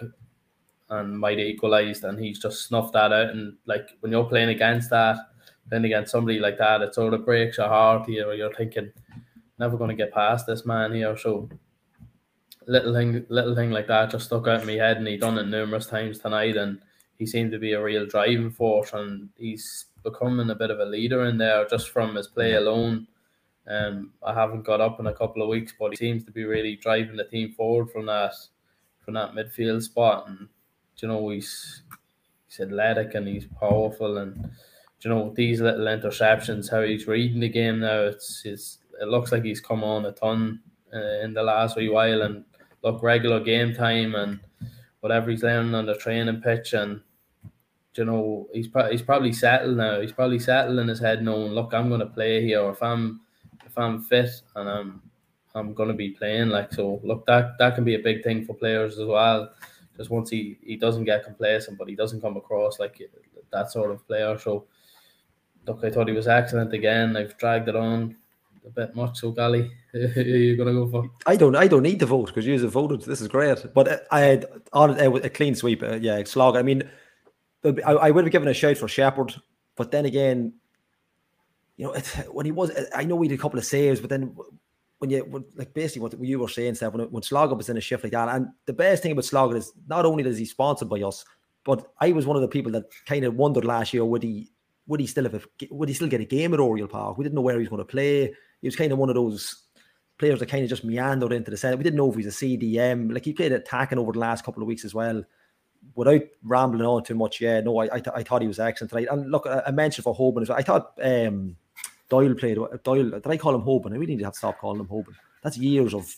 and 0.89 1.19
might 1.19 1.39
have 1.39 1.47
equalised, 1.47 2.03
and 2.03 2.19
he's 2.19 2.39
just 2.39 2.67
snuffed 2.67 2.93
that 2.93 3.11
out. 3.11 3.30
And 3.30 3.57
like 3.65 3.89
when 4.01 4.11
you're 4.11 4.26
playing 4.26 4.49
against 4.49 4.91
that, 4.91 5.17
playing 5.69 5.86
against 5.86 6.11
somebody 6.11 6.39
like 6.39 6.59
that, 6.59 6.82
it 6.82 6.93
sort 6.93 7.15
of 7.15 7.26
breaks 7.26 7.57
your 7.57 7.67
heart. 7.67 8.07
Know, 8.07 8.32
you're 8.32 8.53
thinking 8.53 8.91
never 9.59 9.78
going 9.78 9.89
to 9.89 9.95
get 9.95 10.13
past 10.13 10.45
this 10.45 10.65
man 10.65 10.93
here. 10.93 11.17
So 11.17 11.49
little 12.68 12.93
thing, 12.93 13.26
little 13.30 13.55
thing 13.55 13.72
like 13.72 13.88
that 13.88 14.11
just 14.11 14.26
stuck 14.26 14.47
out 14.47 14.61
in 14.61 14.68
my 14.68 14.74
head, 14.74 14.97
and 14.97 15.07
he 15.07 15.18
done 15.18 15.38
it 15.38 15.47
numerous 15.47 15.88
times 15.88 16.20
tonight, 16.20 16.57
and 16.57 16.80
he 17.18 17.26
seemed 17.26 17.51
to 17.51 17.59
be 17.59 17.74
a 17.74 17.84
real 17.84 18.05
driving 18.05 18.51
force, 18.51 18.93
and 18.93 19.30
he's 19.38 19.86
becoming 20.03 20.49
a 20.49 20.55
bit 20.55 20.72
of 20.72 20.80
a 20.80 20.86
leader 20.86 21.26
in 21.26 21.38
there 21.38 21.66
just 21.68 21.89
from 21.89 22.16
his 22.16 22.28
play 22.28 22.53
alone. 22.53 23.07
Um, 23.68 24.11
I 24.22 24.34
haven't 24.34 24.66
got 24.66 24.82
up 24.82 24.99
in 24.99 25.07
a 25.07 25.14
couple 25.14 25.41
of 25.41 25.49
weeks, 25.49 25.74
but 25.80 25.91
he 25.91 25.95
seems 25.95 26.26
to 26.26 26.32
be 26.32 26.43
really 26.43 26.76
driving 26.76 27.16
the 27.16 27.24
team 27.24 27.53
forward 27.53 27.91
from 27.91 28.05
that 28.07 28.34
from 28.99 29.14
that 29.16 29.34
midfield 29.34 29.82
spot, 29.84 30.28
and 30.28 30.47
you 30.97 31.07
know 31.07 31.30
he's 31.30 31.84
he's 32.47 32.59
athletic 32.59 33.16
and 33.16 33.28
he's 33.28 33.45
powerful 33.59 34.18
and 34.18 34.51
you 35.03 35.09
know 35.09 35.34
these 35.36 35.61
little 35.61 35.86
interceptions, 35.86 36.72
how 36.72 36.82
he's 36.82 37.07
reading 37.07 37.39
the 37.39 37.49
game 37.49 37.80
now. 37.80 38.01
It's, 38.01 38.41
it's 38.45 38.80
it 39.01 39.07
looks 39.07 39.32
like 39.32 39.43
he's 39.43 39.61
come 39.61 39.84
on 39.84 40.05
a 40.05 40.11
ton 40.11 40.61
uh, 40.93 41.20
in 41.24 41.34
the 41.34 41.43
last 41.43 41.76
wee 41.76 41.89
while, 41.89 42.22
and 42.22 42.45
look 42.84 43.01
regular 43.01 43.39
game 43.39 43.73
time 43.73 44.15
and 44.15 44.39
whatever 44.99 45.31
he's 45.31 45.43
learning 45.43 45.75
on 45.75 45.86
the 45.86 45.95
training 45.95 46.41
pitch, 46.41 46.73
and 46.73 47.01
you 47.95 48.05
know 48.05 48.47
he's 48.53 48.67
pro- 48.67 48.91
he's 48.91 49.01
probably 49.01 49.34
settled 49.34 49.77
now. 49.77 50.01
He's 50.01 50.11
probably 50.11 50.39
settled 50.39 50.79
in 50.79 50.88
his 50.88 50.99
head, 50.99 51.23
knowing 51.23 51.51
look, 51.51 51.73
I'm 51.73 51.89
going 51.89 51.99
to 51.99 52.05
play 52.05 52.41
here. 52.41 52.69
If 52.69 52.81
I'm 52.81 53.21
if 53.65 53.77
I'm 53.77 54.01
fit 54.01 54.29
and 54.55 54.69
I'm 54.69 55.01
I'm 55.55 55.73
going 55.73 55.89
to 55.89 55.95
be 55.95 56.11
playing, 56.11 56.49
like 56.49 56.73
so. 56.73 56.99
Look, 57.03 57.25
that 57.27 57.57
that 57.59 57.75
can 57.75 57.84
be 57.84 57.95
a 57.95 57.99
big 57.99 58.23
thing 58.23 58.45
for 58.45 58.53
players 58.53 58.97
as 58.99 59.05
well. 59.05 59.51
Just 59.97 60.09
once 60.09 60.29
he 60.29 60.57
he 60.63 60.75
doesn't 60.75 61.05
get 61.05 61.23
complacent, 61.23 61.77
but 61.77 61.89
he 61.89 61.95
doesn't 61.95 62.21
come 62.21 62.38
across 62.38 62.79
like 62.79 62.99
that 63.51 63.71
sort 63.71 63.91
of 63.91 64.05
player. 64.07 64.38
So 64.39 64.65
look, 65.67 65.84
I 65.84 65.89
thought 65.89 66.07
he 66.07 66.13
was 66.13 66.27
excellent 66.27 66.73
again. 66.73 67.15
I've 67.15 67.38
dragged 67.38 67.69
it 67.69 67.75
on 67.75 68.15
a 68.66 68.70
bit 68.70 68.95
much. 68.95 69.20
So, 69.20 69.32
Gally, 69.32 69.72
who 69.91 69.99
are 69.99 70.22
you 70.22 70.57
gonna 70.57 70.74
go 70.74 70.88
for? 70.88 71.09
I 71.26 71.36
don't. 71.36 71.55
I 71.55 71.68
don't 71.68 71.84
need 71.84 71.99
to 71.99 72.05
vote 72.05 72.28
because 72.28 72.45
you 72.45 72.59
have 72.59 72.72
voted. 72.72 73.01
This 73.01 73.22
is 73.22 73.28
great. 73.28 73.66
But 73.74 73.88
uh, 73.88 73.97
I 74.11 74.22
had 74.22 74.45
on 74.72 74.99
uh, 74.99 75.11
a 75.11 75.30
clean 75.30 75.55
sweep. 75.55 75.84
Uh, 75.84 75.95
yeah, 75.95 76.24
slog. 76.24 76.55
I 76.55 76.61
mean, 76.61 76.89
I, 77.86 78.11
would 78.11 78.26
have 78.26 78.32
given 78.32 78.47
a 78.47 78.53
shout 78.53 78.78
for 78.78 78.88
Shepperd, 78.88 79.36
but 79.76 79.91
then 79.91 80.05
again, 80.05 80.53
you 81.78 81.86
know, 81.86 81.93
when 82.32 82.45
he 82.45 82.51
was, 82.51 82.72
uh, 82.72 82.86
I 82.93 83.05
know 83.05 83.22
he 83.22 83.30
did 83.30 83.39
a 83.39 83.41
couple 83.41 83.59
of 83.59 83.66
saves, 83.66 83.99
but 83.99 84.09
then 84.09 84.36
when 84.99 85.09
you 85.09 85.24
when, 85.26 85.45
like 85.55 85.74
basically 85.74 86.01
what 86.01 86.20
you 86.22 86.39
were 86.39 86.47
saying, 86.47 86.76
Steph, 86.76 86.93
when, 86.93 87.09
when 87.09 87.24
Sláinte 87.24 87.55
was 87.55 87.70
in 87.70 87.78
a 87.78 87.82
shift 87.82 88.03
like 88.03 88.14
that, 88.14 88.30
and 88.30 88.47
the 88.66 88.74
best 88.74 89.03
thing 89.03 89.14
about 89.14 89.26
Sláinte 89.26 89.57
is 89.57 89.74
not 89.88 90.05
only 90.05 90.24
is 90.24 90.38
he 90.38 90.45
sponsored 90.45 90.89
by 90.89 91.01
us, 91.01 91.26
but 91.64 91.91
I 91.99 92.11
was 92.11 92.26
one 92.26 92.36
of 92.36 92.41
the 92.41 92.47
people 92.47 92.72
that 92.74 92.86
kind 93.05 93.26
of 93.26 93.36
wondered 93.36 93.66
last 93.66 93.93
year 93.93 94.05
would 94.05 94.24
he 94.24 94.51
would 94.88 94.99
he 94.99 95.07
still 95.07 95.24
have 95.24 95.34
a, 95.34 95.41
would 95.72 95.89
he 95.89 95.95
still 95.95 96.09
get 96.09 96.22
a 96.22 96.26
game 96.26 96.53
at 96.53 96.59
Oriel 96.59 96.88
Park? 96.88 97.18
We 97.18 97.24
didn't 97.24 97.36
know 97.36 97.41
where 97.41 97.55
he 97.55 97.59
was 97.59 97.70
going 97.70 97.80
to 97.80 97.86
play. 97.86 98.34
He 98.64 98.68
was 98.68 98.78
kind 98.78 98.93
of 98.93 98.97
one 98.97 99.09
of 99.09 99.16
those 99.16 99.64
players 100.18 100.39
that 100.39 100.47
kind 100.47 100.64
of 100.64 100.70
just 100.70 100.86
meandered 100.86 101.34
into 101.34 101.51
the 101.51 101.57
set. 101.57 101.78
We 101.78 101.84
didn't 101.84 101.97
know 101.97 102.09
if 102.09 102.16
he's 102.16 102.28
a 102.28 102.30
CDM. 102.30 103.14
Like 103.14 103.26
he 103.26 103.34
played 103.34 103.51
attacking 103.51 103.99
over 103.99 104.14
the 104.14 104.20
last 104.20 104.45
couple 104.45 104.64
of 104.64 104.68
weeks 104.68 104.86
as 104.86 104.93
well. 104.93 105.22
Without 105.95 106.22
rambling 106.43 106.86
on 106.86 107.03
too 107.03 107.14
much, 107.14 107.41
yeah, 107.41 107.59
no, 107.59 107.78
I 107.80 107.84
I, 107.95 107.99
th- 107.99 108.16
I 108.16 108.24
thought 108.24 108.41
he 108.41 108.47
was 108.47 108.57
excellent 108.57 108.91
tonight. 108.91 109.09
And 109.11 109.30
look, 109.30 109.45
I, 109.45 109.70
mentioned 109.72 110.05
for 110.05 110.16
Hoban 110.16 110.43
as 110.43 110.47
well. 110.47 110.57
I 110.57 110.61
thought 110.61 110.93
um, 111.03 111.57
Doyle 112.07 112.36
played. 112.36 112.57
Doyle, 112.86 113.09
did 113.09 113.28
I 113.28 113.36
call 113.36 113.53
him 113.53 113.64
Hoban? 113.64 113.88
I 113.91 113.97
really 113.97 114.14
need 114.14 114.20
to 114.20 114.24
have 114.24 114.34
to 114.34 114.39
stop 114.39 114.59
calling 114.59 114.80
him 114.80 114.88
Hoban. 114.88 115.14
That's 115.43 115.57
years 115.57 115.93
of 115.93 116.09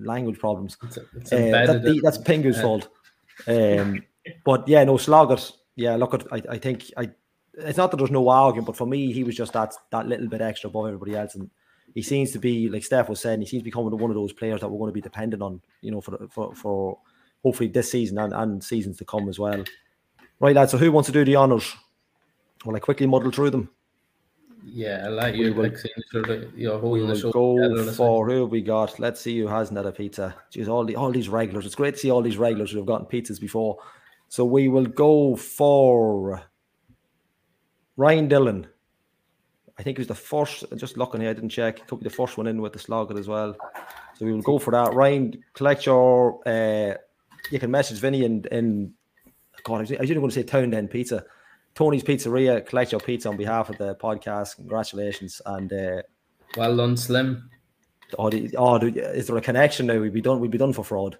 language 0.00 0.40
problems. 0.40 0.76
It's, 0.82 0.98
it's 1.14 1.32
uh, 1.32 1.36
that, 1.36 2.00
that's 2.02 2.18
Pingu's 2.18 2.60
fault. 2.60 2.88
Um, 3.46 4.02
but 4.44 4.66
yeah, 4.66 4.82
no, 4.82 4.96
Slogger. 4.96 5.52
Yeah, 5.76 5.94
look, 5.94 6.14
at, 6.14 6.26
I, 6.32 6.42
I 6.50 6.58
think 6.58 6.90
I 6.96 7.10
it's 7.54 7.78
not 7.78 7.90
that 7.90 7.96
there's 7.98 8.10
no 8.10 8.28
argument, 8.28 8.66
but 8.66 8.76
for 8.76 8.86
me, 8.86 9.12
he 9.12 9.24
was 9.24 9.36
just 9.36 9.52
that 9.52 9.74
that 9.90 10.06
little 10.08 10.28
bit 10.28 10.40
extra 10.40 10.68
above 10.68 10.86
everybody 10.86 11.16
else, 11.16 11.34
and 11.34 11.50
he 11.94 12.02
seems 12.02 12.30
to 12.32 12.38
be 12.38 12.68
like 12.68 12.84
Steph 12.84 13.08
was 13.08 13.20
saying, 13.20 13.40
he 13.40 13.46
seems 13.46 13.60
to 13.60 13.64
be 13.64 13.70
becoming 13.70 13.96
one 13.96 14.10
of 14.10 14.16
those 14.16 14.32
players 14.32 14.60
that 14.60 14.68
we're 14.68 14.78
going 14.78 14.90
to 14.90 14.94
be 14.94 15.00
dependent 15.00 15.42
on, 15.42 15.60
you 15.80 15.90
know, 15.90 16.00
for 16.00 16.18
for 16.30 16.54
for 16.54 16.98
hopefully 17.42 17.68
this 17.68 17.90
season 17.90 18.18
and, 18.18 18.32
and 18.32 18.64
seasons 18.64 18.96
to 18.98 19.04
come 19.04 19.28
as 19.28 19.38
well. 19.38 19.64
Right, 20.40 20.56
lads. 20.56 20.72
So 20.72 20.78
who 20.78 20.90
wants 20.92 21.06
to 21.06 21.12
do 21.12 21.24
the 21.24 21.36
honors? 21.36 21.74
Well, 22.64 22.76
I 22.76 22.80
quickly 22.80 23.06
muddle 23.06 23.30
through 23.30 23.50
them? 23.50 23.70
Yeah, 24.64 25.02
I 25.06 25.08
like 25.08 25.34
you. 25.34 25.52
We 25.54 25.72
you're 26.56 26.78
holding 26.78 27.08
the 27.08 27.18
show. 27.18 27.32
Go 27.32 27.92
for 27.92 28.28
who 28.28 28.46
we 28.46 28.60
got. 28.60 28.98
Let's 29.00 29.20
see 29.20 29.38
who 29.40 29.48
hasn't 29.48 29.76
had 29.76 29.86
a 29.86 29.92
pizza. 29.92 30.36
Jeez, 30.52 30.68
all 30.68 30.84
the 30.84 30.94
all 30.94 31.10
these 31.10 31.28
regulars. 31.28 31.66
It's 31.66 31.74
great 31.74 31.94
to 31.94 32.00
see 32.00 32.10
all 32.10 32.22
these 32.22 32.38
regulars 32.38 32.70
who 32.70 32.78
have 32.78 32.86
gotten 32.86 33.06
pizzas 33.06 33.40
before. 33.40 33.78
So 34.28 34.44
we 34.44 34.68
will 34.68 34.86
go 34.86 35.34
for 35.34 36.42
Ryan 38.02 38.26
Dillon. 38.26 38.66
I 39.78 39.84
think 39.84 39.96
he 39.96 40.00
was 40.00 40.08
the 40.08 40.14
first, 40.16 40.64
just 40.76 40.96
looking 40.96 41.20
here, 41.20 41.30
I 41.30 41.34
didn't 41.34 41.50
check. 41.50 41.78
He 41.78 41.84
could 41.84 42.00
be 42.00 42.04
the 42.04 42.10
first 42.10 42.36
one 42.36 42.48
in 42.48 42.60
with 42.60 42.72
the 42.72 42.80
Slogger 42.80 43.16
as 43.16 43.28
well. 43.28 43.56
So 44.16 44.26
we 44.26 44.32
will 44.32 44.42
go 44.42 44.58
for 44.58 44.72
that. 44.72 44.92
Ryan, 44.92 45.40
collect 45.54 45.86
your, 45.86 46.40
uh, 46.46 46.94
you 47.52 47.60
can 47.60 47.70
message 47.70 48.00
Vinny 48.00 48.24
and, 48.24 48.44
and 48.46 48.92
God, 49.62 49.76
I 49.76 49.80
was, 49.82 49.92
I 49.92 50.00
was 50.00 50.10
going 50.10 50.28
to 50.28 50.34
say 50.34 50.42
Town 50.42 50.70
Den 50.70 50.88
Pizza. 50.88 51.24
Tony's 51.76 52.02
Pizzeria, 52.02 52.66
collect 52.66 52.90
your 52.90 53.00
pizza 53.00 53.28
on 53.28 53.36
behalf 53.36 53.70
of 53.70 53.78
the 53.78 53.94
podcast. 53.94 54.56
Congratulations. 54.56 55.40
And 55.46 55.72
uh, 55.72 56.02
well 56.56 56.76
done, 56.76 56.96
Slim. 56.96 57.48
Oh, 58.18 58.30
oh, 58.58 58.76
is 58.78 59.28
there 59.28 59.36
a 59.36 59.40
connection 59.40 59.86
now? 59.86 60.00
We'd 60.00 60.12
be 60.12 60.20
done. 60.20 60.40
We'd 60.40 60.50
be 60.50 60.58
done 60.58 60.72
for 60.72 60.84
fraud. 60.84 61.18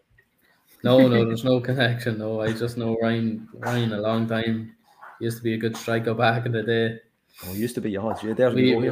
No, 0.83 1.07
no, 1.07 1.25
there's 1.25 1.45
no 1.45 1.61
connection. 1.61 2.19
No, 2.19 2.41
I 2.41 2.53
just 2.53 2.77
know 2.77 2.99
Ryan. 3.01 3.49
Ryan 3.55 3.93
a 3.93 4.01
long 4.01 4.29
time 4.29 4.75
used 5.23 5.39
to 5.39 5.43
be 5.43 5.55
a 5.55 5.57
good 5.57 5.77
striker 5.77 6.15
back 6.15 6.47
in 6.47 6.53
the 6.53 6.63
day. 6.63 6.99
Oh, 7.47 7.53
used 7.53 7.75
to 7.77 7.81
be 7.81 7.91
yours. 7.91 8.19
Yeah, 8.23 8.35
there 8.35 8.51
we, 8.51 8.75
we, 8.75 8.91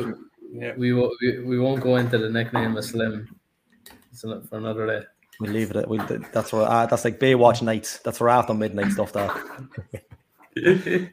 yeah. 0.53 0.73
we, 0.77 0.93
we, 0.93 1.41
we 1.45 1.59
won't 1.59 1.83
go 1.83 1.97
into 1.97 2.19
the 2.19 2.31
nickname 2.31 2.77
of 2.77 2.85
Slim. 2.85 3.37
It's 4.13 4.23
for 4.23 4.59
another 4.59 4.87
day. 4.87 5.07
We'll 5.41 5.53
leave 5.53 5.71
it. 5.73 5.89
We'll, 5.89 6.07
that's 6.33 6.51
for 6.51 6.63
uh, 6.63 6.87
that's 6.87 7.05
like 7.05 7.19
Baywatch 7.19 7.63
nights. 7.63 7.99
That's 7.99 8.19
for 8.19 8.29
after 8.29 8.55
midnight 8.55 8.93
stuff. 8.93 9.13
That. 9.13 9.31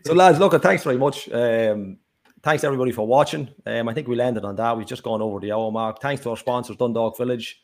so 0.05 0.13
lads, 0.13 0.39
look, 0.39 0.61
thanks 0.61 0.83
very 0.83 0.97
much. 0.97 1.29
Um, 1.31 1.97
thanks 2.43 2.63
everybody 2.63 2.91
for 2.91 3.07
watching. 3.07 3.49
Um, 3.65 3.87
I 3.87 3.93
think 3.93 4.07
we 4.07 4.15
landed 4.15 4.43
on 4.43 4.55
that. 4.57 4.77
We've 4.77 4.85
just 4.85 5.03
gone 5.03 5.21
over 5.21 5.39
the 5.39 5.51
hour 5.53 5.71
mark. 5.71 6.01
Thanks 6.01 6.23
to 6.23 6.31
our 6.31 6.37
sponsors, 6.37 6.75
Dundalk 6.75 7.17
Village 7.17 7.61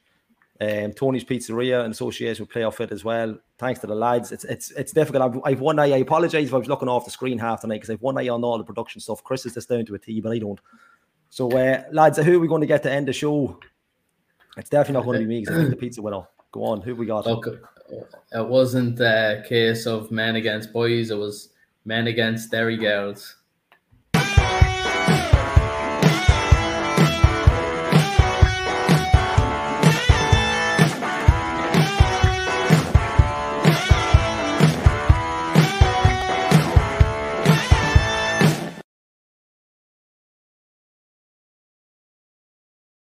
um, 0.61 0.93
Tony's 0.93 1.23
Pizzeria 1.23 1.83
in 1.83 1.91
association 1.91 2.45
with 2.45 2.53
Playoff 2.53 2.75
Fit 2.75 2.91
as 2.91 3.03
well. 3.03 3.37
Thanks 3.57 3.79
to 3.81 3.87
the 3.87 3.95
lads. 3.95 4.31
It's 4.31 4.45
it's 4.45 4.71
it's 4.71 4.91
difficult. 4.91 5.23
I've, 5.23 5.41
I've 5.43 5.59
one 5.59 5.79
eye. 5.79 5.93
I 5.93 5.97
apologize 5.97 6.47
if 6.47 6.53
I 6.53 6.57
was 6.57 6.67
looking 6.67 6.87
off 6.87 7.05
the 7.05 7.11
screen 7.11 7.37
half 7.39 7.61
the 7.61 7.67
night 7.67 7.75
because 7.75 7.89
I've 7.89 8.01
one 8.01 8.17
eye 8.17 8.29
on 8.29 8.43
all 8.43 8.57
the 8.57 8.63
production 8.63 9.01
stuff. 9.01 9.23
Chris 9.23 9.45
is 9.45 9.55
just 9.55 9.69
down 9.69 9.85
to 9.85 9.95
a 9.95 9.99
T, 9.99 10.21
but 10.21 10.31
I 10.31 10.39
don't. 10.39 10.59
So, 11.29 11.51
uh, 11.57 11.83
lads, 11.91 12.19
who 12.19 12.37
are 12.37 12.39
we 12.39 12.47
going 12.47 12.61
to 12.61 12.67
get 12.67 12.83
to 12.83 12.91
end 12.91 13.07
the 13.07 13.13
show? 13.13 13.59
It's 14.55 14.69
definitely 14.69 14.93
not 14.93 15.05
going 15.05 15.19
to 15.19 15.25
be 15.25 15.33
me 15.33 15.39
because 15.39 15.55
I 15.55 15.59
think 15.59 15.71
the 15.71 15.75
pizza 15.75 16.01
winner. 16.01 16.21
Go 16.51 16.63
on, 16.65 16.81
who 16.81 16.95
we 16.95 17.07
got? 17.07 17.25
Look, 17.25 17.47
it 18.31 18.47
wasn't 18.47 18.99
a 18.99 19.43
case 19.49 19.87
of 19.87 20.11
men 20.11 20.35
against 20.35 20.71
boys. 20.71 21.09
It 21.09 21.17
was 21.17 21.49
men 21.85 22.05
against 22.05 22.51
Derry 22.51 22.77
girls. 22.77 23.37